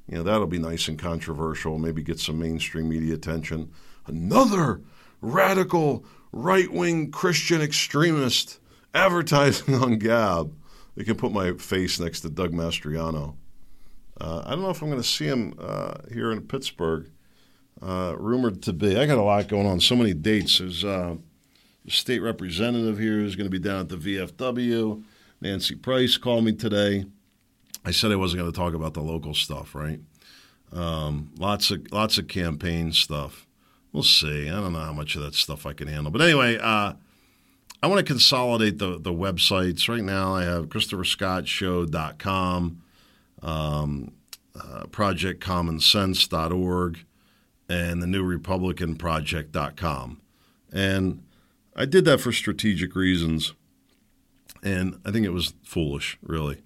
You 0.07 0.17
know, 0.17 0.23
that'll 0.23 0.47
be 0.47 0.59
nice 0.59 0.87
and 0.87 0.97
controversial, 0.99 1.77
maybe 1.77 2.03
get 2.03 2.19
some 2.19 2.39
mainstream 2.39 2.89
media 2.89 3.15
attention. 3.15 3.71
Another 4.07 4.81
radical 5.21 6.05
right 6.33 6.71
wing 6.71 7.11
Christian 7.11 7.61
extremist 7.61 8.59
advertising 8.93 9.75
on 9.81 9.97
Gab. 9.99 10.53
They 10.95 11.03
can 11.03 11.15
put 11.15 11.31
my 11.31 11.53
face 11.53 11.99
next 11.99 12.21
to 12.21 12.29
Doug 12.29 12.51
Mastriano. 12.51 13.35
Uh, 14.19 14.43
I 14.45 14.51
don't 14.51 14.61
know 14.61 14.69
if 14.69 14.81
I'm 14.81 14.89
going 14.89 15.01
to 15.01 15.07
see 15.07 15.25
him 15.25 15.55
uh, 15.59 15.95
here 16.11 16.31
in 16.31 16.41
Pittsburgh. 16.41 17.09
Uh, 17.81 18.15
rumored 18.17 18.61
to 18.63 18.73
be. 18.73 18.97
I 18.97 19.05
got 19.05 19.17
a 19.17 19.23
lot 19.23 19.47
going 19.47 19.65
on. 19.65 19.79
So 19.79 19.95
many 19.95 20.13
dates. 20.13 20.59
There's 20.59 20.85
uh, 20.85 21.15
state 21.87 22.19
representative 22.19 22.99
here 22.99 23.13
who's 23.13 23.35
going 23.35 23.49
to 23.49 23.51
be 23.51 23.59
down 23.59 23.81
at 23.81 23.89
the 23.89 23.97
VFW. 23.97 25.03
Nancy 25.41 25.75
Price 25.75 26.17
called 26.17 26.45
me 26.45 26.53
today. 26.53 27.05
I 27.83 27.91
said 27.91 28.11
I 28.11 28.15
wasn't 28.15 28.41
going 28.41 28.51
to 28.51 28.57
talk 28.57 28.73
about 28.73 28.93
the 28.93 29.01
local 29.01 29.33
stuff, 29.33 29.75
right? 29.75 29.99
Um, 30.71 31.31
lots 31.37 31.69
of 31.71 31.85
lots 31.91 32.17
of 32.17 32.27
campaign 32.27 32.93
stuff. 32.93 33.42
We'll 33.93 34.03
see. 34.03 34.49
I 34.49 34.59
don't 34.59 34.73
know 34.73 34.79
how 34.79 34.91
much 34.91 35.15
of 35.15 35.21
that 35.21 35.35
stuff 35.35 35.67
I 35.67 35.73
can 35.73 35.87
handle. 35.87 36.11
But 36.11 36.21
anyway, 36.21 36.57
uh, 36.57 36.93
I 37.81 37.87
want 37.87 37.99
to 37.99 38.03
consolidate 38.03 38.79
the, 38.79 38.99
the 38.99 39.13
websites. 39.13 39.87
Right 39.87 40.03
now, 40.03 40.35
I 40.35 40.43
have 40.43 40.67
ChristopherScottShow.com, 40.69 42.81
um, 43.43 44.11
uh, 44.55 44.83
ProjectCommonSense.org, 44.85 47.05
and 47.69 48.01
the 48.01 48.07
New 48.07 48.23
Republican 48.23 48.95
Project.com. 48.95 50.19
And 50.71 51.21
I 51.75 51.85
did 51.85 52.05
that 52.05 52.19
for 52.19 52.31
strategic 52.31 52.95
reasons. 52.95 53.53
And 54.63 54.99
I 55.05 55.11
think 55.11 55.27
it 55.27 55.33
was 55.33 55.53
foolish, 55.63 56.17
really. 56.23 56.63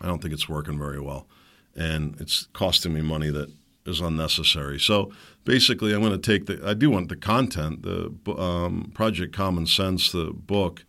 I 0.00 0.06
don't 0.06 0.22
think 0.22 0.32
it's 0.32 0.48
working 0.48 0.78
very 0.78 1.00
well. 1.00 1.26
And 1.74 2.14
it's 2.20 2.46
costing 2.52 2.94
me 2.94 3.00
money 3.00 3.30
that 3.30 3.50
is 3.84 4.00
unnecessary. 4.00 4.78
So 4.78 5.10
basically, 5.46 5.94
I'm 5.94 6.00
going 6.00 6.12
to 6.12 6.18
take 6.18 6.44
the. 6.44 6.60
I 6.62 6.74
do 6.74 6.90
want 6.90 7.08
the 7.08 7.16
content, 7.16 7.82
the 7.82 8.12
um, 8.36 8.90
Project 8.92 9.34
Common 9.34 9.66
Sense, 9.66 10.12
the 10.12 10.32
book, 10.32 10.84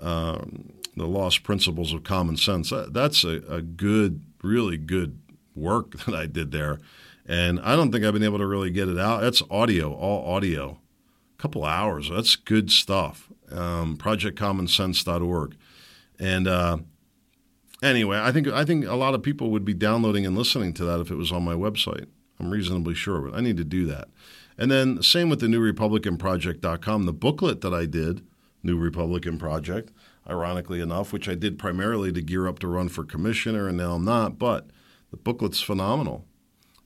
um, 0.00 0.72
the 0.96 1.06
Lost 1.06 1.44
Principles 1.44 1.92
of 1.92 2.02
Common 2.02 2.36
Sense. 2.36 2.70
That, 2.70 2.92
that's 2.92 3.22
a, 3.22 3.42
a 3.48 3.62
good, 3.62 4.24
really 4.42 4.76
good 4.76 5.20
work 5.54 5.92
that 6.06 6.14
I 6.14 6.26
did 6.26 6.50
there, 6.50 6.80
and 7.24 7.60
I 7.60 7.76
don't 7.76 7.92
think 7.92 8.04
I've 8.04 8.14
been 8.14 8.24
able 8.24 8.38
to 8.38 8.46
really 8.46 8.70
get 8.70 8.88
it 8.88 8.98
out. 8.98 9.20
That's 9.20 9.42
audio, 9.48 9.92
all 9.94 10.34
audio, 10.34 10.80
a 11.38 11.42
couple 11.42 11.64
hours. 11.64 12.10
That's 12.10 12.34
good 12.34 12.72
stuff. 12.72 13.30
Um, 13.52 13.96
ProjectCommonSense.org, 13.96 15.56
and. 16.18 16.48
Uh, 16.48 16.78
anyway, 17.82 18.18
I 18.18 18.32
think 18.32 18.48
I 18.48 18.64
think 18.64 18.84
a 18.86 18.94
lot 18.94 19.14
of 19.14 19.22
people 19.22 19.50
would 19.50 19.64
be 19.64 19.74
downloading 19.74 20.26
and 20.26 20.36
listening 20.36 20.74
to 20.74 20.84
that 20.84 21.00
if 21.00 21.10
it 21.10 21.16
was 21.16 21.32
on 21.32 21.44
my 21.44 21.54
website. 21.54 22.06
I'm 22.40 22.50
reasonably 22.50 22.94
sure, 22.94 23.20
but 23.20 23.36
I 23.36 23.40
need 23.40 23.56
to 23.58 23.64
do 23.64 23.86
that. 23.86 24.08
And 24.58 24.70
then 24.70 25.02
same 25.02 25.30
with 25.30 25.40
the 25.40 25.48
New 25.48 25.60
Republican 25.60 26.16
Project.com, 26.16 27.06
the 27.06 27.12
booklet 27.12 27.60
that 27.60 27.72
I 27.74 27.86
did, 27.86 28.22
New 28.62 28.76
Republican 28.76 29.38
Project, 29.38 29.90
ironically 30.28 30.80
enough, 30.80 31.12
which 31.12 31.28
I 31.28 31.34
did 31.34 31.58
primarily 31.58 32.12
to 32.12 32.20
gear 32.20 32.46
up 32.46 32.58
to 32.60 32.68
run 32.68 32.88
for 32.88 33.04
commissioner, 33.04 33.68
and 33.68 33.76
now 33.76 33.92
I'm 33.94 34.04
not, 34.04 34.38
but 34.38 34.68
the 35.10 35.16
booklet's 35.16 35.60
phenomenal 35.60 36.26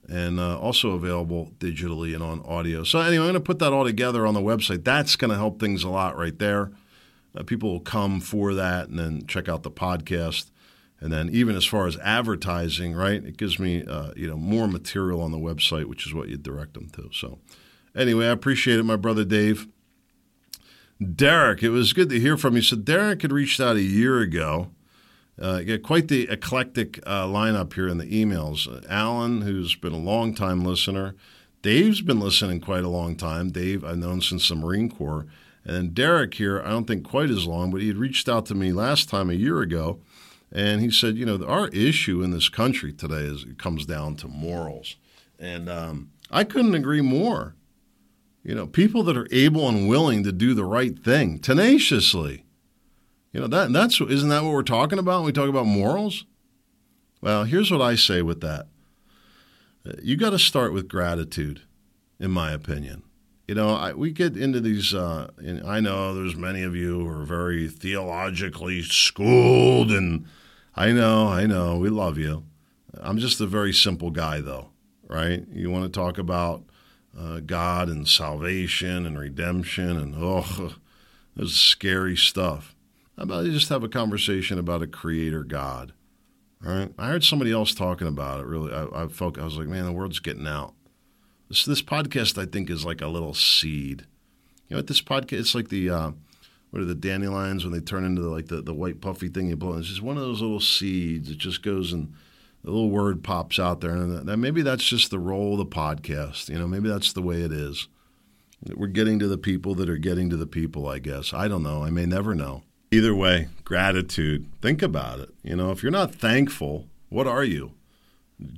and 0.08 0.38
uh, 0.38 0.58
also 0.58 0.90
available 0.90 1.52
digitally 1.58 2.14
and 2.14 2.22
on 2.22 2.40
audio. 2.44 2.84
So 2.84 3.00
anyway, 3.00 3.24
I'm 3.24 3.32
going 3.32 3.34
to 3.34 3.40
put 3.40 3.58
that 3.60 3.72
all 3.72 3.84
together 3.84 4.26
on 4.26 4.34
the 4.34 4.40
website. 4.40 4.84
That's 4.84 5.16
going 5.16 5.30
to 5.30 5.36
help 5.36 5.58
things 5.58 5.82
a 5.82 5.88
lot 5.88 6.16
right 6.16 6.38
there. 6.38 6.72
Uh, 7.36 7.42
people 7.42 7.70
will 7.70 7.80
come 7.80 8.20
for 8.20 8.54
that 8.54 8.88
and 8.88 8.98
then 8.98 9.26
check 9.26 9.48
out 9.48 9.62
the 9.62 9.70
podcast. 9.70 10.50
And 11.00 11.12
then 11.12 11.28
even 11.30 11.54
as 11.56 11.64
far 11.64 11.86
as 11.86 11.98
advertising, 11.98 12.94
right, 12.94 13.22
it 13.22 13.36
gives 13.36 13.58
me 13.58 13.84
uh, 13.84 14.12
you 14.16 14.26
know 14.26 14.36
more 14.36 14.66
material 14.66 15.20
on 15.20 15.32
the 15.32 15.38
website, 15.38 15.84
which 15.86 16.06
is 16.06 16.14
what 16.14 16.28
you 16.28 16.36
direct 16.36 16.74
them 16.74 16.88
to. 16.90 17.10
So 17.12 17.38
anyway, 17.94 18.26
I 18.26 18.30
appreciate 18.30 18.78
it, 18.78 18.84
my 18.84 18.96
brother 18.96 19.24
Dave. 19.24 19.68
Derek, 21.14 21.62
it 21.62 21.70
was 21.70 21.92
good 21.92 22.08
to 22.10 22.20
hear 22.20 22.36
from 22.36 22.54
you. 22.56 22.62
So 22.62 22.76
Derek 22.76 23.22
had 23.22 23.32
reached 23.32 23.60
out 23.60 23.76
a 23.76 23.82
year 23.82 24.20
ago. 24.20 24.70
Uh, 25.40 25.62
quite 25.82 26.06
the 26.06 26.28
eclectic 26.30 27.00
uh, 27.04 27.26
lineup 27.26 27.74
here 27.74 27.88
in 27.88 27.98
the 27.98 28.06
emails. 28.06 28.68
Uh, 28.68 28.86
Alan, 28.88 29.42
who's 29.42 29.74
been 29.74 29.92
a 29.92 29.98
long 29.98 30.32
time 30.32 30.64
listener. 30.64 31.16
Dave's 31.60 32.00
been 32.00 32.20
listening 32.20 32.60
quite 32.60 32.84
a 32.84 32.88
long 32.88 33.16
time. 33.16 33.50
Dave, 33.50 33.84
I've 33.84 33.98
known 33.98 34.20
since 34.20 34.48
the 34.48 34.54
Marine 34.54 34.88
Corps. 34.88 35.26
And 35.64 35.74
then 35.74 35.88
Derek 35.94 36.34
here, 36.34 36.60
I 36.60 36.70
don't 36.70 36.86
think 36.86 37.04
quite 37.04 37.30
as 37.30 37.46
long, 37.46 37.70
but 37.70 37.80
he 37.80 37.88
had 37.88 37.96
reached 37.96 38.28
out 38.28 38.46
to 38.46 38.54
me 38.54 38.70
last 38.70 39.08
time 39.08 39.28
a 39.28 39.34
year 39.34 39.60
ago 39.60 39.98
and 40.54 40.80
he 40.80 40.90
said, 40.90 41.16
you 41.16 41.26
know, 41.26 41.44
our 41.44 41.68
issue 41.68 42.22
in 42.22 42.30
this 42.30 42.48
country 42.48 42.92
today 42.92 43.22
is 43.24 43.42
it 43.42 43.58
comes 43.58 43.84
down 43.84 44.14
to 44.16 44.28
morals. 44.28 44.96
And 45.38 45.68
um, 45.68 46.12
I 46.30 46.44
couldn't 46.44 46.76
agree 46.76 47.00
more. 47.00 47.56
You 48.44 48.54
know, 48.54 48.66
people 48.66 49.02
that 49.04 49.16
are 49.16 49.26
able 49.32 49.68
and 49.68 49.88
willing 49.88 50.22
to 50.22 50.30
do 50.30 50.54
the 50.54 50.64
right 50.64 50.96
thing 51.02 51.40
tenaciously. 51.40 52.44
You 53.32 53.40
know, 53.40 53.48
that 53.48 53.72
that's 53.72 54.00
isn't 54.00 54.28
that 54.28 54.44
what 54.44 54.52
we're 54.52 54.62
talking 54.62 54.98
about 54.98 55.18
when 55.18 55.26
we 55.26 55.32
talk 55.32 55.48
about 55.48 55.66
morals? 55.66 56.24
Well, 57.20 57.44
here's 57.44 57.70
what 57.70 57.80
I 57.80 57.96
say 57.96 58.22
with 58.22 58.40
that. 58.42 58.68
You 60.02 60.16
got 60.16 60.30
to 60.30 60.38
start 60.38 60.72
with 60.72 60.88
gratitude, 60.88 61.62
in 62.20 62.30
my 62.30 62.52
opinion. 62.52 63.02
You 63.48 63.54
know, 63.54 63.74
I, 63.74 63.92
we 63.92 64.12
get 64.12 64.36
into 64.36 64.60
these. 64.60 64.94
Uh, 64.94 65.30
I 65.66 65.80
know 65.80 66.14
there's 66.14 66.36
many 66.36 66.62
of 66.62 66.76
you 66.76 67.00
who 67.00 67.08
are 67.08 67.24
very 67.24 67.66
theologically 67.66 68.82
schooled 68.82 69.90
and 69.90 70.26
I 70.76 70.92
know, 70.92 71.28
I 71.28 71.46
know. 71.46 71.76
We 71.76 71.88
love 71.88 72.18
you. 72.18 72.44
I'm 73.00 73.18
just 73.18 73.40
a 73.40 73.46
very 73.46 73.72
simple 73.72 74.10
guy, 74.10 74.40
though, 74.40 74.70
right? 75.06 75.44
You 75.52 75.70
want 75.70 75.84
to 75.84 76.00
talk 76.00 76.18
about 76.18 76.64
uh, 77.18 77.40
God 77.40 77.88
and 77.88 78.08
salvation 78.08 79.06
and 79.06 79.18
redemption 79.18 79.96
and, 79.96 80.14
oh, 80.16 80.74
this 81.36 81.50
is 81.50 81.58
scary 81.58 82.16
stuff. 82.16 82.74
How 83.16 83.24
about 83.24 83.44
you 83.44 83.52
just 83.52 83.68
have 83.68 83.84
a 83.84 83.88
conversation 83.88 84.58
about 84.58 84.82
a 84.82 84.86
creator 84.86 85.44
God? 85.44 85.92
All 86.64 86.72
right. 86.72 86.92
I 86.98 87.08
heard 87.08 87.24
somebody 87.24 87.52
else 87.52 87.74
talking 87.74 88.08
about 88.08 88.40
it. 88.40 88.46
Really, 88.46 88.72
I, 88.72 89.04
I 89.04 89.08
felt 89.08 89.38
I 89.38 89.44
was 89.44 89.56
like, 89.56 89.68
man, 89.68 89.84
the 89.84 89.92
world's 89.92 90.18
getting 90.20 90.46
out. 90.46 90.74
This 91.48 91.64
this 91.64 91.82
podcast, 91.82 92.40
I 92.40 92.46
think, 92.46 92.70
is 92.70 92.84
like 92.84 93.00
a 93.00 93.06
little 93.06 93.34
seed. 93.34 94.06
You 94.68 94.74
know, 94.74 94.78
what 94.78 94.86
this 94.86 95.02
podcast, 95.02 95.40
it's 95.40 95.54
like 95.54 95.68
the 95.68 95.90
uh, 95.90 96.10
what 96.74 96.82
are 96.82 96.86
the 96.86 96.94
dandelions 96.96 97.62
when 97.62 97.72
they 97.72 97.78
turn 97.78 98.04
into 98.04 98.22
like 98.22 98.48
the, 98.48 98.60
the 98.60 98.74
white 98.74 99.00
puffy 99.00 99.28
thing 99.28 99.46
you 99.46 99.54
blow? 99.54 99.78
It's 99.78 99.86
just 99.86 100.02
one 100.02 100.16
of 100.16 100.24
those 100.24 100.42
little 100.42 100.58
seeds. 100.58 101.30
It 101.30 101.38
just 101.38 101.62
goes 101.62 101.92
and 101.92 102.12
a 102.64 102.66
little 102.66 102.90
word 102.90 103.22
pops 103.22 103.60
out 103.60 103.80
there, 103.80 103.92
and 103.92 104.26
that, 104.26 104.36
maybe 104.38 104.60
that's 104.60 104.82
just 104.82 105.12
the 105.12 105.20
role 105.20 105.52
of 105.52 105.58
the 105.58 105.66
podcast. 105.66 106.48
You 106.48 106.58
know, 106.58 106.66
maybe 106.66 106.88
that's 106.88 107.12
the 107.12 107.22
way 107.22 107.42
it 107.42 107.52
is. 107.52 107.86
We're 108.74 108.88
getting 108.88 109.20
to 109.20 109.28
the 109.28 109.38
people 109.38 109.76
that 109.76 109.88
are 109.88 109.98
getting 109.98 110.28
to 110.30 110.36
the 110.36 110.48
people. 110.48 110.88
I 110.88 110.98
guess 110.98 111.32
I 111.32 111.46
don't 111.46 111.62
know. 111.62 111.84
I 111.84 111.90
may 111.90 112.06
never 112.06 112.34
know. 112.34 112.64
Either 112.90 113.14
way, 113.14 113.46
gratitude. 113.62 114.50
Think 114.60 114.82
about 114.82 115.20
it. 115.20 115.28
You 115.44 115.54
know, 115.54 115.70
if 115.70 115.80
you're 115.80 115.92
not 115.92 116.12
thankful, 116.12 116.88
what 117.08 117.28
are 117.28 117.44
you? 117.44 117.74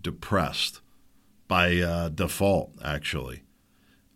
Depressed 0.01 0.81
by 1.49 1.77
uh, 1.77 2.09
default, 2.09 2.73
actually. 2.83 3.43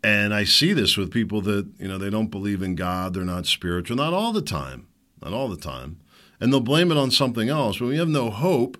And 0.02 0.32
I 0.32 0.44
see 0.44 0.72
this 0.72 0.96
with 0.96 1.12
people 1.12 1.42
that, 1.42 1.68
you 1.78 1.86
know, 1.86 1.98
they 1.98 2.10
don't 2.10 2.30
believe 2.30 2.62
in 2.62 2.74
God, 2.74 3.14
they're 3.14 3.24
not 3.24 3.46
spiritual, 3.46 3.96
not 3.96 4.14
all 4.14 4.32
the 4.32 4.42
time, 4.42 4.86
not 5.22 5.32
all 5.32 5.48
the 5.48 5.56
time. 5.56 6.00
And 6.40 6.52
they'll 6.52 6.60
blame 6.60 6.90
it 6.90 6.96
on 6.96 7.10
something 7.10 7.50
else. 7.50 7.80
When 7.80 7.90
we 7.90 7.98
have 7.98 8.08
no 8.08 8.30
hope, 8.30 8.78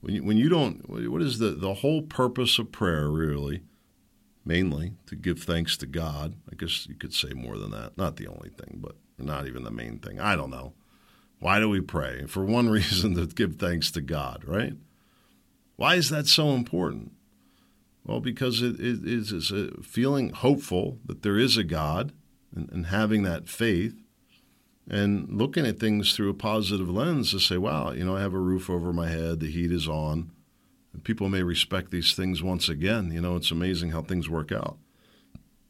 when 0.00 0.14
you, 0.14 0.22
when 0.22 0.36
you 0.36 0.48
don't, 0.48 0.88
what 0.88 1.22
is 1.22 1.38
the, 1.38 1.50
the 1.50 1.74
whole 1.74 2.02
purpose 2.02 2.58
of 2.58 2.70
prayer, 2.70 3.08
really? 3.08 3.62
Mainly 4.44 4.92
to 5.06 5.16
give 5.16 5.40
thanks 5.40 5.76
to 5.78 5.86
God. 5.86 6.36
I 6.50 6.54
guess 6.54 6.86
you 6.86 6.94
could 6.94 7.12
say 7.12 7.30
more 7.34 7.58
than 7.58 7.72
that. 7.72 7.98
Not 7.98 8.16
the 8.16 8.28
only 8.28 8.50
thing, 8.50 8.78
but 8.80 8.94
not 9.18 9.48
even 9.48 9.64
the 9.64 9.72
main 9.72 9.98
thing. 9.98 10.20
I 10.20 10.36
don't 10.36 10.50
know. 10.50 10.72
Why 11.40 11.58
do 11.58 11.68
we 11.68 11.80
pray? 11.80 12.26
For 12.26 12.44
one 12.44 12.68
reason, 12.70 13.14
to 13.16 13.26
give 13.26 13.56
thanks 13.56 13.90
to 13.92 14.00
God, 14.00 14.44
right? 14.46 14.74
Why 15.76 15.96
is 15.96 16.10
that 16.10 16.26
so 16.26 16.50
important? 16.50 17.12
Well, 18.08 18.20
because 18.20 18.62
it, 18.62 18.80
it 18.80 19.04
is 19.04 19.52
a 19.52 19.82
feeling 19.82 20.30
hopeful 20.30 20.98
that 21.04 21.22
there 21.22 21.38
is 21.38 21.58
a 21.58 21.62
God 21.62 22.12
and, 22.56 22.70
and, 22.72 22.86
having 22.86 23.22
that 23.24 23.50
faith 23.50 24.00
and 24.88 25.28
looking 25.28 25.66
at 25.66 25.78
things 25.78 26.14
through 26.14 26.30
a 26.30 26.34
positive 26.34 26.88
lens 26.88 27.32
to 27.32 27.38
say, 27.38 27.58
wow, 27.58 27.92
you 27.92 28.06
know, 28.06 28.16
I 28.16 28.22
have 28.22 28.32
a 28.32 28.38
roof 28.38 28.70
over 28.70 28.94
my 28.94 29.08
head, 29.08 29.40
the 29.40 29.50
heat 29.50 29.70
is 29.70 29.86
on. 29.86 30.30
And 30.94 31.04
people 31.04 31.28
may 31.28 31.42
respect 31.42 31.90
these 31.90 32.14
things 32.14 32.42
once 32.42 32.70
again. 32.70 33.12
You 33.12 33.20
know, 33.20 33.36
it's 33.36 33.50
amazing 33.50 33.90
how 33.90 34.00
things 34.00 34.26
work 34.26 34.52
out. 34.52 34.78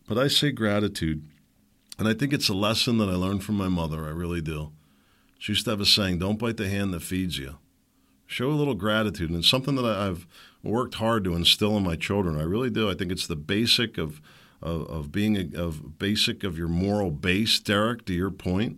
But 0.07 0.17
I 0.17 0.29
say 0.29 0.53
gratitude. 0.53 1.29
And 1.99 2.07
I 2.07 2.15
think 2.15 2.33
it's 2.33 2.49
a 2.49 2.55
lesson 2.55 2.99
that 2.99 3.09
I 3.09 3.15
learned 3.15 3.43
from 3.43 3.57
my 3.57 3.67
mother. 3.67 4.07
I 4.07 4.11
really 4.11 4.41
do. 4.41 4.71
She 5.41 5.53
used 5.53 5.65
to 5.65 5.71
have 5.71 5.81
a 5.81 5.87
saying, 5.87 6.19
don't 6.19 6.39
bite 6.39 6.57
the 6.57 6.69
hand 6.69 6.95
that 6.95 7.03
feeds 7.03 7.37
you. 7.37 7.59
Show 8.29 8.51
a 8.51 8.53
little 8.53 8.75
gratitude. 8.75 9.31
And 9.31 9.39
it's 9.39 9.49
something 9.49 9.75
that 9.77 9.87
I've 9.87 10.27
worked 10.63 10.97
hard 10.97 11.25
to 11.25 11.35
instill 11.35 11.79
in 11.79 11.83
my 11.83 11.97
children. 11.97 12.39
I 12.39 12.43
really 12.43 12.69
do. 12.69 12.91
I 12.91 12.95
think 12.95 13.11
it's 13.11 13.27
the 13.27 13.37
basic 13.37 13.99
of 13.99 14.21
of, 14.61 14.87
of 14.89 15.13
being 15.13 15.37
a, 15.37 15.61
of 15.61 15.99
basic 15.99 16.45
of 16.45 16.59
your 16.59 16.69
moral 16.69 17.11
base, 17.11 17.59
Derek. 17.59 18.05
To 18.05 18.13
your 18.13 18.31
point, 18.31 18.77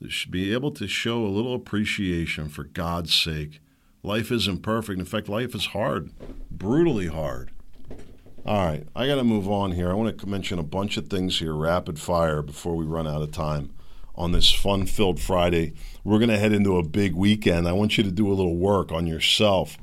you 0.00 0.08
should 0.08 0.30
be 0.30 0.54
able 0.54 0.70
to 0.70 0.88
show 0.88 1.24
a 1.24 1.28
little 1.28 1.54
appreciation 1.54 2.48
for 2.48 2.64
God's 2.64 3.14
sake. 3.14 3.60
Life 4.02 4.32
isn't 4.32 4.62
perfect. 4.62 4.98
In 4.98 5.04
fact, 5.04 5.28
life 5.28 5.54
is 5.54 5.66
hard, 5.66 6.12
brutally 6.50 7.08
hard. 7.08 7.50
All 8.46 8.64
right, 8.64 8.86
I 8.94 9.06
got 9.06 9.16
to 9.16 9.24
move 9.24 9.50
on 9.50 9.72
here. 9.72 9.90
I 9.90 9.94
want 9.94 10.16
to 10.18 10.26
mention 10.26 10.58
a 10.58 10.62
bunch 10.62 10.96
of 10.96 11.08
things 11.08 11.40
here, 11.40 11.52
rapid 11.52 11.98
fire, 11.98 12.40
before 12.40 12.76
we 12.76 12.86
run 12.86 13.06
out 13.06 13.20
of 13.20 13.32
time 13.32 13.75
on 14.16 14.32
this 14.32 14.50
fun 14.50 14.86
filled 14.86 15.20
Friday. 15.20 15.74
We're 16.04 16.18
going 16.18 16.30
to 16.30 16.38
head 16.38 16.52
into 16.52 16.78
a 16.78 16.82
big 16.82 17.14
weekend. 17.14 17.68
I 17.68 17.72
want 17.72 17.98
you 17.98 18.04
to 18.04 18.10
do 18.10 18.28
a 18.28 18.34
little 18.34 18.56
work 18.56 18.92
on 18.92 19.06
yourself 19.06 19.76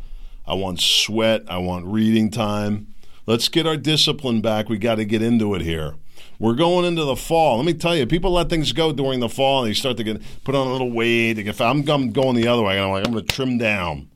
I 0.46 0.56
want 0.56 0.82
sweat. 0.82 1.44
I 1.48 1.58
want 1.58 1.86
reading 1.86 2.30
time. 2.30 2.88
Let's 3.26 3.48
get 3.48 3.66
our 3.66 3.78
discipline 3.78 4.42
back. 4.42 4.68
We 4.68 4.78
got 4.78 4.96
to 4.96 5.06
get 5.06 5.22
into 5.22 5.56
it 5.56 5.62
here. 5.62 5.96
We're 6.40 6.56
going 6.56 6.86
into 6.86 7.06
the 7.06 7.16
fall. 7.16 7.58
Let 7.58 7.66
me 7.66 7.74
tell 7.74 7.96
you, 7.96 8.06
people 8.06 8.32
let 8.32 8.50
things 8.50 8.74
go 8.74 8.92
during 8.92 9.22
the 9.22 9.30
fall 9.30 9.64
and 9.64 9.70
they 9.70 9.74
start 9.74 9.96
to 9.98 10.04
get 10.04 10.22
put 10.44 10.56
on 10.56 10.68
a 10.68 10.72
little 10.72 10.92
weight. 10.92 11.40
If 11.40 11.62
I'm, 11.62 11.88
I'm 11.90 12.12
going 12.12 12.36
the 12.36 12.48
other 12.48 12.64
way, 12.64 12.80
I'm 12.80 12.92
like, 12.92 13.08
I'm 13.08 13.14
going 13.14 13.26
to 13.26 13.34
trim 13.34 13.58
down 13.58 14.10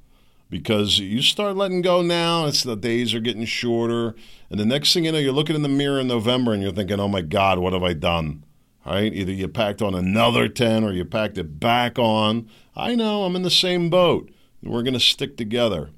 because 0.50 1.00
you 1.00 1.22
start 1.22 1.56
letting 1.56 1.82
go 1.82 2.02
now. 2.02 2.46
It's 2.46 2.64
the 2.64 2.76
days 2.76 3.14
are 3.14 3.22
getting 3.22 3.46
shorter, 3.46 4.14
and 4.50 4.60
the 4.60 4.66
next 4.66 4.94
thing 4.94 5.06
you 5.06 5.14
know, 5.14 5.20
you're 5.20 5.32
looking 5.32 5.56
in 5.56 5.62
the 5.62 5.70
mirror 5.70 6.02
in 6.02 6.08
November 6.08 6.54
and 6.54 6.62
you're 6.62 6.72
thinking, 6.72 7.00
"Oh 7.00 7.08
my 7.08 7.22
God, 7.22 7.60
what 7.60 7.74
have 7.74 7.84
I 7.84 7.94
done?" 7.94 8.44
Right? 8.88 9.14
Either 9.14 9.34
you 9.34 9.48
packed 9.50 9.82
on 9.82 9.94
another 9.94 10.48
ten 10.48 10.84
or 10.84 10.94
you 10.94 11.04
packed 11.04 11.38
it 11.38 11.60
back 11.60 12.00
on. 12.00 12.50
I 12.76 12.96
know 12.96 13.26
I'm 13.26 13.36
in 13.36 13.42
the 13.42 13.50
same 13.50 13.90
boat. 13.90 14.32
We're 14.64 14.84
going 14.84 14.94
to 14.94 15.00
stick 15.00 15.36
together. 15.36 15.90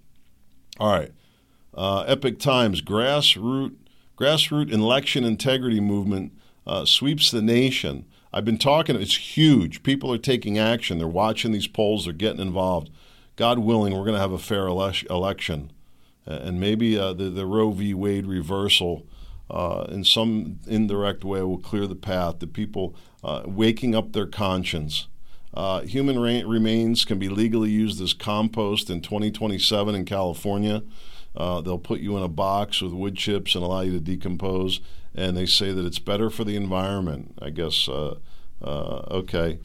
All 0.80 0.92
right. 0.92 1.12
Uh, 1.74 2.04
Epoch 2.08 2.40
Times 2.40 2.82
grassroots 2.82 3.76
grassroots 4.18 4.74
election 4.74 5.24
integrity 5.24 5.80
movement 5.80 6.34
uh, 6.66 6.84
sweeps 6.84 7.32
the 7.32 7.42
nation. 7.42 8.06
I've 8.34 8.46
been 8.46 8.58
talking. 8.58 8.96
It's 8.96 9.38
huge. 9.38 9.82
People 9.84 10.12
are 10.12 10.18
taking 10.18 10.58
action. 10.58 10.98
They're 10.98 11.08
watching 11.08 11.52
these 11.52 11.68
polls. 11.68 12.06
They're 12.06 12.14
getting 12.14 12.42
involved. 12.42 12.90
God 13.36 13.60
willing, 13.60 13.94
we're 13.94 14.04
going 14.04 14.16
to 14.16 14.20
have 14.20 14.34
a 14.34 14.38
fair 14.38 14.68
ele- 14.68 14.94
election, 15.10 15.72
and 16.26 16.60
maybe 16.60 16.98
uh, 16.98 17.14
the 17.14 17.30
the 17.30 17.46
Roe 17.46 17.72
v. 17.72 17.94
Wade 17.94 18.26
reversal. 18.26 19.06
Uh, 19.50 19.86
in 19.90 20.04
some 20.04 20.60
indirect 20.68 21.24
way, 21.24 21.42
will 21.42 21.58
clear 21.58 21.88
the 21.88 21.96
path 21.96 22.40
to 22.40 22.48
people 22.48 22.96
uh, 23.24 23.44
waking 23.46 23.96
up 23.96 24.14
their 24.14 24.28
conscience. 24.28 25.08
Uh, 25.54 25.82
human 25.82 26.20
ra- 26.20 26.48
remains 26.48 27.04
can 27.04 27.18
be 27.18 27.30
legally 27.30 27.72
used 27.72 28.00
as 28.02 28.14
compost 28.14 28.90
in 28.90 29.02
2027 29.02 29.96
in 29.96 30.06
California. 30.06 30.84
Uh, 31.36 31.62
they'll 31.62 31.80
put 31.80 32.00
you 32.00 32.16
in 32.18 32.24
a 32.24 32.28
box 32.28 32.82
with 32.82 32.94
wood 32.94 33.16
chips 33.16 33.56
and 33.56 33.64
allow 33.64 33.82
you 33.82 33.92
to 33.92 34.00
decompose, 34.00 34.80
and 35.16 35.36
they 35.36 35.46
say 35.46 35.72
that 35.72 35.86
it's 35.86 36.00
better 36.00 36.30
for 36.30 36.44
the 36.44 36.56
environment. 36.56 37.34
I 37.42 37.50
guess. 37.50 37.88
Uh, 37.88 38.16
uh 38.62 39.04
okay. 39.10 39.60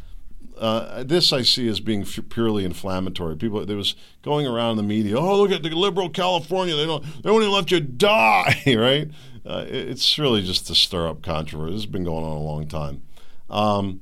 Uh, 0.65 1.05
this 1.05 1.31
I 1.31 1.43
see 1.43 1.69
as 1.69 1.81
being 1.81 2.05
purely 2.05 2.65
inflammatory. 2.65 3.37
People, 3.37 3.67
there 3.67 3.77
was 3.77 3.95
going 4.23 4.47
around 4.47 4.77
the 4.77 4.83
media. 4.83 5.19
Oh, 5.19 5.39
look 5.39 5.53
at 5.53 5.63
the 5.63 5.69
liberal 5.69 6.09
California. 6.09 6.75
They 6.75 6.87
don't. 6.87 7.05
They 7.23 7.31
won't 7.31 7.43
even 7.43 7.55
let 7.55 7.71
you 7.71 7.81
die. 7.81 8.63
right? 8.67 9.11
Uh, 9.45 9.67
it's 9.69 10.19
really 10.19 10.43
just 10.43 10.67
to 10.69 10.75
stir 10.75 11.07
up 11.07 11.23
controversy. 11.23 11.75
Has 11.75 11.87
been 11.87 12.05
going 12.05 12.25
on 12.25 12.37
a 12.37 12.41
long 12.41 12.67
time. 12.67 13.03
Um, 13.51 14.01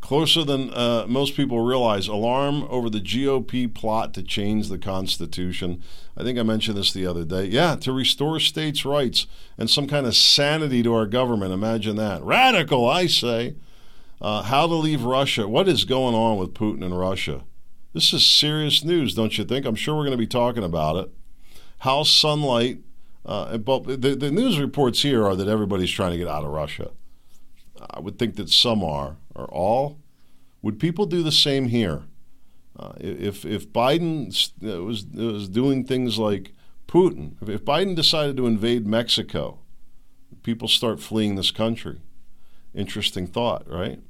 Closer 0.00 0.42
than 0.42 0.72
uh, 0.72 1.04
most 1.06 1.34
people 1.34 1.60
realize, 1.60 2.08
alarm 2.08 2.66
over 2.70 2.88
the 2.88 3.00
GOP 3.00 3.74
plot 3.74 4.14
to 4.14 4.22
change 4.22 4.68
the 4.68 4.78
Constitution. 4.78 5.82
I 6.16 6.22
think 6.22 6.38
I 6.38 6.44
mentioned 6.44 6.78
this 6.78 6.94
the 6.94 7.04
other 7.04 7.26
day. 7.26 7.44
Yeah, 7.44 7.76
to 7.76 7.92
restore 7.92 8.40
states' 8.40 8.86
rights 8.86 9.26
and 9.58 9.68
some 9.68 9.86
kind 9.86 10.06
of 10.06 10.16
sanity 10.16 10.82
to 10.82 10.94
our 10.94 11.04
government. 11.04 11.52
Imagine 11.52 11.96
that. 11.96 12.22
Radical, 12.22 12.88
I 12.88 13.06
say. 13.06 13.56
Uh, 14.20 14.42
how 14.42 14.66
to 14.66 14.74
leave 14.74 15.02
Russia. 15.04 15.46
What 15.46 15.68
is 15.68 15.84
going 15.84 16.14
on 16.14 16.38
with 16.38 16.54
Putin 16.54 16.84
and 16.84 16.98
Russia? 16.98 17.44
This 17.92 18.12
is 18.12 18.26
serious 18.26 18.84
news, 18.84 19.14
don't 19.14 19.38
you 19.38 19.44
think? 19.44 19.64
I'm 19.64 19.74
sure 19.74 19.94
we're 19.94 20.04
going 20.04 20.10
to 20.12 20.16
be 20.16 20.26
talking 20.26 20.64
about 20.64 20.96
it. 20.96 21.10
How 21.78 22.02
sunlight. 22.02 22.80
Uh, 23.24 23.58
but 23.58 23.84
the, 23.84 24.16
the 24.16 24.30
news 24.30 24.58
reports 24.58 25.02
here 25.02 25.24
are 25.24 25.36
that 25.36 25.48
everybody's 25.48 25.90
trying 25.90 26.12
to 26.12 26.18
get 26.18 26.28
out 26.28 26.44
of 26.44 26.50
Russia. 26.50 26.90
I 27.90 28.00
would 28.00 28.18
think 28.18 28.36
that 28.36 28.50
some 28.50 28.82
are, 28.82 29.16
or 29.34 29.44
all. 29.46 30.00
Would 30.62 30.80
people 30.80 31.06
do 31.06 31.22
the 31.22 31.32
same 31.32 31.68
here? 31.68 32.02
Uh, 32.76 32.92
if 32.98 33.44
if 33.44 33.72
Biden 33.72 34.26
was 34.60 35.06
was 35.06 35.48
doing 35.48 35.84
things 35.84 36.18
like 36.18 36.52
Putin, 36.86 37.34
if 37.48 37.64
Biden 37.64 37.94
decided 37.94 38.36
to 38.36 38.46
invade 38.46 38.86
Mexico, 38.86 39.58
people 40.42 40.68
start 40.68 41.00
fleeing 41.00 41.34
this 41.34 41.50
country. 41.50 42.00
Interesting 42.74 43.26
thought, 43.26 43.68
right? 43.68 44.00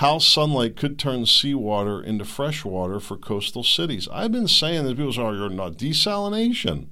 How 0.00 0.16
sunlight 0.16 0.76
could 0.76 0.98
turn 0.98 1.26
seawater 1.26 2.02
into 2.02 2.24
fresh 2.24 2.64
water 2.64 3.00
for 3.00 3.18
coastal 3.18 3.62
cities. 3.62 4.08
I've 4.10 4.32
been 4.32 4.48
saying 4.48 4.84
that 4.84 4.96
people 4.96 5.12
say, 5.12 5.20
"Oh, 5.20 5.32
you're 5.32 5.50
not 5.50 5.76
desalination." 5.76 6.86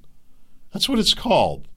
That's 0.71 0.87
what 0.87 0.99
it's 0.99 1.15
called 1.15 1.67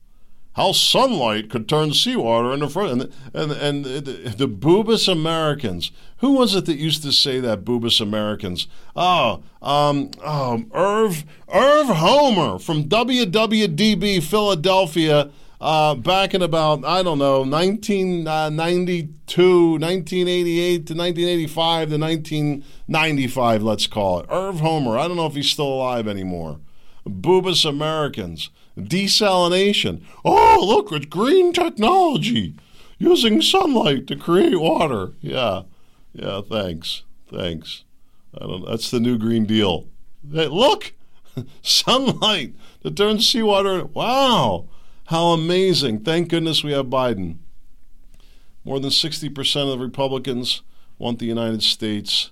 how 0.55 0.73
sunlight 0.73 1.49
could 1.49 1.69
turn 1.69 1.93
seawater 1.93 2.53
into 2.53 2.69
fresh. 2.69 2.91
And, 2.91 3.13
and, 3.33 3.53
and 3.53 3.85
the, 3.85 4.35
the 4.37 4.49
boobus 4.49 5.11
Americans. 5.11 5.91
Who 6.19 6.33
was 6.33 6.55
it 6.55 6.67
that 6.67 6.77
used 6.77 7.03
to 7.05 7.13
say 7.13 7.41
that, 7.41 7.65
boobus 7.65 8.01
Americans? 8.01 8.69
Oh, 8.95 9.43
um, 9.63 10.11
oh, 10.23 10.65
Irv, 10.75 11.25
Irv 11.49 11.87
Homer 11.87 12.59
from 12.59 12.85
WWDB 12.85 14.23
Philadelphia. 14.23 15.31
Uh, 15.63 15.95
back 15.95 16.35
in 16.35 16.43
about, 16.43 16.85
I 16.85 17.05
don't 17.05 17.19
know, 17.19 17.43
1992, 17.43 19.79
1988 19.79 20.87
to 20.89 20.95
1985 20.95 21.91
to 21.91 21.99
1995, 21.99 23.63
let's 23.63 23.87
call 23.87 24.19
it. 24.19 24.27
Irv 24.29 24.59
Homer. 24.59 24.99
I 24.99 25.07
don't 25.07 25.17
know 25.17 25.27
if 25.27 25.37
he's 25.37 25.51
still 25.51 25.73
alive 25.73 26.09
anymore. 26.09 26.59
Boobus 27.07 27.65
Americans. 27.65 28.51
Desalination. 28.77 30.03
Oh, 30.25 30.65
look, 30.67 30.91
it's 30.91 31.07
green 31.07 31.53
technology 31.53 32.57
using 32.99 33.41
sunlight 33.41 34.09
to 34.09 34.17
create 34.17 34.59
water. 34.59 35.13
Yeah, 35.21 35.63
yeah, 36.13 36.41
thanks. 36.41 37.05
Thanks. 37.31 37.85
I 38.35 38.47
don't, 38.47 38.67
that's 38.67 38.91
the 38.91 38.99
new 38.99 39.17
Green 39.17 39.47
Deal. 39.47 39.87
Hey, 40.29 40.49
look, 40.49 40.93
sunlight 41.63 42.57
to 42.83 42.91
turn 42.91 43.21
seawater. 43.21 43.85
Wow, 43.85 44.67
how 45.07 45.27
amazing. 45.27 46.01
Thank 46.01 46.29
goodness 46.29 46.63
we 46.63 46.73
have 46.73 46.87
Biden. 46.87 47.39
More 48.65 48.79
than 48.79 48.91
60% 48.91 49.63
of 49.63 49.79
the 49.79 49.85
Republicans 49.85 50.63
want 50.99 51.19
the 51.19 51.27
United 51.27 51.63
States 51.63 52.31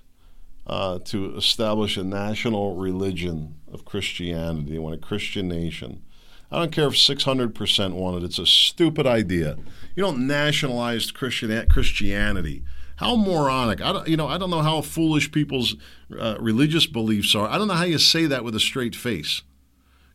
uh, 0.65 0.99
to 0.99 1.35
establish 1.35 1.97
a 1.97 2.03
national 2.03 2.75
religion 2.75 3.55
of 3.71 3.83
Christianity. 3.83 4.71
They 4.71 4.79
want 4.79 4.95
a 4.95 4.99
Christian 4.99 5.49
nation. 5.49 6.03
I 6.51 6.59
don't 6.59 6.71
care 6.71 6.87
if 6.87 6.93
600% 6.93 7.93
want 7.93 8.17
it. 8.17 8.25
It's 8.25 8.39
a 8.39 8.45
stupid 8.45 9.07
idea. 9.07 9.57
You 9.95 10.03
don't 10.03 10.27
nationalize 10.27 11.11
Christian 11.11 11.65
Christianity. 11.67 12.63
How 12.97 13.15
moronic! 13.15 13.81
I 13.81 13.93
don't, 13.93 14.07
you 14.07 14.15
know, 14.15 14.27
I 14.27 14.37
don't 14.37 14.51
know 14.51 14.61
how 14.61 14.81
foolish 14.81 15.31
people's 15.31 15.75
uh, 16.17 16.37
religious 16.39 16.85
beliefs 16.85 17.33
are. 17.33 17.47
I 17.47 17.57
don't 17.57 17.67
know 17.67 17.73
how 17.73 17.85
you 17.85 17.97
say 17.97 18.27
that 18.27 18.43
with 18.43 18.55
a 18.55 18.59
straight 18.59 18.95
face. 18.95 19.41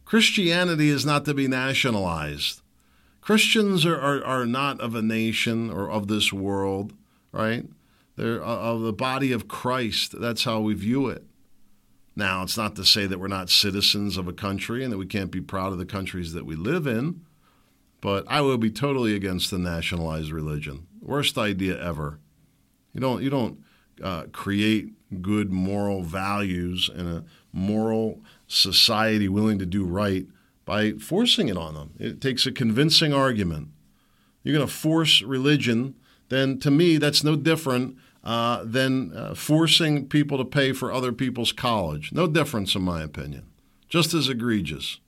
Christianity 0.06 0.88
is 0.88 1.04
not 1.04 1.24
to 1.24 1.34
be 1.34 1.48
nationalized. 1.48 2.62
Christians 3.20 3.84
are, 3.84 4.00
are, 4.00 4.24
are 4.24 4.46
not 4.46 4.80
of 4.80 4.94
a 4.94 5.02
nation 5.02 5.68
or 5.68 5.90
of 5.90 6.06
this 6.06 6.32
world, 6.32 6.94
right? 7.32 7.66
They're 8.14 8.42
uh, 8.42 8.46
of 8.46 8.82
the 8.82 8.92
body 8.92 9.32
of 9.32 9.48
Christ. 9.48 10.18
That's 10.18 10.44
how 10.44 10.60
we 10.60 10.74
view 10.74 11.08
it. 11.08 11.24
Now, 12.14 12.44
it's 12.44 12.56
not 12.56 12.76
to 12.76 12.84
say 12.84 13.06
that 13.06 13.18
we're 13.18 13.26
not 13.26 13.50
citizens 13.50 14.16
of 14.16 14.28
a 14.28 14.32
country 14.32 14.84
and 14.84 14.92
that 14.92 14.96
we 14.96 15.06
can't 15.06 15.30
be 15.30 15.40
proud 15.40 15.72
of 15.72 15.78
the 15.78 15.84
countries 15.84 16.32
that 16.32 16.46
we 16.46 16.54
live 16.54 16.86
in, 16.86 17.22
but 18.00 18.24
I 18.28 18.40
would 18.40 18.60
be 18.60 18.70
totally 18.70 19.14
against 19.14 19.50
the 19.50 19.58
nationalized 19.58 20.30
religion. 20.30 20.86
Worst 21.02 21.36
idea 21.36 21.82
ever. 21.82 22.20
You 22.94 23.00
don't 23.00 23.22
you 23.22 23.28
don't 23.28 23.58
uh, 24.02 24.26
create 24.32 24.92
good 25.20 25.50
moral 25.50 26.02
values 26.02 26.88
in 26.94 27.08
a 27.08 27.24
moral 27.52 28.20
society 28.46 29.28
willing 29.28 29.58
to 29.58 29.66
do 29.66 29.84
right 29.84 30.26
by 30.64 30.92
forcing 30.92 31.48
it 31.48 31.56
on 31.56 31.74
them. 31.74 31.94
It 31.98 32.20
takes 32.20 32.46
a 32.46 32.52
convincing 32.52 33.12
argument. 33.12 33.68
You're 34.42 34.54
going 34.54 34.66
to 34.66 34.72
force 34.72 35.22
religion, 35.22 35.94
then 36.28 36.58
to 36.60 36.70
me 36.70 36.98
that's 36.98 37.24
no 37.24 37.36
different 37.36 37.96
uh, 38.22 38.64
than 38.64 39.16
uh, 39.16 39.34
forcing 39.34 40.08
people 40.08 40.38
to 40.38 40.44
pay 40.44 40.72
for 40.72 40.92
other 40.92 41.12
people's 41.12 41.52
college. 41.52 42.12
No 42.12 42.26
difference, 42.26 42.74
in 42.74 42.82
my 42.82 43.02
opinion. 43.02 43.46
Just 43.88 44.14
as 44.14 44.28
egregious. 44.28 44.98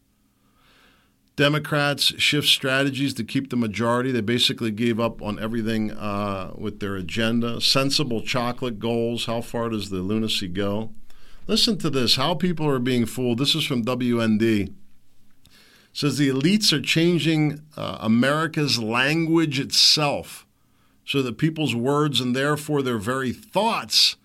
Democrats 1.35 2.21
shift 2.21 2.49
strategies 2.49 3.15
to 3.15 3.23
keep 3.23 3.51
the 3.51 3.57
majority. 3.57 4.11
They 4.11 4.21
basically 4.21 4.73
gave 4.73 4.99
up 4.99 5.23
on 5.23 5.39
everything 5.39 5.93
uh, 5.93 6.53
with 6.57 6.81
their 6.81 6.97
agenda. 6.97 7.61
Sensible 7.61 8.23
chocolate 8.23 8.81
goals. 8.81 9.27
How 9.27 9.41
far 9.41 9.69
does 9.69 9.91
the 9.91 9.99
lunacy 9.99 10.49
go? 10.49 10.91
Listen 11.49 11.79
to 11.79 11.89
this 11.89 12.17
how 12.17 12.35
people 12.35 12.69
are 12.69 12.79
being 12.79 13.07
fooled. 13.07 13.39
This 13.39 13.55
is 13.55 13.65
from 13.65 13.83
WND. 13.83 14.69
It 14.69 14.73
says 15.95 16.19
the 16.19 16.29
elites 16.29 16.75
are 16.75 16.81
changing 16.83 17.63
uh, 17.75 17.97
America's 18.01 18.79
language 18.79 19.59
itself 19.59 20.47
so 21.07 21.23
that 21.23 21.39
people's 21.39 21.75
words 21.75 22.21
and 22.21 22.37
therefore 22.37 22.83
their 22.83 22.99
very 22.99 23.33
thoughts 23.33 24.17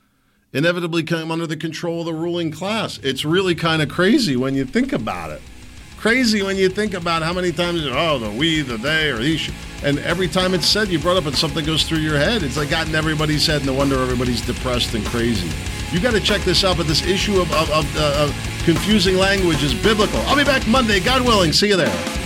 inevitably 0.52 1.02
come 1.02 1.32
under 1.32 1.48
the 1.48 1.56
control 1.56 2.02
of 2.02 2.08
the 2.08 2.14
ruling 2.14 2.52
class. 2.52 3.00
It's 3.02 3.24
really 3.24 3.56
kind 3.56 3.82
of 3.82 3.88
crazy 3.88 4.36
when 4.36 4.54
you 4.54 4.66
think 4.66 4.92
about 4.92 5.32
it. 5.32 5.42
Crazy 5.98 6.44
when 6.44 6.58
you 6.58 6.68
think 6.68 6.94
about 6.94 7.24
how 7.24 7.32
many 7.32 7.54
times, 7.54 7.86
oh, 7.86 8.20
the 8.20 8.30
we, 8.32 8.60
the 8.60 8.76
they, 8.76 9.10
or 9.10 9.20
he. 9.20 9.40
And 9.82 9.98
every 10.00 10.28
time 10.28 10.54
it's 10.54 10.68
said, 10.68 10.90
you 10.90 11.00
brought 11.00 11.16
up 11.16 11.26
and 11.26 11.36
something 11.36 11.66
goes 11.66 11.84
through 11.84 12.00
your 12.00 12.18
head. 12.18 12.44
It's 12.44 12.58
like 12.58 12.70
gotten 12.70 12.94
everybody's 12.94 13.48
head. 13.48 13.66
No 13.66 13.74
wonder 13.74 13.98
everybody's 13.98 14.46
depressed 14.46 14.94
and 14.94 15.06
crazy. 15.06 15.50
You 15.94 16.00
got 16.00 16.14
to 16.14 16.20
check 16.20 16.42
this 16.42 16.64
out. 16.64 16.78
But 16.78 16.88
this 16.88 17.06
issue 17.06 17.40
of, 17.40 17.52
of, 17.54 17.70
of, 17.70 17.98
uh, 17.98 18.26
of 18.26 18.64
confusing 18.66 19.16
language 19.16 19.64
is 19.64 19.74
biblical. 19.76 20.20
I'll 20.22 20.36
be 20.36 20.44
back 20.44 20.68
Monday, 20.68 21.00
God 21.00 21.22
willing. 21.22 21.54
See 21.54 21.68
you 21.68 21.78
there. 21.78 22.23